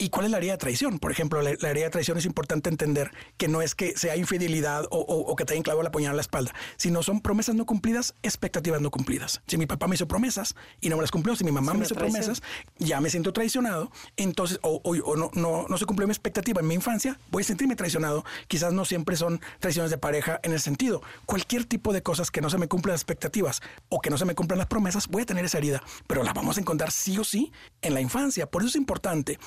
¿Y 0.00 0.10
cuál 0.10 0.26
es 0.26 0.30
la 0.30 0.36
herida 0.38 0.52
de 0.52 0.58
traición? 0.58 1.00
Por 1.00 1.10
ejemplo, 1.10 1.42
la, 1.42 1.50
la 1.58 1.70
herida 1.70 1.84
de 1.86 1.90
traición 1.90 2.16
es 2.18 2.24
importante 2.24 2.70
entender 2.70 3.10
que 3.36 3.48
no 3.48 3.62
es 3.62 3.74
que 3.74 3.96
sea 3.96 4.14
infidelidad 4.16 4.84
o, 4.90 4.98
o- 4.98 5.30
o 5.32 5.34
que 5.36 5.44
te 5.44 5.54
hayan 5.54 5.64
clavado 5.64 5.82
la 5.82 5.90
puñalada 5.90 6.12
en 6.12 6.16
la 6.18 6.22
espalda, 6.22 6.54
sino 6.76 7.02
son 7.02 7.20
promesas 7.20 7.56
no 7.56 7.66
cumplidas, 7.66 8.14
expectativas 8.22 8.80
no 8.80 8.92
cumplidas. 8.92 9.42
Si 9.48 9.56
mi 9.58 9.66
papá 9.66 9.88
me 9.88 9.96
hizo 9.96 10.06
promesas 10.06 10.54
y 10.80 10.88
no 10.88 10.94
me 10.96 11.02
las 11.02 11.10
cumplió, 11.10 11.34
si 11.34 11.42
mi 11.42 11.50
mamá 11.50 11.74
me 11.74 11.84
hizo 11.84 11.96
traición. 11.96 12.22
promesas, 12.22 12.42
ya 12.78 13.00
me 13.00 13.10
siento 13.10 13.32
traicionado, 13.32 13.90
entonces, 14.16 14.60
o, 14.62 14.80
o- 14.84 15.16
no, 15.16 15.30
no, 15.34 15.66
no 15.68 15.78
se 15.78 15.84
cumplió 15.84 16.06
mi 16.06 16.12
expectativa 16.12 16.60
en 16.60 16.68
mi 16.68 16.74
infancia, 16.76 17.18
voy 17.32 17.42
a 17.42 17.46
sentirme 17.46 17.74
traicionado. 17.74 18.24
Quizás 18.46 18.72
no 18.72 18.84
siempre 18.84 19.16
son 19.16 19.40
traiciones 19.58 19.90
de 19.90 19.98
pareja 19.98 20.38
en 20.44 20.52
ese 20.52 20.62
sentido. 20.64 21.02
Cualquier 21.26 21.64
tipo 21.64 21.92
de 21.92 22.04
cosas 22.04 22.30
que 22.30 22.40
no 22.40 22.50
se 22.50 22.58
me 22.58 22.68
cumplan 22.68 22.92
las 22.92 23.00
expectativas 23.00 23.62
o 23.88 24.00
que 24.00 24.10
no 24.10 24.16
se 24.18 24.24
me 24.26 24.36
cumplan 24.36 24.58
las 24.58 24.68
promesas, 24.68 25.08
voy 25.08 25.22
a 25.22 25.26
tener 25.26 25.44
esa 25.44 25.58
herida, 25.58 25.82
pero 26.06 26.22
la 26.22 26.32
vamos 26.32 26.56
a 26.56 26.60
encontrar 26.60 26.92
sí 26.92 27.18
o 27.18 27.24
sí 27.24 27.50
en 27.82 27.94
la 27.94 28.00
infancia. 28.00 28.48
Por 28.48 28.62
eso 28.62 28.68
es 28.68 28.76
importante 28.76 29.40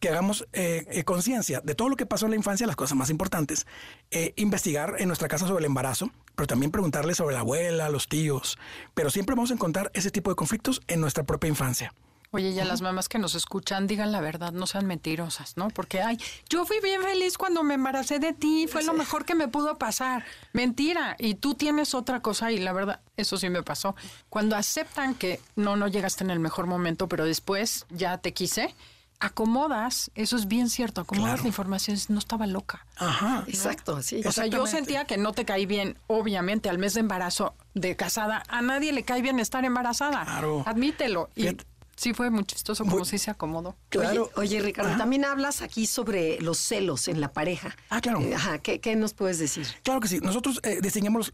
que 0.00 0.08
hagamos 0.08 0.46
eh, 0.52 0.86
eh, 0.90 1.04
conciencia 1.04 1.60
de 1.60 1.74
todo 1.74 1.88
lo 1.88 1.96
que 1.96 2.06
pasó 2.06 2.26
en 2.26 2.30
la 2.30 2.36
infancia, 2.36 2.66
las 2.66 2.76
cosas 2.76 2.96
más 2.96 3.10
importantes, 3.10 3.66
eh, 4.10 4.32
investigar 4.36 4.94
en 4.98 5.08
nuestra 5.08 5.28
casa 5.28 5.46
sobre 5.46 5.60
el 5.60 5.66
embarazo, 5.66 6.10
pero 6.34 6.46
también 6.46 6.70
preguntarle 6.70 7.14
sobre 7.14 7.34
la 7.34 7.40
abuela, 7.40 7.88
los 7.88 8.08
tíos, 8.08 8.58
pero 8.94 9.10
siempre 9.10 9.34
vamos 9.34 9.50
a 9.50 9.54
encontrar 9.54 9.90
ese 9.94 10.10
tipo 10.10 10.30
de 10.30 10.36
conflictos 10.36 10.82
en 10.86 11.00
nuestra 11.00 11.24
propia 11.24 11.48
infancia. 11.48 11.92
Oye, 12.32 12.52
ya 12.52 12.64
las 12.64 12.82
mamás 12.82 13.08
que 13.08 13.18
nos 13.18 13.34
escuchan, 13.34 13.86
digan 13.86 14.12
la 14.12 14.20
verdad, 14.20 14.52
no 14.52 14.66
sean 14.66 14.84
mentirosas, 14.86 15.56
¿no? 15.56 15.68
Porque, 15.68 16.02
ay, 16.02 16.18
yo 16.50 16.66
fui 16.66 16.80
bien 16.82 17.00
feliz 17.00 17.38
cuando 17.38 17.62
me 17.62 17.74
embaracé 17.74 18.18
de 18.18 18.32
ti, 18.32 18.66
fue 18.66 18.82
lo 18.82 18.92
mejor 18.92 19.24
que 19.24 19.34
me 19.34 19.48
pudo 19.48 19.78
pasar. 19.78 20.24
Mentira, 20.52 21.16
y 21.18 21.36
tú 21.36 21.54
tienes 21.54 21.94
otra 21.94 22.20
cosa 22.20 22.50
y 22.50 22.58
la 22.58 22.72
verdad, 22.72 23.00
eso 23.16 23.38
sí 23.38 23.48
me 23.48 23.62
pasó. 23.62 23.94
Cuando 24.28 24.56
aceptan 24.56 25.14
que 25.14 25.40
no, 25.54 25.76
no 25.76 25.88
llegaste 25.88 26.24
en 26.24 26.30
el 26.30 26.40
mejor 26.40 26.66
momento, 26.66 27.08
pero 27.08 27.24
después 27.24 27.86
ya 27.90 28.18
te 28.18 28.34
quise, 28.34 28.74
acomodas, 29.20 30.10
eso 30.14 30.36
es 30.36 30.46
bien 30.48 30.68
cierto, 30.68 31.00
acomodas 31.02 31.30
Claro. 31.32 31.42
la 31.42 31.48
información, 31.48 31.98
no 32.08 32.18
estaba 32.18 32.46
loca. 32.46 32.86
Ajá. 32.96 33.44
Exacto, 33.46 34.02
sí. 34.02 34.20
O 34.24 34.32
sea, 34.32 34.46
yo 34.46 34.66
sentía 34.66 35.04
que 35.04 35.16
no 35.16 35.32
te 35.32 35.44
caí 35.44 35.66
bien, 35.66 35.98
obviamente, 36.06 36.68
al 36.68 36.78
mes 36.78 36.94
de 36.94 37.00
embarazo 37.00 37.54
de 37.74 37.96
casada. 37.96 38.42
A 38.48 38.62
nadie 38.62 38.92
le 38.92 39.02
cae 39.04 39.22
bien 39.22 39.38
estar 39.40 39.64
embarazada. 39.64 40.24
Claro. 40.24 40.62
Admítelo. 40.66 41.28
Y 41.34 41.42
Fíjate. 41.42 41.64
sí 41.96 42.14
fue 42.14 42.30
muy 42.30 42.44
chistoso 42.44 42.84
como 42.84 43.04
sí 43.04 43.18
se 43.18 43.30
acomodó. 43.30 43.76
Claro. 43.88 44.30
Oye, 44.36 44.56
oye, 44.56 44.62
Ricardo, 44.62 44.96
también 44.96 45.24
hablas 45.24 45.62
aquí 45.62 45.86
sobre 45.86 46.40
los 46.40 46.58
celos 46.58 47.08
en 47.08 47.20
la 47.20 47.32
pareja. 47.32 47.74
Ah, 47.90 48.00
claro. 48.00 48.20
Eh, 48.20 48.34
Ajá, 48.34 48.58
¿qué, 48.58 48.80
qué 48.80 48.96
nos 48.96 49.14
puedes 49.14 49.38
decir? 49.38 49.66
Claro 49.82 50.00
que 50.00 50.08
sí. 50.08 50.20
Nosotros 50.20 50.60
eh, 50.62 50.80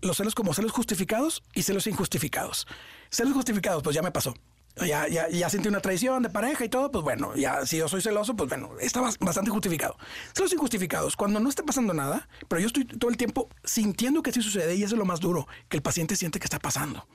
los 0.03 0.17
celos 0.17 0.35
como 0.35 0.55
celos 0.55 0.73
justificados 0.73 1.43
y 1.55 1.63
celos 1.63 1.87
injustificados. 1.87 2.67
Celos 3.11 3.35
justificados, 3.35 3.83
pues 3.83 3.95
ya 3.95 4.03
me 4.03 4.11
pasó. 4.11 4.35
Ya, 4.77 5.07
ya, 5.07 5.29
ya 5.29 5.51
sentí 5.51 5.69
una 5.69 5.81
traición 5.81 6.23
de 6.23 6.31
pareja 6.31 6.65
y 6.65 6.69
todo, 6.71 6.91
pues 6.91 7.05
bueno, 7.05 7.37
ya 7.37 7.67
si 7.67 7.77
yo 7.77 7.89
soy 7.89 8.01
celoso, 8.01 8.35
pues 8.35 8.49
bueno, 8.49 8.71
está 8.81 9.03
bas- 9.03 9.19
bastante 9.19 9.51
justificado. 9.51 9.97
Celos 10.35 10.51
injustificados, 10.55 11.15
cuando 11.15 11.41
no 11.41 11.51
está 11.51 11.63
pasando 11.63 11.93
nada, 11.93 12.27
pero 12.49 12.59
yo 12.59 12.69
estoy 12.69 12.87
todo 12.87 13.11
el 13.11 13.19
tiempo 13.19 13.51
sintiendo 13.65 14.23
que 14.23 14.33
sí 14.33 14.41
sucede 14.41 14.75
y 14.75 14.83
es 14.83 14.93
lo 14.93 15.05
más 15.05 15.21
duro, 15.21 15.47
que 15.69 15.77
el 15.77 15.83
paciente 15.83 16.17
siente 16.17 16.39
que 16.41 16.47
está 16.47 16.59
pasando. 16.59 17.07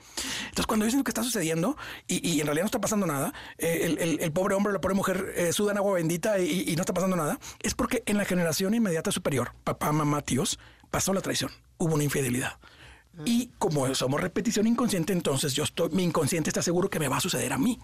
Entonces, 0.44 0.66
cuando 0.66 0.86
yo 0.86 0.90
siento 0.90 1.02
que 1.04 1.10
está 1.10 1.24
sucediendo 1.24 1.76
y, 2.06 2.38
en 2.40 2.46
realidad 2.46 2.62
no 2.62 2.66
está 2.66 2.80
pasando 2.80 3.06
nada, 3.06 3.34
eh, 3.58 3.80
el, 3.82 3.98
el- 3.98 4.20
el 4.20 4.32
pobre 4.32 4.54
hombre 4.54 4.70
o 4.70 4.74
la 4.74 4.80
pobre 4.80 4.94
mujer 4.94 5.32
eh, 5.36 5.52
sudan 5.52 5.76
agua 5.78 5.94
bendita 5.94 6.38
y, 6.38 6.62
y 6.68 6.76
no 6.76 6.82
está 6.82 6.94
pasando 6.94 7.16
nada, 7.16 7.40
es 7.60 7.74
porque 7.74 8.04
en 8.06 8.18
la 8.18 8.24
generación 8.24 8.72
inmediata 8.72 9.10
superior, 9.10 9.52
papá, 9.64 9.90
mamá, 9.90 10.22
tíos, 10.22 10.60
pasó 10.92 11.12
la 11.12 11.22
traición, 11.22 11.50
hubo 11.76 11.94
una 11.96 12.04
infidelidad. 12.04 12.58
Y 13.24 13.50
como 13.58 13.94
somos 13.94 14.20
repetición 14.20 14.66
inconsciente, 14.66 15.12
entonces 15.12 15.54
yo 15.54 15.64
estoy, 15.64 15.90
mi 15.90 16.04
inconsciente 16.04 16.50
está 16.50 16.62
seguro 16.62 16.88
que 16.88 16.98
me 16.98 17.08
va 17.08 17.16
a 17.16 17.20
suceder 17.20 17.52
a 17.52 17.58
mí. 17.58 17.78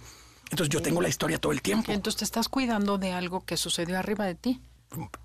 Entonces 0.51 0.69
yo 0.69 0.83
tengo 0.83 1.01
la 1.01 1.09
historia 1.09 1.39
todo 1.39 1.53
el 1.53 1.63
tiempo. 1.63 1.91
Entonces 1.91 2.19
te 2.19 2.25
estás 2.25 2.49
cuidando 2.49 2.99
de 2.99 3.13
algo 3.13 3.45
que 3.45 3.57
sucedió 3.57 3.99
arriba 3.99 4.25
de 4.27 4.35
ti. 4.35 4.61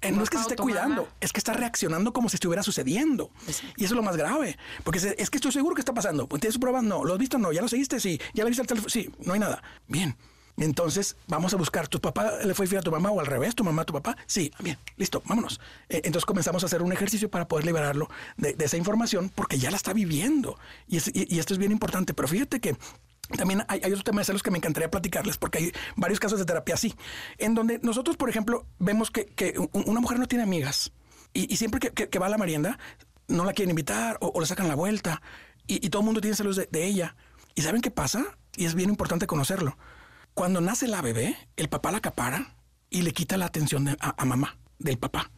Eh, 0.01 0.11
no 0.11 0.23
es 0.23 0.29
que 0.29 0.37
se 0.37 0.43
esté 0.43 0.55
cuidando, 0.55 1.07
es 1.19 1.31
que 1.31 1.39
está 1.39 1.53
reaccionando 1.53 2.11
como 2.11 2.29
si 2.29 2.37
estuviera 2.37 2.63
sucediendo. 2.63 3.31
Y 3.77 3.83
eso 3.83 3.93
es 3.93 3.97
lo 3.97 4.01
más 4.01 4.17
grave. 4.17 4.57
Porque 4.83 4.97
es, 4.97 5.05
es 5.05 5.29
que 5.29 5.37
estoy 5.37 5.51
seguro 5.51 5.75
que 5.75 5.81
está 5.81 5.93
pasando. 5.93 6.27
¿Tienes 6.27 6.57
pruebas? 6.57 6.83
No. 6.83 7.03
¿Lo 7.03 7.13
has 7.13 7.19
visto? 7.19 7.37
No. 7.37 7.51
¿Ya 7.51 7.61
lo 7.61 7.67
seguiste? 7.67 7.99
Sí. 7.99 8.19
¿Ya 8.33 8.43
lo 8.43 8.49
viste 8.49 8.61
al 8.61 8.67
teléfono? 8.67 8.89
Sí. 8.89 9.11
No 9.19 9.33
hay 9.33 9.39
nada. 9.39 9.61
Bien. 9.87 10.17
Entonces, 10.59 11.15
vamos 11.27 11.53
a 11.53 11.57
buscar. 11.57 11.87
¿Tu 11.87 11.99
papá 11.99 12.33
le 12.43 12.53
fue 12.53 12.65
infiel 12.65 12.79
a 12.79 12.83
tu 12.83 12.91
mamá 12.91 13.11
o 13.11 13.19
al 13.19 13.25
revés? 13.25 13.55
¿Tu 13.55 13.63
mamá 13.63 13.83
a 13.83 13.85
tu 13.85 13.93
papá? 13.93 14.17
Sí. 14.27 14.51
Bien. 14.59 14.77
Listo. 14.97 15.21
Vámonos. 15.25 15.59
Eh, 15.89 16.01
entonces 16.03 16.25
comenzamos 16.25 16.63
a 16.63 16.65
hacer 16.65 16.81
un 16.81 16.91
ejercicio 16.91 17.29
para 17.29 17.47
poder 17.47 17.65
liberarlo 17.65 18.09
de, 18.37 18.55
esa 18.59 18.77
información 18.77 19.29
porque 19.33 19.57
ya 19.57 19.71
la 19.71 19.77
está 19.77 19.93
viviendo. 19.93 20.57
Y, 20.87 20.97
es- 20.97 21.07
y- 21.13 21.33
y 21.33 21.39
esto 21.39 21.53
es 21.53 21.59
bien 21.59 21.71
importante. 21.71 22.13
Pero 22.13 22.27
fíjate 22.27 22.59
que 22.59 22.75
también 23.37 23.63
hay, 23.67 23.79
hay 23.83 23.91
otro 23.91 24.03
tema 24.03 24.21
de 24.21 24.25
celos 24.25 24.41
que 24.43 24.51
me 24.51 24.57
encantaría 24.57 24.89
platicarles, 24.91 25.37
porque 25.37 25.59
hay 25.59 25.71
varios 25.95 26.19
casos 26.19 26.39
de 26.39 26.45
terapia 26.45 26.73
así, 26.75 26.95
en 27.37 27.53
donde 27.53 27.79
nosotros, 27.83 28.17
por 28.17 28.27
ejemplo, 28.29 28.65
vemos 28.79 29.11
que, 29.11 29.25
que 29.27 29.53
un- 29.57 29.69
una 29.85 29.99
mujer 29.99 30.19
no 30.19 30.27
tiene 30.27 30.43
amigas 30.43 30.91
y, 31.31 31.55
siempre 31.57 31.79
que, 31.79 32.19
va 32.19 32.25
a 32.25 32.29
la 32.29 32.37
merienda, 32.39 32.79
no 33.27 33.45
la 33.45 33.53
quieren 33.53 33.69
invitar 33.69 34.17
o, 34.19 34.31
o 34.33 34.39
le 34.41 34.47
sacan 34.47 34.67
la 34.67 34.73
vuelta 34.75 35.21
y, 35.67 35.85
y 35.85 35.89
todo 35.91 36.01
el 36.01 36.05
mundo 36.07 36.21
tiene 36.21 36.35
celos 36.35 36.55
de, 36.55 36.67
de 36.71 36.85
ella. 36.85 37.15
¿Y 37.53 37.61
saben 37.61 37.81
qué 37.81 37.91
pasa? 37.91 38.25
Y 38.57 38.65
es 38.65 38.73
bien 38.73 38.89
importante 38.89 39.27
conocerlo. 39.27 39.77
Cuando 40.39 40.61
nace 40.61 40.87
la 40.87 41.01
bebé, 41.01 41.35
el 41.57 41.67
papá 41.67 41.91
la 41.91 41.97
acapara 41.97 42.55
y 42.89 43.01
le 43.01 43.11
quita 43.11 43.35
la 43.35 43.45
atención 43.47 43.83
de- 43.83 43.97
a, 43.99 44.15
a 44.17 44.23
mamá, 44.23 44.57
del 44.77 44.97
papá. 44.97 45.31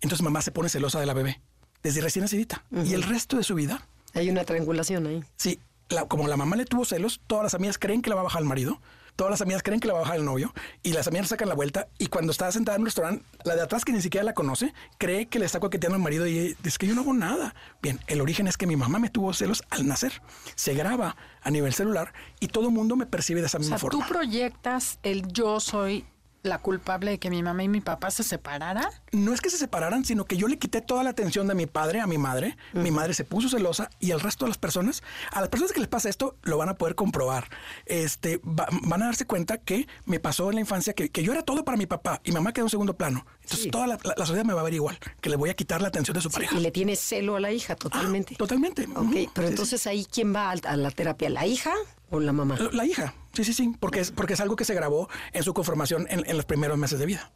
Entonces 0.00 0.20
mamá 0.20 0.42
se 0.42 0.50
pone 0.50 0.68
celosa 0.68 0.98
de 0.98 1.06
la 1.06 1.14
bebé, 1.14 1.40
desde 1.84 2.00
recién 2.00 2.24
nacidita. 2.24 2.64
Y 2.84 2.94
el 2.94 3.04
resto 3.04 3.36
de 3.36 3.44
su 3.44 3.54
vida 3.54 3.86
Hay 4.14 4.28
una 4.28 4.42
triangulación 4.42 5.06
ahí. 5.06 5.22
Sí, 5.36 5.60
la- 5.90 6.06
como 6.08 6.26
la 6.26 6.36
mamá 6.36 6.56
le 6.56 6.64
tuvo 6.64 6.84
celos, 6.84 7.20
todas 7.28 7.44
las 7.44 7.54
amigas 7.54 7.78
creen 7.78 8.02
que 8.02 8.10
la 8.10 8.16
va 8.16 8.22
a 8.22 8.24
bajar 8.24 8.42
el 8.42 8.48
marido, 8.48 8.82
todas 9.18 9.32
las 9.32 9.40
amigas 9.40 9.64
creen 9.64 9.80
que 9.80 9.88
la 9.88 9.94
va 9.94 9.98
a 9.98 10.02
bajar 10.02 10.18
el 10.18 10.24
novio, 10.24 10.54
y 10.84 10.92
las 10.92 11.08
amigas 11.08 11.26
sacan 11.28 11.48
la 11.48 11.56
vuelta, 11.56 11.88
y 11.98 12.06
cuando 12.06 12.30
está 12.30 12.52
sentada 12.52 12.76
en 12.76 12.82
un 12.82 12.86
restaurante, 12.86 13.24
la 13.42 13.56
de 13.56 13.62
atrás 13.62 13.84
que 13.84 13.90
ni 13.90 14.00
siquiera 14.00 14.22
la 14.22 14.32
conoce, 14.32 14.72
cree 14.96 15.26
que 15.26 15.40
le 15.40 15.44
está 15.46 15.58
coqueteando 15.58 15.96
al 15.96 16.02
marido 16.02 16.24
y 16.28 16.54
dice 16.62 16.78
que 16.78 16.86
yo 16.86 16.94
no 16.94 17.00
hago 17.00 17.12
nada. 17.14 17.52
Bien, 17.82 17.98
el 18.06 18.20
origen 18.20 18.46
es 18.46 18.56
que 18.56 18.68
mi 18.68 18.76
mamá 18.76 19.00
me 19.00 19.10
tuvo 19.10 19.34
celos 19.34 19.64
al 19.70 19.88
nacer. 19.88 20.22
Se 20.54 20.72
graba 20.74 21.16
a 21.42 21.50
nivel 21.50 21.74
celular 21.74 22.12
y 22.38 22.46
todo 22.46 22.68
el 22.68 22.72
mundo 22.72 22.94
me 22.94 23.06
percibe 23.06 23.40
de 23.40 23.48
esa 23.48 23.58
O 23.58 23.60
misma 23.60 23.78
sea, 23.78 23.88
tú 23.88 23.96
forma. 23.98 24.06
proyectas 24.08 25.00
el 25.02 25.26
yo 25.32 25.58
soy 25.58 26.06
la 26.42 26.58
culpable 26.58 27.10
de 27.10 27.18
que 27.18 27.30
mi 27.30 27.42
mamá 27.42 27.62
y 27.64 27.68
mi 27.68 27.80
papá 27.80 28.10
se 28.10 28.22
separaran? 28.22 28.86
No 29.12 29.32
es 29.34 29.40
que 29.40 29.50
se 29.50 29.58
separaran, 29.58 30.04
sino 30.04 30.24
que 30.24 30.36
yo 30.36 30.48
le 30.48 30.58
quité 30.58 30.80
toda 30.80 31.02
la 31.02 31.10
atención 31.10 31.46
de 31.48 31.54
mi 31.54 31.66
padre 31.66 32.00
a 32.00 32.06
mi 32.06 32.16
madre. 32.18 32.56
Mi 32.72 32.90
madre 32.90 33.12
se 33.14 33.24
puso 33.24 33.48
celosa 33.48 33.90
y 33.98 34.12
el 34.12 34.20
resto 34.20 34.44
de 34.44 34.50
las 34.50 34.58
personas, 34.58 35.02
a 35.32 35.40
las 35.40 35.48
personas 35.48 35.72
que 35.72 35.80
les 35.80 35.88
pasa 35.88 36.08
esto, 36.08 36.36
lo 36.42 36.56
van 36.58 36.68
a 36.68 36.74
poder 36.74 36.94
comprobar. 36.94 37.48
Este, 37.86 38.38
va- 38.38 38.68
van 38.82 39.02
a 39.02 39.06
darse 39.06 39.26
cuenta 39.26 39.58
que 39.58 39.86
me 40.04 40.20
pasó 40.20 40.48
en 40.50 40.56
la 40.56 40.60
infancia 40.60 40.92
que, 40.92 41.10
que 41.10 41.22
yo 41.22 41.32
era 41.32 41.42
todo 41.42 41.64
para 41.64 41.76
mi 41.76 41.86
papá 41.86 42.20
y 42.24 42.32
mamá 42.32 42.52
quedó 42.52 42.66
en 42.66 42.70
segundo 42.70 42.96
plano. 42.96 43.26
Entonces 43.42 43.64
Sí. 43.64 43.70
toda 43.70 43.86
la, 43.86 43.98
la- 44.04 44.14
la 44.16 44.26
sociedad 44.26 44.44
me 44.44 44.54
va 44.54 44.60
a 44.60 44.64
ver 44.64 44.74
igual, 44.74 44.98
que 45.20 45.30
le 45.30 45.36
voy 45.36 45.50
a 45.50 45.54
quitar 45.54 45.82
la 45.82 45.88
atención 45.88 46.14
de 46.14 46.20
su 46.20 46.30
pareja. 46.30 46.56
Y 46.56 46.60
le 46.60 46.70
tienes 46.70 47.00
celo 47.00 47.36
a 47.36 47.40
la 47.40 47.50
hija, 47.52 47.74
totalmente. 47.76 48.36
Totalmente. 48.36 48.86
Ok, 48.94 49.10
pero 49.12 49.24
Sí, 49.24 49.30
sí. 49.34 49.44
entonces 49.46 49.86
ahí, 49.86 50.06
¿quién 50.10 50.34
va 50.34 50.50
al- 50.50 50.62
a 50.64 50.76
la 50.76 50.90
terapia? 50.90 51.28
¿La 51.30 51.46
hija 51.46 51.72
o 52.10 52.20
la 52.20 52.32
mamá? 52.32 52.56
La 52.72 52.84
hija, 52.84 53.14
sí, 53.44 53.52
sí, 53.52 53.52
sí, 53.52 53.74
porque 53.78 54.00
es, 54.00 54.10
porque 54.10 54.34
es 54.34 54.40
algo 54.40 54.56
que 54.56 54.64
se 54.64 54.74
grabó 54.74 55.08
en 55.32 55.44
su 55.44 55.54
conformación 55.54 56.06
en, 56.10 56.24
en 56.26 56.36
los 56.36 56.44
primeros 56.44 56.76
meses 56.76 56.98
de 56.98 57.06
vida. 57.06 57.30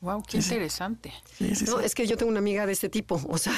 Wow, 0.00 0.22
qué 0.26 0.38
interesante. 0.38 1.12
Sí, 1.36 1.54
sí, 1.54 1.64
No, 1.66 1.78
sí. 1.78 1.84
es 1.84 1.94
que 1.94 2.06
yo 2.06 2.16
tengo 2.16 2.30
una 2.30 2.38
amiga 2.38 2.64
de 2.64 2.72
este 2.72 2.88
tipo, 2.88 3.20
o 3.28 3.36
sea, 3.38 3.52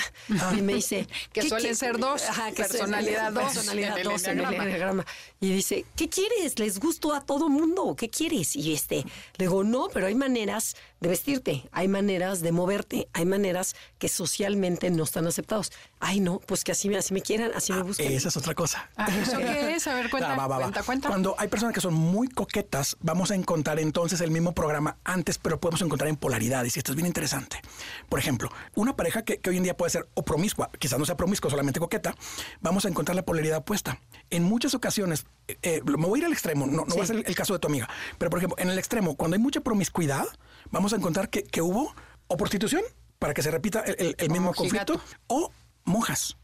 y 0.57 0.63
me 0.63 0.75
dice... 0.75 1.07
Que 1.33 1.41
¿qué 1.43 1.49
suelen 1.49 1.77
ser 1.77 1.99
dos, 1.99 2.23
que 2.55 2.63
personalidad 2.65 3.33
dos 3.33 3.45
personalidad 3.53 3.93
en 3.93 3.99
el 3.99 4.05
dos 4.13 4.25
en 4.27 4.41
el 4.41 4.53
enneagrama. 4.55 5.07
Y 5.41 5.53
dice, 5.55 5.85
¿qué 5.97 6.09
quieres? 6.09 6.59
¿Les 6.59 6.81
gustó 6.81 7.15
a 7.15 7.21
todo 7.25 7.49
mundo? 7.49 7.95
¿Qué 7.97 8.09
quieres? 8.09 8.57
Y 8.57 8.73
este, 8.73 8.97
le 9.37 9.45
digo, 9.47 9.63
no, 9.63 9.89
pero 9.93 10.07
hay 10.07 10.15
maneras 10.15 10.75
de 11.01 11.09
vestirte, 11.09 11.69
hay 11.73 11.89
maneras 11.89 12.41
de 12.43 12.53
moverte, 12.53 13.09
hay 13.13 13.25
maneras 13.25 13.75
que 13.99 14.09
socialmente 14.09 14.91
no 14.91 15.03
están 15.05 15.27
aceptados. 15.27 15.73
Ay, 16.01 16.21
no, 16.21 16.39
pues 16.41 16.63
que 16.65 16.73
así 16.73 16.89
me, 16.89 16.97
así 16.97 17.13
me 17.15 17.23
quieran, 17.23 17.51
así 17.55 17.73
me 17.73 17.83
buscan. 17.83 18.07
Esa 18.07 18.29
es 18.29 18.37
otra 18.37 18.55
cosa. 18.55 18.89
Ah, 18.97 19.09
¿Eso 19.21 19.37
qué 19.39 19.75
es? 19.75 19.87
A 19.87 19.95
ver, 19.95 20.11
cuenta, 20.11 20.33
Ah, 20.33 20.37
va, 20.37 20.47
va, 20.47 20.57
va. 20.59 20.63
cuenta, 20.65 20.83
cuenta. 20.83 21.09
Cuando 21.09 21.35
hay 21.39 21.49
personas 21.49 21.75
que 21.75 21.81
son 21.81 21.95
muy 21.95 22.29
coquetas, 22.29 22.97
vamos 23.01 23.31
a 23.31 23.35
encontrar 23.35 23.79
entonces 23.81 24.21
el 24.21 24.31
mismo 24.31 24.53
programa 24.53 24.97
antes, 25.05 25.39
pero 25.39 25.59
podemos 25.61 25.83
encontrar 25.83 26.09
en 26.09 26.17
polaridades. 26.33 26.77
Y 26.77 26.81
esto 26.81 26.93
es 26.93 26.97
bien 26.97 27.07
interesante. 27.07 27.61
Por 28.09 28.19
ejemplo, 28.19 28.51
una 28.75 28.97
pareja 28.97 29.23
que, 29.23 29.39
que 29.39 29.51
hoy 29.51 29.59
en 29.59 29.63
día 29.65 29.77
puede 29.77 29.91
ser 29.91 30.09
o 30.15 30.25
promiscua, 30.25 30.71
quizás 30.79 30.99
no 30.99 31.05
sea 31.05 31.17
promiscua, 31.17 31.51
solamente 31.51 31.79
coqueta, 31.79 32.15
vamos 32.61 32.85
a 32.85 32.89
encontrar 32.89 33.15
la 33.17 33.25
polaridad 33.25 33.59
opuesta. 33.59 34.01
En 34.31 34.43
muchas 34.45 34.75
ocasiones, 34.75 35.27
eh, 35.49 35.59
eh, 35.63 35.81
me 35.85 36.07
voy 36.07 36.19
a 36.19 36.23
ir 36.23 36.25
al 36.27 36.33
extremo, 36.33 36.67
no, 36.67 36.85
no 36.87 36.97
va 36.97 37.05
a 37.05 37.07
ser 37.07 37.17
el, 37.17 37.25
el 37.27 37.35
caso 37.35 37.53
de 37.53 37.59
tu 37.59 37.69
amiga, 37.69 37.89
pero 38.19 38.31
por 38.31 38.39
ejemplo, 38.39 38.57
en 38.59 38.71
el 38.71 38.79
extremo, 38.79 39.15
cuando 39.17 39.35
hay 39.37 39.43
mucha 39.43 39.61
promiscuidad, 39.61 40.25
vamos 40.71 40.93
a 40.93 40.97
encontrar 40.97 41.29
que, 41.29 41.43
que 41.45 41.61
hubo 41.61 41.95
o 42.29 42.37
prostitución, 42.39 42.83
para 43.19 43.35
que 43.35 43.43
se 43.43 43.51
repita 43.51 43.81
el, 43.81 43.95
el- 43.99 44.15
el 44.19 44.31
mismo 44.31 44.53
conflicto, 44.55 45.01
o 45.27 45.53
monjas, 45.85 46.37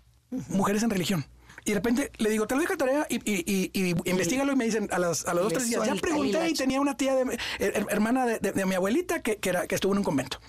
mujeres 0.49 0.83
en 0.83 0.91
religión. 0.91 1.27
Y 1.69 1.73
de 1.73 1.75
repente 1.75 2.11
le 2.17 2.31
digo, 2.31 2.47
te 2.47 2.55
lo 2.55 2.61
dejo 2.63 2.73
de 2.73 2.79
tarea 2.79 3.07
y, 3.11 3.17
y, 3.17 3.45
y, 3.47 3.71
y 3.75 4.11
investigalo 4.11 4.53
y 4.53 4.57
me 4.57 4.65
dicen 4.65 4.89
a, 4.91 4.99
las, 4.99 5.27
a 5.27 5.35
los 5.35 5.45
dos 5.45 5.53
tres 5.53 5.69
días, 5.69 5.85
ya 5.87 5.95
pregunté 5.97 6.49
y 6.49 6.55
tenía 6.55 6.81
una 6.81 6.97
tía, 6.97 7.15
de, 7.15 7.25
her- 7.59 7.87
hermana 7.91 8.25
de, 8.25 8.39
de- 8.39 8.53
de 8.53 8.65
mi 8.65 8.75
abuelita 8.75 9.21
que, 9.23 9.37
que, 9.37 9.51
era, 9.51 9.67
que 9.67 9.75
estuvo 9.75 9.93
en 9.93 9.99
un 9.99 10.05
convento. 10.05 10.41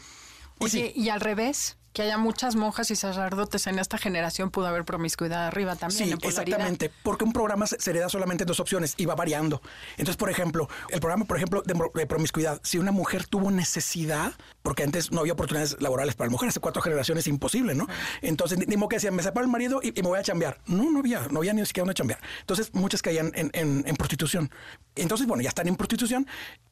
Y 0.62 0.64
Oye, 0.66 0.72
sí, 0.72 1.00
y 1.02 1.10
al 1.10 1.20
revés, 1.20 1.78
que 1.94 2.04
haya 2.04 2.18
muchas 2.18 2.56
monjas 2.56 2.92
y 2.92 2.96
sacerdotes 2.96 3.66
en 3.68 3.80
esta 3.80 3.98
generación, 3.98 4.52
pudo 4.52 4.68
haber 4.68 4.86
promiscuidad 4.86 5.48
arriba 5.48 5.76
también. 5.76 6.10
Sí, 6.20 6.28
exactamente, 6.28 6.92
porque 7.04 7.24
un 7.24 7.34
programa 7.34 7.66
se, 7.68 7.80
se 7.80 7.90
hereda 7.92 8.10
solamente 8.10 8.44
en 8.44 8.48
dos 8.48 8.60
opciones 8.60 8.94
y 8.98 9.06
va 9.06 9.16
variando. 9.16 9.62
Entonces, 9.94 10.16
por 10.18 10.30
ejemplo, 10.30 10.70
el 10.90 11.00
programa, 11.00 11.26
por 11.26 11.38
ejemplo, 11.38 11.64
de, 11.64 12.06
promiscuidad, 12.06 12.60
si 12.64 12.78
una 12.78 12.92
mujer 12.92 13.26
tuvo 13.26 13.50
necesidad, 13.52 14.34
porque 14.62 14.84
antes 14.84 15.12
no 15.12 15.22
había 15.22 15.34
oportunidades 15.34 15.78
laborales 15.82 16.16
para 16.16 16.30
mujeres, 16.30 16.54
hace 16.54 16.60
cuatro 16.60 16.82
generaciones 16.82 17.28
imposible, 17.28 17.74
¿no? 17.74 17.88
Entonces, 18.22 18.58
ni, 18.60 18.66
ni 18.66 18.78
modo 18.78 18.90
que 18.90 18.96
decían, 18.98 19.16
me 19.16 19.24
separo 19.24 19.46
el 19.46 19.52
marido 19.52 19.80
y, 19.82 19.88
y 19.98 20.04
me 20.04 20.10
voy 20.10 20.20
a 20.20 20.24
chambear. 20.24 20.60
No, 20.68 20.90
no 20.92 21.00
había, 21.00 21.28
no 21.30 21.40
había 21.40 21.54
ni 21.54 21.66
siquiera 21.66 21.86
una 21.86 21.94
chambear. 21.94 22.20
Entonces, 22.42 22.74
muchas 22.74 23.02
caían 23.02 23.32
en, 23.36 23.50
en- 23.54 23.84
en 23.88 23.96
prostitución. 23.96 24.52
Entonces, 24.96 25.26
bueno, 25.28 25.42
ya 25.42 25.50
están 25.50 25.68
en 25.68 25.76
prostitución 25.76 26.28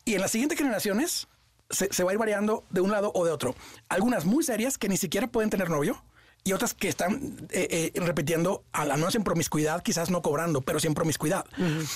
y 0.06 0.14
en 0.16 0.22
las 0.22 0.32
siguientes 0.32 0.58
generaciones 0.58 1.28
se, 1.70 1.92
se 1.94 2.04
va 2.04 2.12
a 2.12 2.14
ir 2.14 2.20
variando 2.20 2.64
de 2.70 2.82
un 2.82 2.92
lado 2.92 3.12
o 3.14 3.26
de 3.26 3.32
otro. 3.32 3.56
Algunas 3.90 4.26
muy 4.26 4.44
serias 4.44 4.78
que 4.78 4.90
ni 4.90 4.98
siquiera 4.98 5.28
pueden 5.28 5.50
tener 5.50 5.70
novio 5.70 6.04
y 6.48 6.54
otras 6.54 6.74
que 6.74 6.88
están 6.88 7.48
eh, 7.50 7.92
eh, 7.94 8.00
repitiendo, 8.00 8.64
al 8.72 8.88
menos 8.94 9.16
en 9.16 9.24
promiscuidad, 9.26 9.84
quizás 9.84 10.10
no 10.10 10.22
cobrando, 10.22 10.62
pero 10.62 10.80
sí 10.80 10.88
en 10.88 10.94
promiscuidad. 10.94 11.46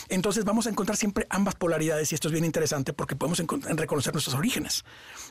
Entonces 0.09 0.43
vamos 0.43 0.67
a 0.67 0.69
encontrar 0.69 0.97
siempre 0.97 1.25
ambas 1.29 1.55
polaridades 1.55 2.11
y 2.11 2.15
esto 2.15 2.27
es 2.27 2.33
bien 2.33 2.43
interesante 2.43 2.91
porque 2.91 3.15
podemos 3.15 3.41
reconocer 3.77 4.11
nuestros 4.13 4.35
orígenes. 4.35 4.83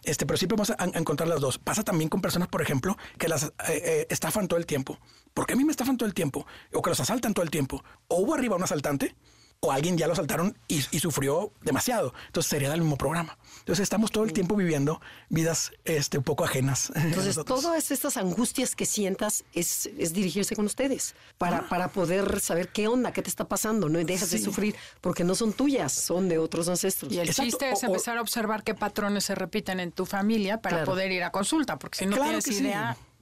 Este, 0.04 0.24
pero 0.24 0.38
siempre 0.38 0.56
vamos 0.56 0.70
a, 0.70 0.76
a 0.78 0.98
encontrar 0.98 1.28
las 1.28 1.40
dos. 1.40 1.58
Pasa 1.58 1.82
también 1.82 2.08
con 2.08 2.22
personas, 2.22 2.48
por 2.48 2.62
ejemplo, 2.62 2.96
que 3.18 3.28
las 3.28 3.44
eh, 3.44 3.50
eh, 3.68 4.06
estafan 4.08 4.48
todo 4.48 4.58
el 4.58 4.64
tiempo. 4.64 4.98
¿Por 5.34 5.46
qué 5.46 5.52
a 5.52 5.56
mí 5.56 5.64
me 5.66 5.72
estafan 5.72 5.98
todo 5.98 6.06
el 6.06 6.14
tiempo? 6.14 6.46
O 6.72 6.80
que 6.80 6.88
los 6.88 7.00
asaltan 7.00 7.34
todo 7.34 7.42
el 7.42 7.50
tiempo. 7.50 7.84
O 8.08 8.22
hubo 8.22 8.34
arriba 8.34 8.56
un 8.56 8.62
asaltante 8.62 9.14
o 9.62 9.70
alguien 9.72 9.98
ya 9.98 10.06
lo 10.06 10.14
asaltaron 10.14 10.56
y, 10.68 10.82
y 10.90 11.00
sufrió 11.00 11.52
demasiado. 11.62 12.14
Entonces 12.28 12.48
sería 12.48 12.70
del 12.70 12.80
mismo 12.80 12.96
programa. 12.96 13.36
Entonces 13.58 13.82
estamos 13.82 14.10
todo 14.10 14.24
el 14.24 14.32
tiempo 14.32 14.56
viviendo 14.56 15.02
vidas 15.28 15.72
este, 15.84 16.16
un 16.16 16.24
poco 16.24 16.44
ajenas. 16.44 16.90
Entonces, 16.96 17.38
todas 17.44 17.90
estas 17.90 18.16
angustias 18.16 18.74
que 18.74 18.86
sientas 18.86 19.44
es, 19.52 19.90
es 19.98 20.14
dirigirse 20.14 20.56
con 20.56 20.64
ustedes 20.64 21.14
para, 21.36 21.68
para 21.68 21.88
poder 21.88 22.40
saber 22.40 22.68
qué 22.68 22.88
onda, 22.88 23.12
qué 23.12 23.20
te 23.20 23.28
está 23.28 23.46
pasando, 23.48 23.90
¿no? 23.90 24.00
Y 24.00 24.04
dejas 24.04 24.30
de 24.30 24.38
sufrir 24.38 24.74
porque 25.02 25.24
no 25.24 25.34
son 25.34 25.52
tuyas, 25.52 25.92
son 25.92 26.30
de 26.30 26.38
otros 26.38 26.66
ancestros. 26.68 27.12
Y 27.12 27.18
el 27.18 27.28
Exacto, 27.28 27.50
chiste 27.50 27.70
es 27.70 27.82
o- 27.82 27.86
empezar 27.86 28.16
a 28.16 28.22
observar 28.22 28.62
qué 28.64 28.74
patrones 28.74 29.24
se 29.24 29.34
repiten 29.34 29.78
en 29.78 29.92
tu 29.92 30.06
familia 30.06 30.62
para 30.62 30.76
Claro. 30.76 30.92
poder 30.92 31.12
ir 31.12 31.22
a 31.22 31.30
consulta, 31.32 31.78
porque 31.78 31.98
si 31.98 32.06
no 32.06 32.16
Claro 32.16 32.38
tienes 32.40 32.44
sí. 32.44 32.52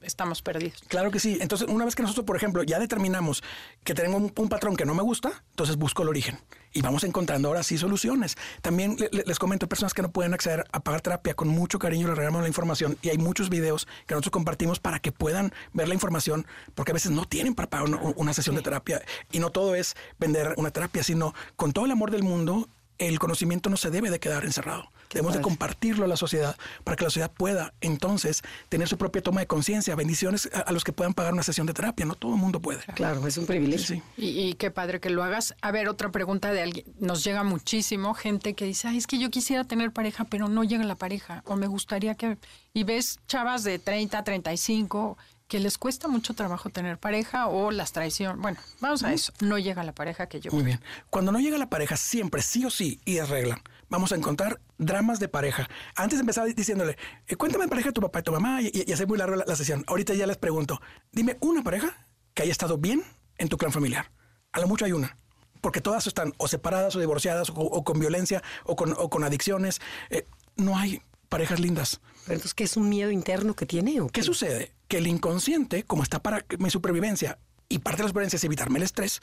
Estamos 0.01 0.41
perdidos. 0.41 0.81
Claro 0.87 1.11
que 1.11 1.19
sí. 1.19 1.37
Entonces, 1.41 1.67
una 1.69 1.85
vez 1.85 1.95
que 1.95 2.01
nosotros, 2.03 2.25
por 2.25 2.35
ejemplo, 2.35 2.63
ya 2.63 2.79
determinamos 2.79 3.43
que 3.83 3.93
tenemos 3.93 4.21
un, 4.21 4.33
un 4.35 4.49
patrón 4.49 4.75
que 4.75 4.85
no 4.85 4.93
me 4.93 5.03
gusta, 5.03 5.43
entonces 5.51 5.75
busco 5.75 6.03
el 6.03 6.09
origen 6.09 6.39
y 6.71 6.81
vamos 6.81 7.03
encontrando 7.03 7.47
ahora 7.47 7.63
sí 7.63 7.77
soluciones. 7.77 8.37
También 8.61 8.95
le- 8.99 9.09
le- 9.11 9.23
les 9.25 9.39
comento, 9.39 9.67
personas 9.67 9.93
que 9.93 10.01
no 10.01 10.11
pueden 10.11 10.33
acceder 10.33 10.65
a 10.71 10.79
pagar 10.81 11.01
terapia, 11.01 11.33
con 11.33 11.47
mucho 11.47 11.79
cariño 11.79 12.07
les 12.07 12.15
regalamos 12.17 12.41
la 12.43 12.47
información 12.47 12.97
y 13.01 13.09
hay 13.09 13.17
muchos 13.17 13.49
videos 13.49 13.87
que 14.07 14.13
nosotros 14.13 14.31
compartimos 14.31 14.79
para 14.79 14.99
que 14.99 15.11
puedan 15.11 15.51
ver 15.73 15.87
la 15.87 15.93
información, 15.95 16.45
porque 16.75 16.91
a 16.91 16.93
veces 16.93 17.11
no 17.11 17.25
tienen 17.25 17.55
para 17.55 17.69
pagar 17.69 17.87
una, 17.87 17.97
una 18.15 18.33
sesión 18.33 18.55
de 18.55 18.61
terapia 18.61 19.01
y 19.31 19.39
no 19.39 19.49
todo 19.49 19.75
es 19.75 19.95
vender 20.19 20.53
una 20.57 20.71
terapia, 20.71 21.03
sino 21.03 21.33
con 21.55 21.73
todo 21.73 21.85
el 21.85 21.91
amor 21.91 22.11
del 22.11 22.23
mundo. 22.23 22.69
El 22.99 23.17
conocimiento 23.17 23.69
no 23.69 23.77
se 23.77 23.89
debe 23.89 24.11
de 24.11 24.19
quedar 24.19 24.45
encerrado. 24.45 24.91
Debemos 25.09 25.33
de 25.33 25.41
compartirlo 25.41 26.05
a 26.05 26.07
la 26.07 26.17
sociedad 26.17 26.55
para 26.83 26.95
que 26.95 27.03
la 27.03 27.09
sociedad 27.09 27.31
pueda 27.31 27.73
entonces 27.81 28.43
tener 28.69 28.87
su 28.87 28.97
propia 28.97 29.23
toma 29.23 29.39
de 29.39 29.47
conciencia. 29.47 29.95
Bendiciones 29.95 30.49
a, 30.53 30.59
a 30.59 30.71
los 30.71 30.83
que 30.83 30.93
puedan 30.93 31.13
pagar 31.15 31.33
una 31.33 31.41
sesión 31.41 31.65
de 31.65 31.73
terapia. 31.73 32.05
No 32.05 32.13
todo 32.13 32.35
el 32.35 32.39
mundo 32.39 32.59
puede. 32.59 32.81
Claro, 32.93 33.25
es 33.25 33.37
un 33.37 33.47
privilegio. 33.47 33.95
Sí. 33.95 34.03
Y, 34.17 34.49
y 34.49 34.53
qué 34.53 34.69
padre 34.69 34.99
que 34.99 35.09
lo 35.09 35.23
hagas. 35.23 35.55
A 35.61 35.71
ver, 35.71 35.87
otra 35.87 36.11
pregunta 36.11 36.51
de 36.51 36.61
alguien. 36.61 36.85
Nos 36.99 37.23
llega 37.23 37.43
muchísimo 37.43 38.13
gente 38.13 38.53
que 38.53 38.65
dice, 38.65 38.87
Ay, 38.87 38.97
es 38.97 39.07
que 39.07 39.17
yo 39.17 39.31
quisiera 39.31 39.63
tener 39.63 39.91
pareja, 39.91 40.25
pero 40.25 40.47
no 40.47 40.63
llega 40.63 40.83
la 40.83 40.95
pareja. 40.95 41.41
O 41.45 41.55
me 41.55 41.67
gustaría 41.67 42.15
que... 42.15 42.37
Y 42.73 42.83
ves 42.83 43.19
chavas 43.27 43.63
de 43.63 43.79
30, 43.79 44.23
35 44.23 45.17
que 45.49 45.59
les 45.59 45.79
cuesta 45.79 46.07
mucho 46.07 46.35
trabajo 46.35 46.69
tener 46.69 46.99
pareja 46.99 47.47
o 47.47 47.71
las 47.71 47.91
traiciones. 47.91 48.39
Bueno, 48.39 48.59
vamos 48.79 49.03
a 49.03 49.11
eso. 49.11 49.33
No 49.41 49.57
llega 49.57 49.83
la 49.83 49.93
pareja 49.93 50.27
que 50.27 50.39
yo. 50.39 50.51
Muy 50.51 50.63
bien. 50.63 50.79
Cuando 51.09 51.31
no 51.31 51.39
llega 51.39 51.57
la 51.57 51.69
pareja, 51.69 51.97
siempre, 51.97 52.43
sí 52.43 52.63
o 52.65 52.69
sí, 52.69 53.01
y 53.03 53.17
es 53.17 53.27
regla, 53.27 53.61
vamos 53.89 54.11
a 54.11 54.15
encontrar 54.15 54.61
dramas 54.77 55.19
de 55.19 55.27
pareja. 55.27 55.67
Antes 55.95 56.19
empezaba 56.19 56.45
diciéndole, 56.45 56.97
eh, 57.27 57.35
cuéntame 57.35 57.65
de 57.65 57.69
pareja 57.69 57.89
de 57.89 57.93
tu 57.93 58.01
papá 58.01 58.19
y 58.19 58.23
tu 58.23 58.31
mamá, 58.31 58.61
y, 58.61 58.67
y, 58.67 58.83
y 58.87 58.93
hacer 58.93 59.07
muy 59.07 59.17
larga 59.17 59.37
la, 59.37 59.45
la 59.45 59.55
sesión. 59.55 59.83
Ahorita 59.87 60.13
ya 60.13 60.27
les 60.27 60.37
pregunto, 60.37 60.79
dime 61.11 61.37
una 61.41 61.63
pareja 61.63 61.97
que 62.35 62.43
haya 62.43 62.51
estado 62.51 62.77
bien 62.77 63.03
en 63.39 63.49
tu 63.49 63.57
clan 63.57 63.71
familiar. 63.73 64.11
A 64.51 64.59
lo 64.59 64.67
mucho 64.67 64.85
hay 64.85 64.91
una. 64.91 65.17
Porque 65.61 65.81
todas 65.81 66.05
están 66.05 66.33
o 66.37 66.47
separadas 66.47 66.95
o 66.95 66.99
divorciadas 66.99 67.49
o, 67.49 67.55
o 67.55 67.83
con 67.83 67.99
violencia 67.99 68.43
o 68.65 68.75
con, 68.75 68.93
o 68.95 69.09
con 69.09 69.23
adicciones. 69.23 69.81
Eh, 70.11 70.25
no 70.55 70.77
hay 70.77 71.01
parejas 71.27 71.59
lindas. 71.59 72.01
Pero 72.29 72.37
entonces, 72.37 72.53
¿qué 72.53 72.63
es 72.63 72.77
un 72.77 72.87
miedo 72.89 73.09
interno 73.11 73.55
que 73.55 73.65
tiene? 73.65 73.99
¿o 74.01 74.07
¿Qué 74.07 74.21
sucede? 74.23 74.71
Que 74.87 74.97
el 74.99 75.07
inconsciente, 75.07 75.83
como 75.83 76.03
está 76.03 76.21
para 76.21 76.45
mi 76.59 76.69
supervivencia 76.69 77.39
y 77.67 77.79
parte 77.79 77.97
de 77.97 78.03
la 78.03 78.09
supervivencia 78.09 78.37
es 78.37 78.43
evitarme 78.43 78.77
el 78.77 78.83
estrés, 78.83 79.19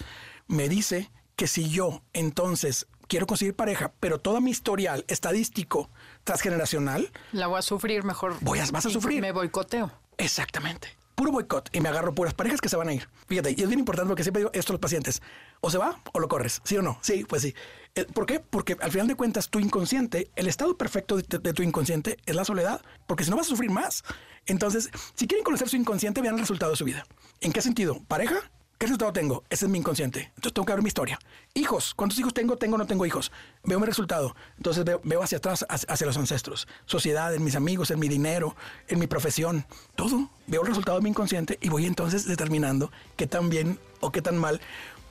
me 0.49 0.69
dice 0.69 1.11
que 1.37 1.47
si 1.47 1.69
yo 1.71 2.03
entonces 2.13 2.87
quiero 3.09 3.27
conseguir 3.27 3.55
pareja, 3.55 3.93
pero 4.01 4.19
todo 4.19 4.41
mi 4.41 4.51
historial 4.51 5.05
estadístico 5.07 5.89
transgeneracional, 6.25 7.11
La 7.33 7.47
voy 7.47 7.59
a 7.59 7.63
sufrir 7.63 8.03
mejor. 8.05 8.37
Voy 8.41 8.59
a- 8.59 8.67
vas 8.73 8.87
a 8.87 8.89
y 8.89 8.93
sufrir. 8.93 9.21
Me 9.21 9.33
boicoteo. 9.33 9.93
exactamente. 10.19 10.89
Puro 11.17 11.33
boicot 11.33 11.71
y 11.73 11.81
me 11.81 11.89
agarro 11.89 12.15
puras 12.15 12.35
parejas 12.35 12.61
que 12.61 12.69
se 12.69 12.77
van 12.77 12.89
a 12.89 12.93
ir. 12.93 13.09
Fíjate, 13.27 13.55
y 13.57 13.63
es 13.63 13.67
bien 13.67 13.79
importante 13.79 14.09
porque 14.09 14.23
siempre 14.23 14.41
digo 14.41 14.51
esto 14.53 14.73
a 14.73 14.75
los 14.75 14.81
pacientes. 14.81 15.23
O 15.63 15.71
se 15.71 15.79
va 15.79 16.01
o 16.13 16.21
lo 16.21 16.29
corres, 16.29 16.61
¿sí 16.63 16.77
o 16.77 16.83
no? 16.83 16.99
Sí, 17.01 17.25
pues 17.27 17.41
sí. 17.41 17.55
Eh, 17.95 18.05
¿Por 18.05 18.27
qué? 18.27 18.39
Porque 18.39 18.77
al 18.81 18.93
final 18.93 19.09
de 19.09 19.15
cuentas 19.15 19.49
tu 19.49 19.59
inconsciente, 19.59 20.31
el 20.37 20.47
estado 20.47 20.77
perfecto 20.77 21.17
de, 21.17 21.25
de 21.39 21.53
tu 21.55 21.63
inconsciente 21.63 22.19
es 22.27 22.37
la 22.37 22.45
soledad, 22.45 22.83
porque 23.07 23.25
si 23.25 23.31
no 23.31 23.37
vas 23.37 23.47
a 23.47 23.51
sufrir 23.51 23.71
más. 23.71 24.05
Entonces, 24.45 24.91
si 25.15 25.27
quieren 25.27 25.43
conocer 25.43 25.69
su 25.69 25.77
inconsciente, 25.77 26.21
vean 26.21 26.35
el 26.35 26.41
resultado 26.41 26.73
de 26.73 26.77
su 26.77 26.85
vida. 26.85 27.05
¿En 27.41 27.53
qué 27.53 27.63
sentido? 27.63 28.01
¿Pareja? 28.07 28.51
¿Qué 28.79 28.87
resultado 28.87 29.11
tengo? 29.11 29.43
Ese 29.49 29.65
es 29.65 29.71
mi 29.71 29.79
inconsciente. 29.79 30.33
Entonces 30.37 30.53
tengo 30.53 30.67
que 30.67 30.73
ver 30.75 30.83
mi 30.83 30.89
historia. 30.89 31.19
Hijos. 31.55 31.95
¿Cuántos 31.95 32.19
hijos 32.19 32.35
tengo? 32.35 32.57
Tengo 32.57 32.75
o 32.75 32.79
no 32.79 32.87
tengo 32.87 33.07
hijos. 33.07 33.33
Veo 33.65 33.81
mi 33.81 33.87
resultado. 33.87 34.37
Entonces 34.59 34.85
veo, 34.85 35.01
veo 35.03 35.23
hacia 35.23 35.39
atrás, 35.39 35.65
hacia, 35.67 35.91
hacia 35.91 36.07
los 36.07 36.19
ancestros. 36.19 36.69
Sociedad, 36.85 37.35
en 37.35 37.43
mis 37.43 37.57
amigos, 37.57 37.91
en 37.91 37.99
mi 37.99 38.09
dinero, 38.09 38.55
en 38.89 38.99
mi 38.99 39.07
profesión. 39.07 39.65
Todo. 39.95 40.29
Veo 40.47 40.61
el 40.61 40.69
resultado 40.69 40.99
de 40.99 41.05
mi 41.05 41.11
inconsciente 41.11 41.59
y 41.63 41.71
voy 41.71 41.87
entonces 41.87 42.27
determinando 42.27 42.91
qué 43.17 43.27
tan 43.27 43.49
bien 43.49 43.79
o 44.01 44.13
qué 44.13 44.21
tan 44.21 44.37
mal. 44.37 44.61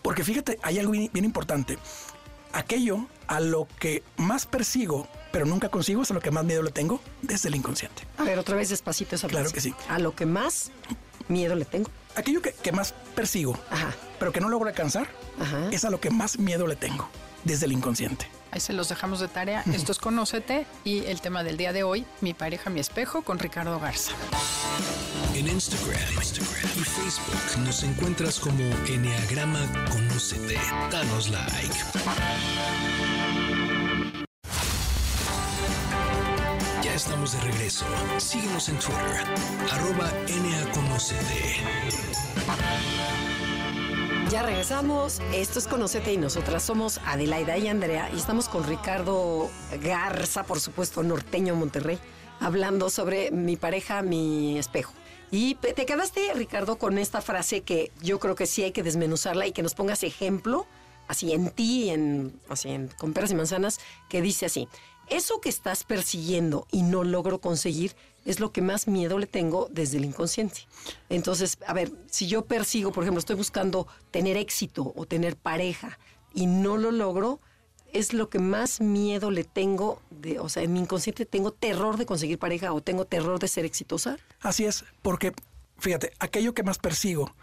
Porque 0.04 0.24
fíjate, 0.24 0.60
hay 0.62 0.78
algo 0.78 0.92
bien, 0.92 1.10
bien 1.12 1.26
importante. 1.26 1.80
Aquello 2.54 3.08
a 3.26 3.40
lo 3.40 3.68
que 3.80 4.04
más 4.18 4.46
persigo 4.46 5.08
pero 5.32 5.46
nunca 5.46 5.68
consigo 5.68 6.02
hasta 6.02 6.14
lo 6.14 6.22
que 6.22 6.32
más 6.32 6.46
miedo 6.46 6.64
le 6.64 6.72
tengo 6.72 7.02
desde 7.22 7.50
el 7.50 7.56
inconsciente. 7.56 8.04
A 8.18 8.24
ver, 8.24 8.40
otra 8.40 8.56
vez 8.56 8.70
despacito 8.70 9.16
esa 9.18 9.28
Claro 9.28 9.50
que 9.50 9.60
sí. 9.60 9.74
A 9.90 10.00
lo 10.00 10.16
que 10.16 10.26
más 10.26 10.72
miedo 11.28 11.56
le 11.56 11.66
tengo. 11.66 11.90
Aquello 12.16 12.42
que, 12.42 12.54
que 12.54 12.72
más 12.72 12.94
persigo, 13.16 13.58
Ajá. 13.70 13.94
pero 14.20 14.32
que 14.32 14.40
no 14.42 14.50
logro 14.50 14.70
alcanzar, 14.70 15.08
Ajá. 15.40 15.70
es 15.72 15.84
a 15.86 15.90
lo 15.90 16.00
que 16.00 16.10
más 16.10 16.40
miedo 16.40 16.68
le 16.68 16.76
tengo 16.76 17.08
desde 17.44 17.66
el 17.66 17.72
inconsciente. 17.74 18.28
Ahí 18.52 18.62
se 18.62 18.72
los 18.72 18.88
dejamos 18.88 19.20
de 19.20 19.28
tarea. 19.28 19.64
Esto 19.74 19.92
es 19.92 19.98
Conócete 20.00 20.66
y 20.86 21.00
el 21.08 21.20
tema 21.20 21.44
del 21.44 21.58
día 21.58 21.74
de 21.74 21.84
hoy, 21.84 22.06
mi 22.22 22.34
pareja, 22.34 22.70
mi 22.70 22.80
espejo, 22.80 23.22
con 23.24 23.38
Ricardo 23.38 23.78
Garza. 23.82 24.14
En 25.34 25.48
Instagram, 25.50 26.00
Instagram 26.14 26.72
y 26.78 26.84
Facebook 26.86 27.60
nos 27.66 27.84
encuentras 27.84 28.40
como 28.40 28.64
Enneagrama 28.88 29.60
Conócete. 29.92 30.58
Danos 30.90 31.28
like. 31.30 31.76
De 37.32 37.42
regreso. 37.42 37.86
Síguenos 38.18 38.70
en 38.70 38.78
Twitter, 38.78 39.24
arroba 39.72 40.12
NAConócete. 40.44 41.56
Ya 44.30 44.44
regresamos. 44.44 45.22
Esto 45.34 45.58
es 45.58 45.68
Conocete 45.68 46.14
y 46.14 46.18
nosotras 46.18 46.62
somos 46.62 47.00
Adelaida 47.06 47.58
y 47.58 47.68
Andrea 47.68 48.12
y 48.14 48.18
estamos 48.18 48.48
con 48.48 48.64
Ricardo 48.64 49.50
Garza, 49.82 50.44
por 50.44 50.60
supuesto, 50.60 51.02
norteño 51.02 51.56
Monterrey, 51.56 51.98
hablando 52.40 52.92
sobre 52.92 53.32
mi 53.32 53.56
pareja, 53.56 54.04
mi 54.04 54.60
espejo. 54.60 54.94
Y 55.32 55.56
te 55.56 55.86
quedaste, 55.86 56.32
Ricardo, 56.36 56.78
con 56.78 57.00
esta 57.00 57.22
frase 57.22 57.62
que 57.62 57.92
yo 58.02 58.20
creo 58.20 58.36
que 58.36 58.46
sí 58.46 58.64
hay 58.64 58.72
que 58.72 58.84
desmenuzarla 58.84 59.48
y 59.48 59.52
que 59.52 59.64
nos 59.64 59.74
pongas 59.74 60.04
ejemplo, 60.04 60.68
así 61.08 61.34
en 61.34 61.50
ti, 61.50 61.90
en, 61.90 62.40
así 62.50 62.70
con 62.98 63.14
peras 63.14 63.32
y 63.32 63.36
manzanas, 63.36 63.80
que 64.10 64.22
dice 64.22 64.46
así, 64.46 64.68
eso 65.10 65.40
que 65.42 65.50
estás 65.50 65.84
persiguiendo 65.84 66.68
y 66.72 66.84
no 66.84 67.04
logro 67.04 67.40
conseguir 67.40 67.96
es 68.26 68.40
lo 68.40 68.52
que 68.52 68.62
más 68.62 68.88
miedo 68.88 69.20
le 69.20 69.28
tengo 69.28 69.68
desde 69.72 69.98
el 69.98 70.06
inconsciente. 70.06 70.62
Entonces, 71.10 71.58
a 71.68 71.74
ver, 71.74 71.92
si 72.10 72.28
yo 72.28 72.46
persigo, 72.46 72.92
por 72.92 73.04
ejemplo, 73.04 73.20
estoy 73.20 73.36
buscando 73.36 73.88
tener 74.12 74.36
éxito 74.38 74.94
o 74.96 75.06
tener 75.06 75.36
pareja 75.36 76.00
y 76.34 76.48
no 76.48 76.78
lo 76.78 76.92
logro, 76.92 77.40
es 77.94 78.14
lo 78.14 78.30
que 78.30 78.40
más 78.40 78.82
miedo 78.82 79.32
le 79.32 79.44
tengo, 79.44 80.02
de, 80.10 80.40
o 80.40 80.50
sea, 80.50 80.64
en 80.64 80.74
mi 80.74 80.80
inconsciente 80.80 81.26
tengo 81.26 81.52
terror 81.52 81.98
de 81.98 82.06
conseguir 82.06 82.40
pareja 82.40 82.74
o 82.74 82.82
tengo 82.82 83.06
terror 83.06 83.40
de 83.40 83.48
ser 83.48 83.64
exitosa. 83.64 84.18
Así 84.42 84.66
es, 84.66 84.84
porque 85.02 85.34
fíjate, 85.78 86.12
aquello 86.20 86.54
que 86.54 86.64
más 86.64 86.78
persigo 86.78 87.34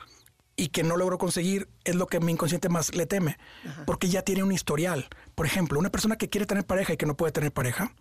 y 0.62 0.68
que 0.68 0.84
no 0.84 0.96
logro 0.96 1.18
conseguir 1.18 1.68
es 1.82 1.96
lo 1.96 2.06
que 2.06 2.20
mi 2.20 2.30
inconsciente 2.32 2.68
más 2.68 2.94
le 2.94 3.06
teme, 3.06 3.36
porque 3.84 4.08
ya 4.08 4.22
tiene 4.22 4.44
un 4.44 4.52
historial. 4.52 5.08
Por 5.34 5.44
ejemplo, 5.46 5.78
una 5.78 5.90
persona 5.90 6.16
que 6.16 6.28
quiere 6.28 6.46
tener 6.46 6.64
pareja 6.64 6.92
y 6.92 6.96
que 6.96 7.06
no 7.06 7.16
puede 7.16 7.32
tener 7.32 7.50
pareja, 7.52 7.92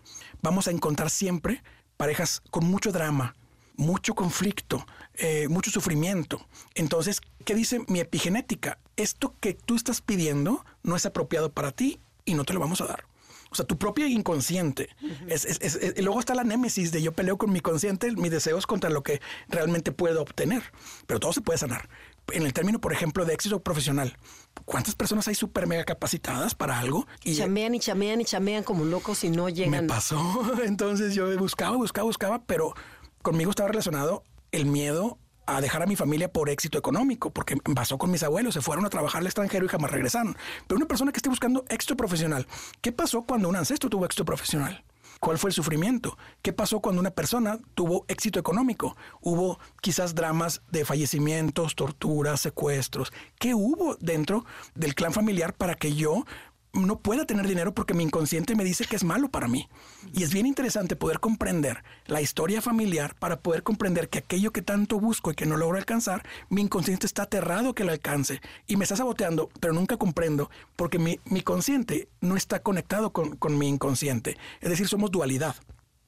vamos 0.44 0.68
a 0.68 0.72
encontrar 0.72 1.10
siempre 1.10 1.64
parejas 1.98 2.42
con 2.52 2.66
mucho 2.66 2.92
drama, 2.92 3.36
mucho 3.78 4.14
conflicto, 4.14 4.86
eh, 5.16 5.48
mucho 5.48 5.72
sufrimiento. 5.72 6.46
Entonces, 6.76 7.22
¿qué 7.46 7.56
dice 7.56 7.80
mi 7.88 8.00
epigenética? 8.00 8.78
Esto 8.96 9.34
que 9.40 9.56
tú 9.56 9.76
estás 9.76 10.02
pidiendo 10.02 10.64
no 10.84 10.96
es 10.96 11.06
apropiado 11.08 11.52
para 11.52 11.72
ti 11.72 12.00
y 12.26 12.36
no 12.36 12.44
te 12.44 12.54
lo 12.54 12.60
vamos 12.60 12.82
a 12.82 12.86
dar. 12.86 13.06
O 13.50 13.56
sea, 13.56 13.66
tu 13.66 13.78
propia 13.78 14.08
inconsciente. 14.08 14.88
es- 15.28 15.44
es- 15.44 15.60
es- 15.62 15.94
y 15.98 16.02
luego 16.04 16.22
está 16.22 16.34
la 16.36 16.46
némesis 16.46 16.94
de 16.94 17.02
yo 17.02 17.12
peleo 17.12 17.38
con 17.38 17.52
mi 17.52 17.60
consciente, 17.60 18.10
mis 18.16 18.32
deseos 18.32 18.66
contra 18.66 18.90
lo 18.90 19.04
que 19.04 19.20
realmente 19.50 19.92
puedo 19.92 20.22
obtener. 20.22 20.64
Pero 21.06 21.20
todo 21.20 21.34
se 21.34 21.42
puede 21.42 21.58
sanar. 21.60 21.90
En 22.34 22.44
el 22.44 22.54
término, 22.54 22.80
por 22.80 22.94
ejemplo, 22.94 23.26
de 23.26 23.34
éxito 23.34 23.62
profesional, 23.62 24.18
¿cuántas 24.66 24.96
personas 24.96 25.28
hay 25.28 25.36
súper 25.36 25.68
mega 25.68 25.84
capacitadas 25.84 26.56
para 26.56 26.80
algo? 26.80 27.08
Y 27.24 27.36
chamean 27.36 27.76
y 27.76 27.80
chamean 27.80 28.22
y 28.22 28.26
chamean 28.26 28.64
como 28.64 28.86
locos 28.86 29.24
y 29.24 29.30
no 29.30 29.46
me 29.46 29.54
llegan. 29.54 29.88
pasó. 29.88 30.20
Entonces 30.64 31.14
yo 31.14 31.38
buscaba, 31.38 31.76
buscaba, 31.76 32.06
buscaba, 32.06 32.44
pero 32.46 32.74
conmigo 33.22 33.50
estaba 33.50 33.70
relacionado 33.70 34.24
el 34.52 34.66
miedo 34.66 35.18
a 35.46 35.60
dejar 35.60 35.84
a 35.84 35.86
mi 35.86 35.96
familia 35.96 36.32
por 36.32 36.50
éxito 36.50 36.78
económico, 36.78 37.32
porque 37.32 37.56
me 37.56 37.76
pasó 37.76 37.98
con 37.98 38.12
mis 38.12 38.24
abuelos, 38.24 38.54
se 38.54 38.62
fueron 38.62 38.86
a 38.86 38.90
trabajar 38.90 39.20
al 39.20 39.28
extranjero 39.28 39.66
y 39.66 39.70
jamás 39.70 39.92
regresaron. 39.92 40.38
Pero 40.68 40.78
una 40.78 40.88
persona 40.88 41.12
que 41.12 41.18
esté 41.18 41.30
buscando 41.30 41.66
éxito 41.68 41.98
profesional, 41.98 42.48
¿qué 42.82 42.92
pasó 42.92 43.24
cuando 43.24 43.50
un 43.50 43.56
ancestro 43.56 43.90
tuvo 43.90 44.06
éxito 44.06 44.24
profesional? 44.24 44.84
¿Cuál 45.22 45.38
fue 45.38 45.52
el 45.52 45.54
sufrimiento? 45.54 46.18
¿Qué 46.42 46.52
pasó 46.52 46.80
cuando 46.80 47.00
una 47.00 47.12
persona 47.12 47.60
tuvo 47.76 48.06
éxito 48.08 48.40
económico? 48.40 48.98
Hubo 49.22 49.60
quizás 49.80 50.16
dramas 50.16 50.64
de 50.72 50.84
fallecimientos, 50.84 51.76
torturas, 51.76 52.42
secuestros. 52.42 53.14
¿Qué 53.38 53.54
hubo 53.54 53.96
dentro 54.00 54.46
del 54.74 54.96
clan 54.96 55.14
familiar 55.14 55.54
para 55.54 55.76
que 55.76 55.94
yo 55.94 56.26
no 56.74 57.00
pueda 57.00 57.26
tener 57.26 57.48
dinero 57.48 57.74
porque 57.74 57.94
mi 57.94 58.04
inconsciente 58.04 58.56
me 58.56 58.64
dice 58.64 58.86
que 58.86 58.96
es 58.96 59.04
malo 59.04 59.30
para 59.30 59.48
mí. 59.48 59.68
Y 60.14 60.24
es 60.24 60.34
bien 60.34 60.46
interesante 60.46 60.96
poder 60.96 61.20
comprender 61.20 61.84
la 62.06 62.22
historia 62.22 62.62
familiar 62.62 63.16
para 63.16 63.40
poder 63.40 63.64
comprender 63.64 64.10
que 64.10 64.20
aquello 64.20 64.52
que 64.52 64.62
tanto 64.62 65.00
busco 65.00 65.32
y 65.32 65.36
que 65.36 65.46
no 65.46 65.58
logro 65.58 65.78
alcanzar, 65.78 66.24
mi 66.50 66.62
inconsciente 66.62 67.06
está 67.06 67.24
aterrado 67.24 67.76
que 67.76 67.84
lo 67.84 67.92
alcance 67.92 68.42
y 68.68 68.78
me 68.78 68.84
está 68.84 68.96
saboteando, 68.96 69.50
pero 69.60 69.74
nunca 69.74 69.98
comprendo 69.98 70.50
porque 70.76 71.00
mi, 71.00 71.20
mi 71.26 71.42
consciente 71.42 72.08
no 72.22 72.38
está 72.38 72.62
conectado 72.62 73.12
con, 73.12 73.36
con 73.36 73.58
mi 73.58 73.68
inconsciente. 73.68 74.38
Es 74.62 74.70
decir, 74.70 74.88
somos 74.88 75.12
dualidad. 75.12 75.56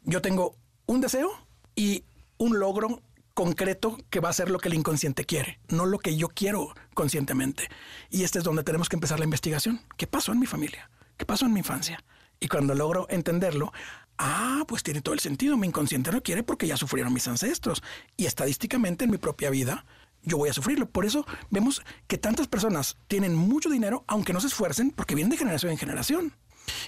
Yo 0.04 0.22
tengo 0.22 0.56
un 0.86 1.02
deseo 1.02 1.32
y 1.76 2.04
un 2.38 2.60
logro 2.60 3.02
concreto 3.34 3.98
que 4.10 4.20
va 4.20 4.30
a 4.30 4.34
ser 4.34 4.50
lo 4.50 4.60
que 4.60 4.68
el 4.68 4.76
inconsciente 4.76 5.26
quiere, 5.26 5.60
no 5.68 5.86
lo 5.86 6.00
que 6.00 6.16
yo 6.16 6.30
quiero 6.30 6.74
conscientemente. 6.94 7.70
Y 8.10 8.24
este 8.24 8.40
es 8.40 8.44
donde 8.44 8.64
tenemos 8.64 8.90
que 8.90 8.96
empezar 8.96 9.20
la 9.20 9.26
investigación. 9.26 9.82
¿Qué 9.98 10.08
pasó 10.08 10.32
en 10.32 10.40
mi 10.40 10.46
familia? 10.46 10.90
¿Qué 11.18 11.26
pasó 11.26 11.46
en 11.46 11.54
mi 11.54 11.60
infancia? 11.60 12.04
Y 12.40 12.48
cuando 12.48 12.76
logro 12.76 13.08
entenderlo, 13.10 13.74
ah, 14.18 14.64
pues 14.68 14.84
tiene 14.84 15.02
todo 15.02 15.14
el 15.14 15.20
sentido. 15.20 15.58
Mi 15.58 15.68
inconsciente 15.68 16.12
no 16.12 16.22
quiere 16.22 16.44
porque 16.44 16.68
ya 16.68 16.78
sufrieron 16.78 17.14
mis 17.14 17.28
ancestros. 17.28 17.82
Y 18.18 18.26
estadísticamente 18.26 19.06
en 19.06 19.12
mi 19.12 19.18
propia 19.18 19.50
vida, 19.50 19.86
yo 20.22 20.38
voy 20.38 20.50
a 20.50 20.54
sufrirlo. 20.54 20.88
Por 20.88 21.06
eso 21.06 21.26
vemos 21.50 21.82
que 22.08 22.18
tantas 22.18 22.48
personas 22.48 22.98
tienen 23.08 23.34
mucho 23.34 23.70
dinero, 23.70 24.04
aunque 24.08 24.34
no 24.34 24.42
se 24.42 24.48
esfuercen, 24.48 24.92
porque 24.92 25.16
vienen 25.16 25.32
de 25.32 25.38
generación 25.38 25.72
en 25.72 25.78
generación. 25.78 26.34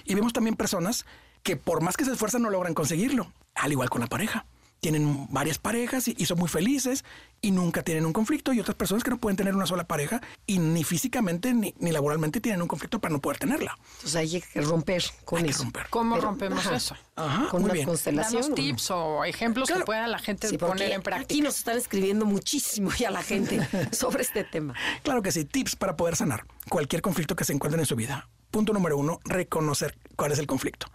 Y 0.04 0.14
vemos 0.14 0.32
también 0.32 0.56
personas 0.56 1.06
que 1.42 1.56
por 1.56 1.82
más 1.82 1.96
que 1.96 2.04
se 2.04 2.12
esfuerzan 2.12 2.42
no 2.42 2.50
logran 2.50 2.74
conseguirlo, 2.74 3.32
al 3.54 3.72
igual 3.72 3.90
con 3.90 4.00
la 4.00 4.06
pareja 4.06 4.46
tienen 4.80 5.26
varias 5.30 5.58
parejas 5.58 6.08
y, 6.08 6.14
y, 6.18 6.26
son 6.26 6.38
muy 6.38 6.48
felices 6.48 7.04
y 7.40 7.50
nunca 7.50 7.82
tienen 7.82 8.06
un 8.06 8.12
conflicto 8.12 8.52
y 8.52 8.60
otras 8.60 8.76
personas 8.76 9.04
que 9.04 9.10
no 9.10 9.18
pueden 9.18 9.36
tener 9.36 9.54
una 9.54 9.66
sola 9.66 9.86
pareja 9.86 10.20
y 10.46 10.58
ni 10.58 10.84
físicamente 10.84 11.54
ni, 11.54 11.74
ni 11.78 11.92
laboralmente 11.92 12.40
tienen 12.40 12.62
un 12.62 12.68
conflicto 12.68 13.00
para 13.00 13.12
no 13.12 13.20
poder 13.20 13.38
tenerla. 13.38 13.78
Entonces 13.96 14.16
hay 14.16 14.40
que 14.40 14.60
romper 14.60 15.02
con 15.24 15.42
hay 15.42 15.50
eso. 15.50 15.58
Que 15.58 15.64
romper. 15.64 15.86
¿Cómo 15.90 16.14
Pero, 16.14 16.26
rompemos 16.28 16.58
ajá, 16.60 16.76
eso? 16.76 16.96
Ajá, 17.16 17.48
con 17.48 17.62
muy 17.62 17.66
una 17.66 17.74
bien. 17.74 17.86
constelación. 17.86 18.42
Danos 18.42 18.54
tips 18.54 18.90
o 18.90 19.24
ejemplos 19.24 19.68
claro. 19.68 19.82
que 19.82 19.86
pueda 19.86 20.06
la 20.06 20.18
gente 20.18 20.48
sí, 20.48 20.58
poner 20.58 20.92
en 20.92 21.02
práctica. 21.02 21.34
Aquí 21.34 21.40
nos 21.40 21.56
están 21.56 21.76
escribiendo 21.78 22.26
muchísimo 22.26 22.90
ya 22.92 23.10
la 23.10 23.22
gente 23.22 23.66
sobre 23.92 24.22
este 24.22 24.44
tema. 24.44 24.74
Claro 25.02 25.22
que 25.22 25.32
sí, 25.32 25.44
tips 25.44 25.76
para 25.76 25.96
poder 25.96 26.16
sanar 26.16 26.46
cualquier 26.68 27.02
conflicto 27.02 27.36
que 27.36 27.44
se 27.44 27.52
encuentren 27.52 27.80
en 27.80 27.86
su 27.86 27.96
vida. 27.96 28.28
Punto 28.50 28.72
número 28.72 28.96
uno, 28.96 29.20
reconocer 29.24 29.98
cuál 30.16 30.32
es 30.32 30.38
el 30.38 30.46
conflicto. 30.46 30.86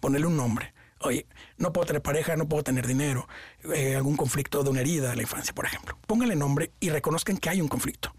Ponerle 0.00 0.26
un 0.26 0.36
nombre. 0.36 0.72
Oye, 1.02 1.26
no 1.56 1.72
puedo 1.72 1.86
tener 1.86 2.02
pareja, 2.02 2.36
no 2.36 2.46
puedo 2.46 2.62
tener 2.62 2.86
dinero, 2.86 3.26
eh, 3.74 3.96
algún 3.96 4.18
conflicto 4.18 4.62
de 4.62 4.68
una 4.68 4.80
herida 4.80 5.08
de 5.08 5.16
la 5.16 5.22
infancia, 5.22 5.54
por 5.54 5.64
ejemplo. 5.64 5.98
Pónganle 6.06 6.36
nombre 6.36 6.72
y 6.78 6.90
reconozcan 6.90 7.38
que 7.38 7.48
hay 7.48 7.62
un 7.62 7.68
conflicto. 7.68 8.14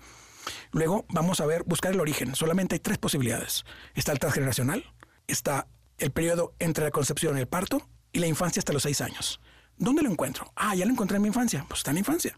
Luego 0.71 1.05
vamos 1.09 1.41
a 1.41 1.45
ver, 1.45 1.63
buscar 1.63 1.91
el 1.91 1.99
origen. 1.99 2.33
Solamente 2.33 2.75
hay 2.75 2.79
tres 2.79 2.97
posibilidades. 2.97 3.65
Está 3.93 4.11
el 4.13 4.19
transgeneracional, 4.19 4.83
está 5.27 5.67
el 5.99 6.09
periodo 6.09 6.55
entre 6.57 6.83
la 6.83 6.89
concepción 6.89 7.37
y 7.37 7.41
el 7.41 7.47
parto 7.47 7.87
y 8.13 8.19
la 8.19 8.25
infancia 8.25 8.59
hasta 8.59 8.73
los 8.73 8.81
seis 8.81 8.99
años. 9.01 9.41
¿Dónde 9.77 10.01
lo 10.01 10.09
encuentro? 10.09 10.51
Ah, 10.55 10.73
ya 10.73 10.85
lo 10.85 10.91
encontré 10.91 11.17
en 11.17 11.21
mi 11.21 11.27
infancia. 11.27 11.65
Pues 11.67 11.81
está 11.81 11.91
en 11.91 11.95
la 11.95 11.99
infancia. 11.99 12.35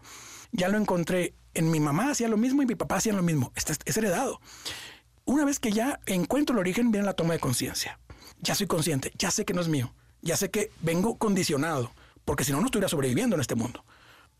Ya 0.51 0.67
lo 0.67 0.77
encontré 0.77 1.35
en 1.53 1.71
mi 1.71 1.79
mamá, 1.79 2.11
hacía 2.11 2.27
lo 2.27 2.35
mismo 2.35 2.61
y 2.61 2.65
mi 2.65 2.75
papá 2.75 2.97
hacía 2.97 3.13
lo 3.13 3.23
mismo. 3.23 3.53
Está, 3.55 3.75
es 3.85 3.95
heredado. 3.95 4.41
Una 5.23 5.45
vez 5.45 5.59
que 5.59 5.71
ya 5.71 6.01
encuentro 6.05 6.53
el 6.53 6.59
origen, 6.59 6.91
viene 6.91 7.05
la 7.05 7.13
toma 7.13 7.33
de 7.33 7.39
conciencia. 7.39 7.97
Ya 8.39 8.55
soy 8.55 8.67
consciente, 8.67 9.13
ya 9.17 9.31
sé 9.31 9.45
que 9.45 9.53
no 9.53 9.61
es 9.61 9.69
mío 9.69 9.93
ya 10.23 10.37
sé 10.37 10.49
que 10.49 10.71
vengo 10.81 11.17
condicionado, 11.17 11.91
porque 12.25 12.43
si 12.43 12.51
no, 12.51 12.59
no 12.59 12.65
estuviera 12.65 12.87
sobreviviendo 12.87 13.35
en 13.35 13.41
este 13.41 13.55
mundo. 13.55 13.85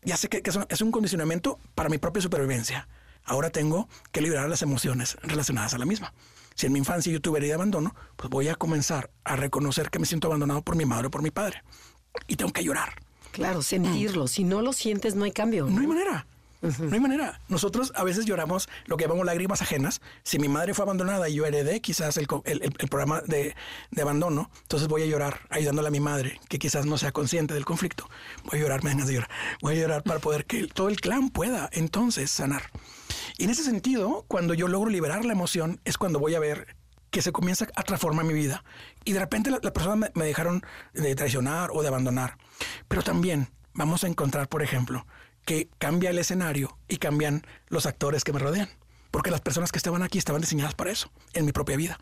Ya 0.02 0.16
sé 0.16 0.28
que, 0.28 0.42
que 0.42 0.50
es 0.68 0.80
un 0.80 0.90
condicionamiento 0.90 1.58
para 1.74 1.88
mi 1.88 1.98
propia 1.98 2.22
supervivencia. 2.22 2.88
Ahora 3.24 3.50
tengo 3.50 3.88
que 4.12 4.20
liberar 4.20 4.48
las 4.48 4.62
emociones 4.62 5.16
relacionadas 5.22 5.74
a 5.74 5.78
la 5.78 5.86
misma. 5.86 6.12
Si 6.54 6.66
en 6.66 6.72
mi 6.72 6.78
infancia 6.78 7.12
yo 7.12 7.20
tuve 7.20 7.38
herida 7.38 7.50
de 7.50 7.54
abandono, 7.54 7.94
pues 8.16 8.30
voy 8.30 8.48
a 8.48 8.54
comenzar 8.54 9.10
a 9.24 9.36
reconocer 9.36 9.90
que 9.90 9.98
me 9.98 10.06
siento 10.06 10.28
abandonado 10.28 10.62
por 10.62 10.76
mi 10.76 10.84
madre 10.84 11.08
o 11.08 11.10
por 11.10 11.22
mi 11.22 11.30
padre. 11.30 11.62
Y 12.26 12.36
tengo 12.36 12.52
que 12.52 12.62
llorar. 12.62 12.94
Claro, 13.32 13.62
sentirlo. 13.62 14.24
Mm. 14.24 14.28
Si 14.28 14.44
no 14.44 14.62
lo 14.62 14.72
sientes, 14.72 15.16
no 15.16 15.24
hay 15.24 15.32
cambio. 15.32 15.66
No, 15.66 15.72
no 15.72 15.80
hay 15.80 15.86
manera. 15.86 16.26
No 16.64 16.94
hay 16.94 17.00
manera. 17.00 17.40
Nosotros 17.48 17.92
a 17.94 18.04
veces 18.04 18.24
lloramos 18.24 18.68
lo 18.86 18.96
que 18.96 19.04
llamamos 19.04 19.26
lágrimas 19.26 19.60
ajenas. 19.60 20.00
Si 20.22 20.38
mi 20.38 20.48
madre 20.48 20.72
fue 20.72 20.84
abandonada 20.84 21.28
y 21.28 21.34
yo 21.34 21.44
heredé 21.44 21.80
quizás 21.80 22.16
el, 22.16 22.26
el, 22.44 22.88
programa 22.88 23.20
de, 23.20 23.54
de, 23.90 24.02
abandono, 24.02 24.50
entonces 24.62 24.88
voy 24.88 25.02
a 25.02 25.06
llorar 25.06 25.40
ayudándole 25.50 25.88
a 25.88 25.90
mi 25.90 26.00
madre, 26.00 26.40
que 26.48 26.58
quizás 26.58 26.86
no 26.86 26.96
sea 26.96 27.12
consciente 27.12 27.52
del 27.52 27.66
conflicto. 27.66 28.08
Voy 28.44 28.58
a 28.58 28.62
llorar, 28.62 28.82
me 28.82 28.94
de 28.94 29.12
llorar. 29.12 29.28
Voy 29.60 29.76
a 29.76 29.80
llorar 29.80 30.02
para 30.04 30.20
poder 30.20 30.46
que 30.46 30.66
todo 30.66 30.88
el 30.88 31.00
clan 31.00 31.28
pueda 31.28 31.68
entonces 31.72 32.30
sanar. 32.30 32.70
Y 33.36 33.44
en 33.44 33.50
ese 33.50 33.62
sentido, 33.62 34.24
cuando 34.26 34.54
yo 34.54 34.66
logro 34.68 34.90
liberar 34.90 35.24
la 35.24 35.32
emoción, 35.32 35.80
es 35.84 35.98
cuando 35.98 36.18
voy 36.18 36.34
a 36.34 36.40
ver 36.40 36.76
que 37.10 37.20
se 37.22 37.32
comienza 37.32 37.66
a 37.76 37.82
transformar 37.82 38.24
mi 38.24 38.34
vida. 38.34 38.64
Y 39.04 39.12
de 39.12 39.20
repente 39.20 39.50
las 39.50 39.60
personas 39.60 39.98
me, 39.98 40.10
me 40.14 40.24
dejaron 40.24 40.62
de 40.94 41.14
traicionar 41.14 41.70
o 41.72 41.82
de 41.82 41.88
abandonar. 41.88 42.38
Pero 42.88 43.02
también 43.02 43.48
vamos 43.74 44.04
a 44.04 44.06
encontrar, 44.06 44.48
por 44.48 44.62
ejemplo, 44.62 45.06
que 45.44 45.68
cambia 45.78 46.10
el 46.10 46.18
escenario 46.18 46.76
y 46.88 46.96
cambian 46.96 47.46
los 47.68 47.86
actores 47.86 48.24
que 48.24 48.32
me 48.32 48.38
rodean. 48.38 48.68
Porque 49.10 49.30
las 49.30 49.40
personas 49.40 49.70
que 49.70 49.78
estaban 49.78 50.02
aquí 50.02 50.18
estaban 50.18 50.40
diseñadas 50.40 50.74
para 50.74 50.90
eso, 50.90 51.10
en 51.34 51.44
mi 51.44 51.52
propia 51.52 51.76
vida. 51.76 52.00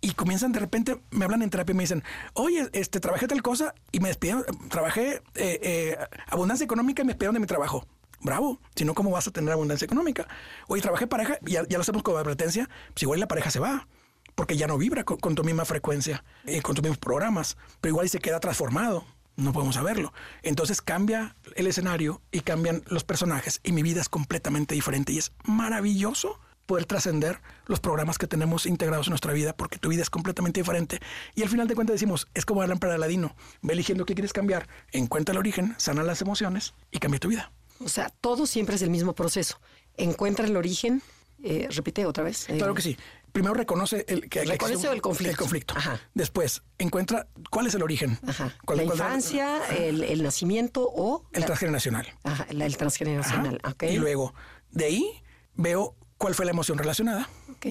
Y 0.00 0.14
comienzan 0.14 0.52
de 0.52 0.60
repente, 0.60 1.00
me 1.10 1.24
hablan 1.24 1.42
en 1.42 1.50
terapia 1.50 1.72
y 1.72 1.76
me 1.76 1.82
dicen, 1.84 2.02
oye, 2.34 2.68
este, 2.72 3.00
trabajé 3.00 3.28
tal 3.28 3.42
cosa 3.42 3.74
y 3.92 4.00
me 4.00 4.08
despidieron, 4.08 4.44
trabajé 4.68 5.22
eh, 5.34 5.60
eh, 5.62 5.98
abundancia 6.26 6.64
económica 6.64 7.02
y 7.02 7.04
me 7.04 7.12
despidieron 7.12 7.34
de 7.34 7.40
mi 7.40 7.46
trabajo. 7.46 7.86
Bravo, 8.20 8.60
si 8.76 8.84
no, 8.84 8.94
¿cómo 8.94 9.10
vas 9.10 9.26
a 9.26 9.32
tener 9.32 9.52
abundancia 9.52 9.84
económica? 9.84 10.28
Oye, 10.68 10.82
trabajé 10.82 11.06
pareja, 11.06 11.38
ya, 11.42 11.66
ya 11.68 11.78
lo 11.78 11.82
hacemos 11.82 12.02
como 12.02 12.18
advertencia, 12.18 12.68
pues 12.94 13.02
igual 13.02 13.20
la 13.20 13.28
pareja 13.28 13.50
se 13.50 13.58
va 13.58 13.86
porque 14.34 14.56
ya 14.56 14.66
no 14.66 14.78
vibra 14.78 15.04
con, 15.04 15.34
tu 15.34 15.44
misma 15.44 15.64
frecuencia, 15.64 16.24
con 16.62 16.74
tus 16.74 16.82
mismos 16.82 16.98
programas, 16.98 17.56
pero 17.80 17.92
igual 17.92 18.08
se 18.08 18.18
queda 18.18 18.40
transformado 18.40 19.04
no 19.36 19.52
podemos 19.52 19.74
saberlo. 19.74 20.12
Entonces 20.42 20.82
cambia 20.82 21.36
el 21.56 21.66
escenario 21.66 22.20
y 22.30 22.40
cambian 22.40 22.82
los 22.86 23.04
personajes 23.04 23.60
y 23.62 23.72
mi 23.72 23.82
vida 23.82 24.00
es 24.00 24.08
completamente 24.08 24.74
diferente 24.74 25.12
y 25.12 25.18
es 25.18 25.32
maravilloso 25.44 26.38
poder 26.66 26.86
trascender 26.86 27.40
los 27.66 27.80
programas 27.80 28.18
que 28.18 28.26
tenemos 28.26 28.66
integrados 28.66 29.06
en 29.06 29.12
nuestra 29.12 29.32
vida 29.32 29.54
porque 29.54 29.78
tu 29.78 29.88
vida 29.88 30.02
es 30.02 30.10
completamente 30.10 30.60
diferente. 30.60 31.00
Y 31.34 31.42
al 31.42 31.48
final 31.48 31.68
de 31.68 31.74
cuentas 31.74 31.94
decimos, 31.94 32.28
es 32.34 32.44
como 32.44 32.60
la 32.60 32.68
lámpara 32.68 32.92
de 32.92 32.96
Aladino, 32.96 33.34
ve 33.62 33.72
eligiendo 33.72 34.04
qué 34.04 34.14
quieres 34.14 34.32
cambiar, 34.32 34.68
encuentra 34.92 35.32
el 35.32 35.38
origen, 35.38 35.74
sana 35.78 36.02
las 36.02 36.22
emociones 36.22 36.74
y 36.90 36.98
cambia 36.98 37.20
tu 37.20 37.28
vida. 37.28 37.52
O 37.80 37.88
sea, 37.88 38.10
todo 38.20 38.46
siempre 38.46 38.76
es 38.76 38.82
el 38.82 38.90
mismo 38.90 39.14
proceso. 39.14 39.60
Encuentra 39.96 40.46
el 40.46 40.56
origen, 40.56 41.02
eh, 41.42 41.68
repite 41.70 42.06
otra 42.06 42.22
vez. 42.22 42.48
Eh, 42.48 42.56
claro 42.58 42.74
que 42.74 42.82
sí. 42.82 42.96
Primero 43.32 43.54
reconoce 43.54 44.04
el 44.08 44.28
que 44.28 44.44
reconoce 44.44 44.88
el 44.92 45.00
conflicto. 45.00 45.30
El 45.30 45.36
conflicto. 45.36 45.74
Después 46.14 46.62
encuentra 46.78 47.26
cuál 47.50 47.66
es 47.66 47.74
el 47.74 47.82
origen. 47.82 48.18
¿Cuál, 48.64 48.78
la 48.78 48.84
infancia, 48.84 49.66
el, 49.68 50.22
nacimiento 50.22 50.86
o 50.86 51.26
el 51.32 51.44
transgeneracional. 51.44 52.06
Ajá, 52.24 52.46
el 52.50 52.76
transgeneracional. 52.76 53.60
Y 53.82 53.96
luego 53.96 54.34
de 54.70 54.84
ahí 54.84 55.22
veo 55.54 55.96
cuál 56.18 56.34
fue 56.34 56.44
la 56.44 56.50
emoción 56.50 56.78
relacionada. 56.78 57.28
Ok. 57.50 57.62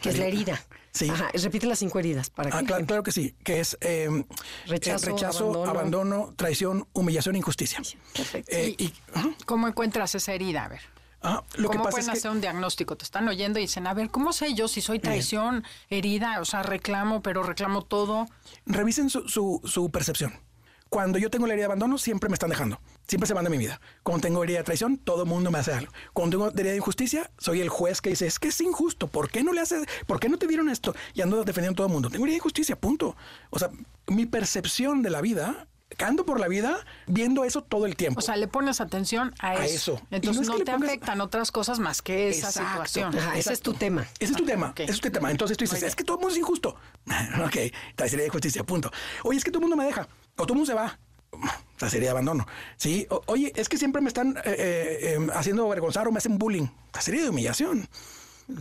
Que 0.00 0.10
es 0.10 0.18
la 0.18 0.26
herida. 0.26 0.60
Sí. 0.92 1.08
Ajá. 1.08 1.28
Repite 1.32 1.66
las 1.66 1.78
cinco 1.78 1.98
heridas 1.98 2.30
para 2.30 2.56
ah, 2.56 2.62
claro, 2.62 2.86
claro, 2.86 3.02
que 3.02 3.12
sí. 3.12 3.34
Que 3.44 3.60
es 3.60 3.76
em, 3.80 4.24
rechazo, 4.66 5.06
rechazo 5.10 5.66
abandono. 5.66 6.34
traición, 6.36 6.88
humillación, 6.92 7.36
injusticia. 7.36 7.80
Perfecto. 8.14 8.50
Eh, 8.54 8.74
y, 8.78 8.92
¿Cómo 9.44 9.68
encuentras 9.68 10.14
esa 10.14 10.32
herida? 10.32 10.64
A 10.64 10.68
ver. 10.68 10.80
Ah, 11.22 11.42
lo 11.56 11.68
¿Cómo 11.68 11.84
que 11.84 11.90
pueden 11.90 12.10
hacer 12.10 12.30
un 12.30 12.40
diagnóstico? 12.40 12.96
Te 12.96 13.04
están 13.04 13.26
oyendo 13.28 13.58
y 13.58 13.62
dicen, 13.62 13.86
a 13.86 13.94
ver, 13.94 14.10
¿cómo 14.10 14.32
sé 14.32 14.54
yo 14.54 14.68
si 14.68 14.80
soy 14.80 14.98
traición, 14.98 15.64
herida? 15.90 16.40
O 16.40 16.44
sea, 16.44 16.62
reclamo, 16.62 17.22
pero 17.22 17.42
reclamo 17.42 17.82
todo. 17.82 18.28
Revisen 18.66 19.10
su, 19.10 19.26
su, 19.64 19.90
percepción. 19.90 20.34
Cuando 20.88 21.18
yo 21.18 21.30
tengo 21.30 21.46
la 21.46 21.54
herida 21.54 21.62
de 21.62 21.66
abandono, 21.66 21.98
siempre 21.98 22.28
me 22.28 22.34
están 22.34 22.50
dejando. 22.50 22.80
Siempre 23.08 23.26
se 23.26 23.34
van 23.34 23.44
de 23.44 23.50
mi 23.50 23.58
vida. 23.58 23.80
Cuando 24.04 24.22
tengo 24.22 24.44
herida 24.44 24.58
de 24.58 24.64
traición, 24.64 24.98
todo 24.98 25.24
el 25.24 25.28
mundo 25.28 25.50
me 25.50 25.58
hace 25.58 25.72
algo. 25.72 25.92
Cuando 26.12 26.36
tengo 26.36 26.50
herida 26.50 26.70
de 26.70 26.76
injusticia, 26.76 27.30
soy 27.38 27.60
el 27.60 27.70
juez 27.70 28.00
que 28.00 28.10
dice, 28.10 28.26
es 28.26 28.38
que 28.38 28.48
es 28.48 28.60
injusto. 28.60 29.08
¿Por 29.08 29.28
qué 29.28 29.42
no 29.42 29.52
le 29.52 29.62
haces? 29.62 29.84
¿Por 30.06 30.20
qué 30.20 30.28
no 30.28 30.38
te 30.38 30.46
dieron 30.46 30.68
esto? 30.68 30.94
Y 31.14 31.22
ando 31.22 31.42
defendiendo 31.42 31.74
a 31.74 31.78
todo 31.78 31.86
el 31.88 31.92
mundo. 31.92 32.08
Tengo 32.08 32.24
herida 32.24 32.34
de 32.34 32.38
injusticia, 32.38 32.78
punto. 32.78 33.16
O 33.50 33.58
sea, 33.58 33.70
mi 34.06 34.26
percepción 34.26 35.02
de 35.02 35.10
la 35.10 35.20
vida 35.20 35.66
ando 35.98 36.24
por 36.24 36.40
la 36.40 36.48
vida 36.48 36.78
viendo 37.06 37.44
eso 37.44 37.62
todo 37.62 37.86
el 37.86 37.96
tiempo. 37.96 38.18
O 38.18 38.22
sea, 38.22 38.36
le 38.36 38.48
pones 38.48 38.80
atención 38.80 39.34
a, 39.38 39.64
eso. 39.64 40.00
Entonces 40.10 40.48
no, 40.48 40.58
te 40.58 40.70
afectan 40.70 41.20
otras 41.20 41.50
cosas 41.52 41.78
más 41.78 42.02
que 42.02 42.28
esa 42.28 42.50
situación. 42.52 43.16
ese 43.34 43.52
es 43.52 43.60
tu 43.60 43.74
tema. 43.74 44.06
Ese 44.18 44.32
es 44.32 44.36
tu 44.36 44.44
tema. 44.44 44.72
Ese 44.76 44.92
es 44.92 45.00
tu 45.00 45.10
tema. 45.10 45.30
Entonces 45.30 45.56
tú 45.56 45.64
dices, 45.64 45.82
es 45.82 45.96
que 45.96 46.04
todo 46.04 46.16
el 46.16 46.20
mundo 46.20 46.34
es 46.34 46.38
injusto. 46.38 46.76
ok, 47.44 47.56
la 47.96 48.08
serie 48.08 48.24
de 48.24 48.30
justicia, 48.30 48.64
punto. 48.64 48.90
Oye, 49.24 49.38
es 49.38 49.44
que 49.44 49.50
todo 49.50 49.60
el 49.60 49.68
mundo 49.68 49.76
me 49.76 49.84
deja. 49.84 50.08
O 50.36 50.42
todo 50.42 50.54
el 50.54 50.58
mundo 50.58 50.66
se 50.66 50.74
va. 50.74 50.98
La 51.78 51.90
serie 51.90 52.06
de 52.06 52.10
abandono. 52.10 52.46
Sí, 52.78 53.06
oye, 53.26 53.52
es 53.54 53.68
que 53.68 53.76
siempre 53.76 54.00
me 54.00 54.08
están 54.08 54.38
eh, 54.38 54.42
eh, 54.46 55.12
em, 55.14 55.30
haciendo 55.30 55.66
avergonzar 55.66 56.08
o 56.08 56.12
me 56.12 56.18
hacen 56.18 56.38
bullying. 56.38 56.68
La 56.94 57.02
serie 57.02 57.22
de 57.22 57.28
humillación. 57.28 57.86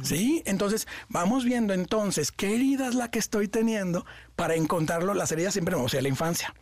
¿Sí? 0.03 0.41
Entonces, 0.45 0.87
vamos 1.07 1.45
viendo 1.45 1.73
entonces 1.73 2.31
qué 2.31 2.55
herida 2.55 2.87
es 2.87 2.95
la 2.95 3.11
que 3.11 3.19
estoy 3.19 3.47
teniendo 3.47 4.05
para 4.35 4.55
encontrarlo. 4.55 5.13
Las 5.13 5.31
heridas 5.31 5.53
siempre 5.53 5.77
me 5.77 5.85
a 5.85 6.01
la 6.01 6.09
infancia. 6.09 6.53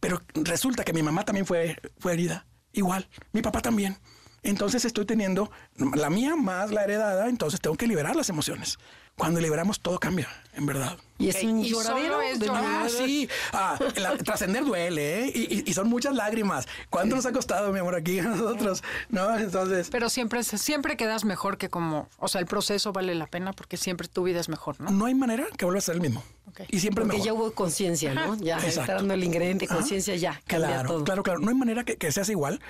Pero 0.00 0.22
resulta 0.34 0.84
que 0.84 0.92
mi 0.92 1.02
mamá 1.02 1.24
también 1.24 1.46
fue, 1.46 1.76
fue 1.98 2.12
herida. 2.12 2.46
Igual, 2.72 3.08
mi 3.32 3.42
papá 3.42 3.60
también. 3.60 3.98
Entonces 4.42 4.84
estoy 4.84 5.04
teniendo 5.04 5.50
la 5.94 6.10
mía 6.10 6.36
más 6.36 6.70
la 6.70 6.84
heredada, 6.84 7.28
entonces 7.28 7.60
tengo 7.60 7.76
que 7.76 7.86
liberar 7.86 8.14
las 8.14 8.28
emociones. 8.28 8.78
Cuando 9.18 9.40
liberamos 9.40 9.80
todo 9.80 9.98
cambia, 9.98 10.28
en 10.54 10.64
verdad. 10.64 10.96
Y 11.18 11.28
es 11.28 11.42
un 11.42 11.64
lloradero. 11.64 12.22
Es 12.22 12.38
ah, 12.48 12.86
sí. 12.88 13.28
Ah, 13.52 13.76
trascender 14.24 14.64
duele, 14.64 15.24
¿eh? 15.24 15.62
Y, 15.66 15.72
son 15.74 15.88
muchas 15.88 16.14
lágrimas. 16.14 16.68
¿Cuánto 16.88 17.16
nos 17.16 17.26
ha 17.26 17.32
costado, 17.32 17.72
mi 17.72 17.80
amor, 17.80 17.96
aquí 17.96 18.20
a 18.20 18.22
nosotros? 18.22 18.84
¿No? 19.08 19.36
Entonces... 19.36 19.88
Pero 19.90 20.08
siempre, 20.08 20.44
siempre 20.44 20.96
quedas 20.96 21.24
mejor 21.24 21.58
que 21.58 21.68
como... 21.68 22.08
O 22.18 22.28
sea, 22.28 22.40
el 22.40 22.46
proceso 22.46 22.92
vale 22.92 23.16
la 23.16 23.26
pena 23.26 23.52
porque 23.52 23.76
siempre 23.76 24.06
tu 24.06 24.22
vida 24.22 24.38
es 24.38 24.48
mejor, 24.48 24.80
¿no? 24.80 24.92
No 24.92 25.06
hay 25.06 25.16
manera 25.16 25.46
que 25.56 25.64
vuelva 25.64 25.78
a 25.78 25.82
ser 25.82 25.96
el 25.96 26.00
mismo. 26.00 26.22
Y 26.68 26.78
siempre 26.78 27.02
porque 27.02 27.18
mejor. 27.18 27.26
ya 27.26 27.34
hubo 27.34 27.52
conciencia, 27.52 28.14
¿no? 28.14 28.36
Ya 28.36 28.58
está 28.58 28.94
dando 28.94 29.14
el 29.14 29.24
ingrediente 29.24 29.66
conciencia, 29.66 30.14
ya. 30.14 30.40
Claro, 30.46 31.02
claro, 31.02 31.24
claro. 31.24 31.40
No 31.40 31.48
hay 31.48 31.56
manera 31.56 31.84
que, 31.84 31.96
que 31.96 32.12
seas 32.12 32.28
igual. 32.28 32.60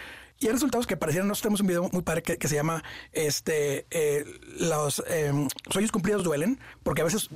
Y 0.41 0.47
hay 0.47 0.53
resultados 0.53 0.87
que 0.87 0.97
parecieran, 0.97 1.27
nosotros 1.27 1.43
tenemos 1.43 1.61
un 1.63 1.67
video 1.67 1.91
muy 1.93 2.03
padre 2.03 2.23
que, 2.23 2.49
se 2.49 2.55
llama 2.55 2.85
este 3.13 3.87
eh, 3.91 4.25
Los 4.61 5.03
em, 5.09 5.49
sueños 5.69 5.91
cumplidos 5.91 6.23
duelen, 6.23 6.38
porque 6.83 7.03
a 7.03 7.05
veces 7.05 7.29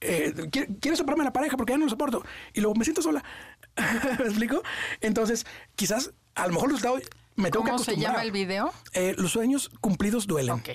eh, 0.00 0.34
quiero, 0.80 0.96
separarme 0.96 1.24
la 1.24 1.32
pareja 1.32 1.56
porque 1.56 1.72
ya 1.72 1.78
no 1.78 1.84
lo 1.84 1.90
soporto. 1.90 2.24
Y 2.52 2.60
luego 2.60 2.74
me 2.74 2.84
siento 2.84 3.02
sola. 3.02 3.22
¿Me 4.18 4.24
explico? 4.26 4.62
Entonces, 5.00 5.46
quizás 5.76 6.12
a 6.34 6.46
lo 6.46 6.54
mejor 6.54 6.70
el 6.70 6.76
resultado 6.76 7.00
me 7.36 7.50
tengo 7.50 7.64
¿Cómo 7.64 7.78
se 7.78 7.96
llama 7.96 8.22
el 8.22 8.32
video? 8.32 8.72
Eh, 8.92 9.14
los 9.16 9.32
sueños 9.32 9.70
cumplidos 9.80 10.26
duelen. 10.26 10.54
Ok. 10.56 10.70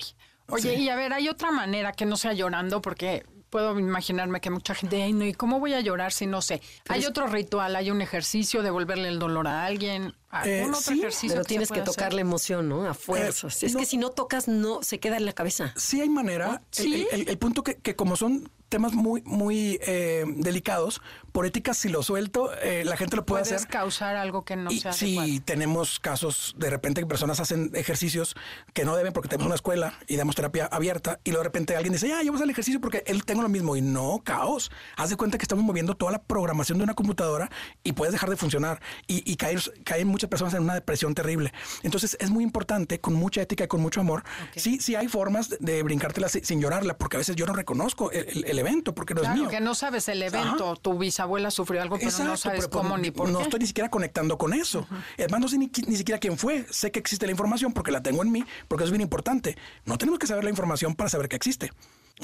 Oye, 0.47 0.75
y 0.75 0.89
a 0.89 0.95
ver, 0.95 1.11
hay 1.13 1.27
otra 1.27 1.51
manera 1.51 1.91
que 1.91 2.05
no 2.05 2.17
sea 2.17 2.33
llorando, 2.33 2.81
porque 2.81 3.25
puedo 3.55 3.79
imaginarme 3.79 4.41
que 4.41 4.49
mucha 4.49 4.75
gente, 4.75 5.01
Ay, 5.01 5.13
no, 5.13 5.23
¿y 5.23 5.31
cómo 5.31 5.61
voy 5.61 5.73
a 5.73 5.79
llorar 5.79 6.11
si 6.11 6.27
no 6.27 6.41
sé? 6.41 6.61
¿Hay 6.89 7.05
otro 7.05 7.27
ritual, 7.27 7.77
hay 7.77 7.89
un 7.89 8.01
ejercicio 8.01 8.61
de 8.63 8.69
volverle 8.69 9.07
el 9.07 9.17
dolor 9.17 9.47
a 9.47 9.63
alguien? 9.63 10.07
Eh, 10.43 10.59
¿Algún 10.59 10.73
otro 10.73 10.93
ejercicio 10.93 11.37
pero 11.37 11.45
tienes 11.45 11.71
que 11.71 11.79
tocar 11.79 12.11
la 12.11 12.19
emoción, 12.19 12.67
¿no? 12.67 12.85
A 12.85 12.93
fuerzas. 12.93 13.63
es 13.63 13.77
que 13.77 13.85
si 13.85 13.95
no 13.95 14.09
tocas, 14.09 14.49
no 14.49 14.83
se 14.83 14.99
queda 14.99 15.15
en 15.15 15.23
la 15.23 15.31
cabeza. 15.31 15.73
Sí 15.77 16.01
hay 16.01 16.09
manera. 16.09 16.63
¿Sí? 16.69 17.07
El, 17.13 17.37
punto 17.37 17.63
que, 17.63 17.75
que, 17.77 17.95
como 17.95 18.17
son 18.17 18.51
temas 18.75 18.93
muy, 18.93 19.21
muy 19.23 19.79
eh, 19.87 20.25
delicados. 20.27 21.01
Por 21.31 21.45
ética, 21.45 21.73
si 21.73 21.87
lo 21.87 22.03
suelto, 22.03 22.51
eh, 22.61 22.83
la 22.83 22.97
gente 22.97 23.15
lo 23.15 23.25
puede 23.25 23.43
Puedes 23.43 23.55
hacer. 23.55 23.69
causar 23.69 24.17
algo 24.17 24.43
que 24.43 24.57
no 24.57 24.69
sea 24.69 24.91
Sí, 24.91 25.41
tenemos 25.45 26.01
casos 26.01 26.55
de 26.57 26.69
repente 26.69 26.99
que 26.99 27.07
personas 27.07 27.39
hacen 27.39 27.71
ejercicios 27.73 28.35
que 28.73 28.83
no 28.83 28.97
deben 28.97 29.13
porque 29.13 29.29
tenemos 29.29 29.45
una 29.45 29.55
escuela 29.55 29.93
y 30.07 30.17
damos 30.17 30.35
terapia 30.35 30.65
abierta 30.65 31.19
y 31.23 31.29
luego 31.29 31.43
de 31.43 31.49
repente 31.49 31.73
alguien 31.77 31.93
dice, 31.93 32.09
ya, 32.09 32.21
yo 32.21 32.31
voy 32.31 32.33
a 32.33 32.35
hacer 32.35 32.43
el 32.45 32.49
ejercicio 32.49 32.81
porque 32.81 33.01
él 33.07 33.23
tengo 33.23 33.41
lo 33.43 33.49
mismo. 33.49 33.77
Y 33.77 33.81
no, 33.81 34.21
caos. 34.25 34.71
Haz 34.97 35.09
de 35.09 35.15
cuenta 35.15 35.37
que 35.37 35.43
estamos 35.43 35.63
moviendo 35.63 35.95
toda 35.95 36.11
la 36.11 36.21
programación 36.21 36.77
de 36.79 36.83
una 36.83 36.95
computadora 36.95 37.49
y 37.81 37.93
puedes 37.93 38.11
dejar 38.11 38.29
de 38.29 38.35
funcionar 38.35 38.81
y, 39.07 39.29
y 39.29 39.37
caer, 39.37 39.61
caen 39.85 40.09
muchas 40.09 40.29
personas 40.29 40.53
en 40.53 40.63
una 40.63 40.73
depresión 40.73 41.15
terrible. 41.15 41.53
Entonces 41.83 42.17
es 42.19 42.29
muy 42.29 42.43
importante, 42.43 42.99
con 42.99 43.13
mucha 43.13 43.41
ética 43.41 43.63
y 43.63 43.67
con 43.67 43.79
mucho 43.79 44.01
amor. 44.01 44.23
Sí, 44.57 44.79
sí 44.81 44.95
hay 44.95 45.07
formas 45.07 45.55
de, 45.61 45.81
brincártela 45.83 46.27
sin 46.27 46.59
llorarla 46.59 46.97
porque 46.97 47.15
a 47.15 47.19
veces 47.19 47.37
yo 47.37 47.45
no 47.45 47.53
reconozco 47.53 48.11
el 48.11 48.59
evento 48.65 48.93
porque 48.93 49.13
no 49.13 49.21
es 49.21 49.29
mío. 49.29 49.49
que 49.49 49.59
no 49.59 49.75
sabes 49.75 50.07
el 50.09 50.21
evento. 50.21 50.75
Tu 50.77 50.97
bisabuela 50.97 51.51
sufrió 51.51 51.81
algo, 51.81 51.97
pero 51.97 52.11
no 52.23 52.37
sabes 52.37 52.67
cómo 52.67 52.97
ni 52.97 53.11
por 53.11 53.29
no 53.29 53.39
qué. 53.39 53.43
estoy 53.45 53.59
ni 53.59 53.67
siquiera 53.67 53.89
conectando 53.89 54.37
con 54.37 54.53
eso. 54.53 54.87
Además, 55.17 55.41
no 55.41 55.47
sé 55.47 55.57
ni, 55.57 55.69
siquiera 55.95 56.19
quién 56.19 56.37
fue. 56.37 56.65
Sé 56.69 56.91
que 56.91 56.99
existe 56.99 57.25
la 57.25 57.31
información 57.31 57.73
porque 57.73 57.91
la 57.91 58.01
tengo 58.01 58.23
en 58.23 58.31
mí, 58.31 58.43
porque 58.67 58.83
es 58.83 58.91
bien 58.91 59.01
importante. 59.01 59.57
No 59.85 59.97
tenemos 59.97 60.19
que 60.19 60.27
saber 60.27 60.43
la 60.43 60.49
información 60.49 60.95
para 60.95 61.09
saber 61.09 61.29
que 61.29 61.35
existe. 61.35 61.71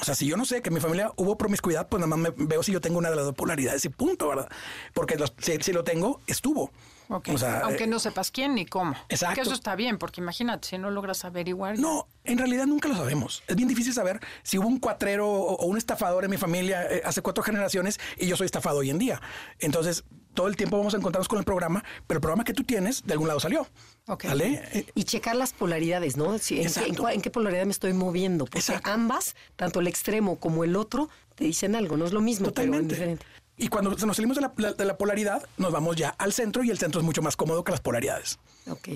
O 0.00 0.04
sea, 0.04 0.14
si 0.14 0.26
yo 0.26 0.36
no 0.36 0.44
sé 0.44 0.62
que 0.62 0.70
en 0.70 0.74
mi 0.74 0.80
familia 0.80 1.12
hubo 1.16 1.36
promiscuidad, 1.36 1.88
pues 1.88 2.00
nada 2.00 2.16
más 2.16 2.18
me 2.18 2.46
veo 2.46 2.62
si 2.62 2.72
yo 2.72 2.80
tengo 2.80 2.98
una 2.98 3.10
de 3.10 3.16
las 3.16 3.26
dos 3.26 3.34
polaridades 3.34 3.84
y 3.84 3.90
punto, 3.90 4.28
¿verdad? 4.28 4.48
Porque 4.94 5.18
si, 5.38 5.72
lo 5.72 5.84
tengo, 5.84 6.20
estuvo. 6.26 6.70
Aunque 7.08 7.86
no 7.86 7.98
sepas 7.98 8.30
quién 8.30 8.54
ni 8.54 8.66
cómo. 8.66 8.94
Exacto. 9.08 9.34
Que 9.36 9.40
eso 9.42 9.54
está 9.54 9.76
bien, 9.76 9.98
porque 9.98 10.20
imagínate, 10.20 10.68
si 10.68 10.78
no 10.78 10.90
logras 10.90 11.24
averiguar. 11.24 11.78
No, 11.78 12.08
en 12.24 12.38
realidad 12.38 12.66
nunca 12.66 12.88
lo 12.88 12.96
sabemos. 12.96 13.42
Es 13.46 13.56
bien 13.56 13.68
difícil 13.68 13.92
saber 13.92 14.20
si 14.42 14.58
hubo 14.58 14.68
un 14.68 14.78
cuatrero 14.78 15.28
o, 15.28 15.66
un 15.66 15.76
estafador 15.76 16.24
en 16.24 16.30
mi 16.30 16.36
familia 16.36 16.84
eh, 16.90 17.02
hace 17.04 17.22
cuatro 17.22 17.42
generaciones 17.42 17.98
y 18.18 18.26
yo 18.26 18.36
soy 18.36 18.46
estafado 18.46 18.78
hoy 18.78 18.90
en 18.90 18.98
día. 18.98 19.20
Entonces, 19.58 20.04
todo 20.34 20.46
el 20.46 20.56
tiempo 20.56 20.78
vamos 20.78 20.94
a 20.94 20.96
encontrarnos 20.96 21.28
con 21.28 21.38
el 21.38 21.44
programa, 21.44 21.84
pero 22.06 22.18
el 22.18 22.22
programa 22.22 22.44
que 22.44 22.54
tú 22.54 22.64
tienes 22.64 23.02
de 23.04 23.12
algún 23.12 23.28
lado 23.28 23.40
salió. 23.40 23.66
¿Vale? 24.06 24.86
Y 24.94 25.04
checar 25.04 25.36
las 25.36 25.52
polaridades, 25.52 26.16
¿no? 26.16 26.34
en, 26.34 27.22
qué 27.22 27.30
polaridad 27.30 27.64
me 27.66 27.72
estoy 27.72 27.92
moviendo? 27.92 28.46
Porque 28.46 28.62
ambas, 28.84 29.36
tanto 29.56 29.80
el 29.80 29.86
extremo 29.86 30.36
como 30.36 30.64
el 30.64 30.76
otro, 30.76 31.08
te 31.34 31.44
dicen 31.44 31.76
algo, 31.76 31.96
no 31.96 32.04
es 32.04 32.12
lo 32.12 32.20
mismo, 32.20 32.46
Totalmente. 32.46 32.94
pero 32.94 33.12
diferente. 33.16 33.26
Y 33.56 33.68
cuando 33.68 33.90
nos 33.90 34.16
salimos 34.16 34.36
de 34.36 34.84
la, 34.84 34.96
polaridad, 34.96 35.46
nos 35.56 35.72
vamos 35.72 35.96
ya 35.96 36.10
al 36.10 36.32
centro 36.32 36.64
y 36.64 36.70
el 36.70 36.78
centro 36.78 37.00
es 37.00 37.04
mucho 37.04 37.22
más 37.22 37.36
cómodo 37.36 37.62
que 37.64 37.70
las 37.70 37.80
polaridades. 37.80 38.38
Ok. 38.68 38.88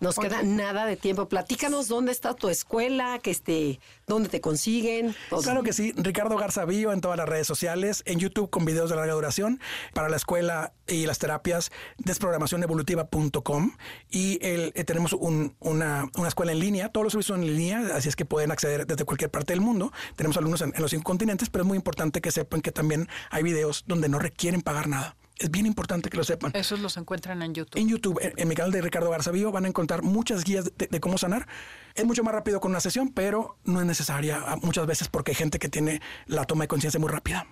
Nos 0.00 0.16
queda 0.16 0.42
nada 0.42 0.86
de 0.86 0.96
tiempo. 0.96 1.28
Platícanos 1.28 1.88
dónde 1.88 2.12
está 2.12 2.34
tu 2.34 2.48
escuela, 2.48 3.18
que 3.22 3.30
este, 3.30 3.80
dónde 4.06 4.28
te 4.28 4.40
consiguen. 4.40 5.14
Claro 5.42 5.62
que 5.62 5.72
sí. 5.72 5.92
Ricardo 5.96 6.36
Garza 6.36 6.64
Bio 6.64 6.92
en 6.92 7.00
todas 7.00 7.16
las 7.16 7.28
redes 7.28 7.46
sociales, 7.46 8.02
en 8.06 8.18
YouTube 8.18 8.50
con 8.50 8.64
videos 8.64 8.90
de 8.90 8.96
larga 8.96 9.14
duración 9.14 9.60
para 9.92 10.08
la 10.08 10.16
escuela 10.16 10.72
y 10.86 11.06
las 11.06 11.18
terapias, 11.18 11.70
desprogramacionevolutiva.com 11.98 13.76
y 14.10 14.38
el, 14.46 14.72
eh, 14.74 14.84
tenemos 14.84 15.12
una, 15.12 16.10
escuela 16.26 16.52
en 16.52 16.60
línea, 16.60 16.88
todos 16.90 17.04
los 17.04 17.12
servicios 17.12 17.36
son 17.36 17.44
en 17.44 17.56
línea, 17.56 17.82
así 17.94 18.08
es 18.08 18.16
que 18.16 18.24
pueden 18.24 18.50
acceder 18.50 18.86
desde 18.86 19.04
cualquier 19.04 19.30
parte 19.30 19.52
del 19.52 19.60
mundo. 19.60 19.92
Tenemos 20.16 20.36
alumnos 20.36 20.62
en 20.62 20.72
los 20.78 20.90
cinco 20.90 21.04
continentes, 21.04 21.50
pero 21.50 21.62
es 21.62 21.68
muy 21.68 21.76
importante 21.76 22.20
que 22.20 22.30
sepan 22.30 22.60
que 22.60 22.72
también 22.72 23.08
hay 23.30 23.42
videos 23.42 23.84
donde 23.86 24.08
no 24.08 24.18
requieren 24.18 24.62
pagar 24.62 24.88
nada. 24.88 25.16
Es 25.38 25.50
bien 25.50 25.66
importante 25.66 26.08
que 26.08 26.16
lo 26.16 26.24
sepan. 26.24 26.52
Esos 26.54 26.80
los 26.80 26.96
encuentran 26.96 27.42
en 27.42 27.52
YouTube. 27.52 27.78
En 27.78 27.88
YouTube, 27.88 28.18
en, 28.22 28.48
mi 28.48 28.54
canal 28.54 28.72
de 28.72 28.80
Ricardo 28.80 29.10
Garza 29.10 29.30
Vivo, 29.30 29.52
van 29.52 29.66
a 29.66 29.68
encontrar 29.68 30.02
muchas 30.02 30.44
guías 30.44 30.72
de, 30.76 31.00
cómo 31.00 31.18
sanar. 31.18 31.46
Es 31.94 32.06
mucho 32.06 32.24
más 32.24 32.32
rápido 32.32 32.60
con 32.60 32.70
una 32.70 32.80
sesión, 32.80 33.10
pero 33.10 33.58
no 33.64 33.80
es 33.80 33.86
necesaria 33.86 34.42
muchas 34.62 34.86
veces 34.86 35.08
porque 35.08 35.32
hay 35.32 35.36
gente 35.36 35.58
que 35.58 35.68
tiene 35.68 36.00
la 36.26 36.44
toma 36.44 36.64
de 36.64 36.68
conciencia 36.68 36.98
muy 36.98 37.10
rápida. 37.10 37.46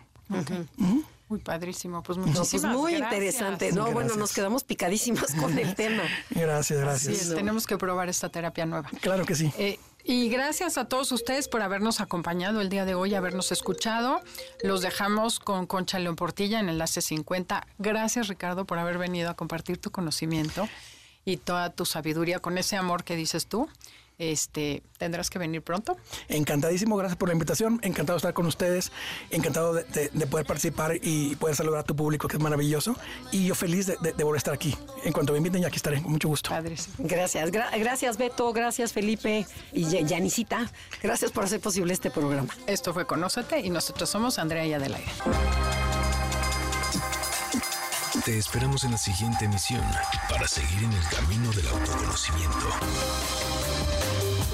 Muy 1.28 1.38
padrísimo, 1.40 2.02
pues, 2.02 2.18
pues 2.18 2.34
muchísimas 2.34 2.76
muy 2.76 2.94
interesante. 2.94 3.72
No, 3.72 3.90
bueno, 3.92 4.14
nos 4.16 4.32
quedamos 4.32 4.64
picadísimas 4.64 5.34
con 5.34 5.58
el 5.58 5.74
tema. 5.76 6.02
Gracias, 6.30 6.80
gracias. 6.80 7.34
tenemos 7.34 7.66
que 7.66 7.76
probar 7.76 8.08
esta 8.08 8.28
terapia 8.30 8.64
nueva. 8.66 8.90
Claro 9.00 9.24
que 9.26 9.34
sí. 9.34 9.52
Eh, 9.58 9.78
y 10.04 10.28
gracias 10.28 10.76
a 10.76 10.86
todos 10.86 11.10
ustedes 11.12 11.48
por 11.48 11.62
habernos 11.62 12.00
acompañado 12.00 12.60
el 12.60 12.68
día 12.68 12.84
de 12.84 12.94
hoy, 12.94 13.14
habernos 13.14 13.50
escuchado. 13.52 14.20
Los 14.62 14.82
dejamos 14.82 15.40
con 15.40 15.66
Concha 15.66 15.98
León 15.98 16.14
Portilla 16.14 16.60
en 16.60 16.68
Enlace 16.68 17.00
50. 17.00 17.66
Gracias, 17.78 18.28
Ricardo, 18.28 18.66
por 18.66 18.78
haber 18.78 18.98
venido 18.98 19.30
a 19.30 19.34
compartir 19.34 19.78
tu 19.78 19.90
conocimiento 19.90 20.68
y 21.24 21.38
toda 21.38 21.70
tu 21.70 21.86
sabiduría 21.86 22.38
con 22.38 22.58
ese 22.58 22.76
amor 22.76 23.02
que 23.02 23.16
dices 23.16 23.46
tú. 23.46 23.68
Este, 24.18 24.82
tendrás 24.98 25.28
que 25.28 25.38
venir 25.38 25.62
pronto. 25.62 25.96
Encantadísimo, 26.28 26.96
gracias 26.96 27.16
por 27.16 27.28
la 27.28 27.32
invitación, 27.32 27.80
encantado 27.82 28.16
de 28.16 28.18
estar 28.18 28.32
con 28.32 28.46
ustedes, 28.46 28.92
encantado 29.30 29.74
de, 29.74 29.82
poder 30.26 30.46
participar 30.46 30.98
y 31.02 31.34
poder 31.36 31.56
saludar 31.56 31.80
a 31.80 31.84
tu 31.84 31.96
público, 31.96 32.28
que 32.28 32.36
es 32.36 32.42
maravilloso, 32.42 32.96
y 33.32 33.46
yo 33.46 33.54
feliz 33.54 33.86
de, 33.86 34.12
volver 34.24 34.36
a 34.36 34.38
estar 34.38 34.54
aquí. 34.54 34.76
En 35.04 35.12
cuanto 35.12 35.32
me 35.32 35.38
inviten, 35.38 35.62
ya 35.62 35.68
aquí 35.68 35.76
estaré, 35.76 36.00
con 36.02 36.12
mucho 36.12 36.28
gusto. 36.28 36.50
Gracias, 36.98 37.50
gracias 37.50 38.16
Beto, 38.16 38.52
gracias 38.52 38.92
Felipe 38.92 39.46
y 39.72 39.84
Yanisita, 40.04 40.70
gracias 41.02 41.32
por 41.32 41.44
hacer 41.44 41.60
posible 41.60 41.92
este 41.92 42.10
programa. 42.10 42.54
Esto 42.66 42.94
fue 42.94 43.06
Conócete 43.06 43.60
y 43.60 43.70
nosotros 43.70 44.08
somos 44.08 44.38
Andrea 44.38 44.64
y 44.66 44.72
Adelaide. 44.72 45.04
Te 48.24 48.38
esperamos 48.38 48.84
en 48.84 48.92
la 48.92 48.96
siguiente 48.96 49.44
emisión 49.44 49.84
para 50.30 50.46
seguir 50.46 50.84
en 50.84 50.92
el 50.92 51.08
camino 51.08 51.50
del 51.50 51.66
autoconocimiento. 51.68 52.68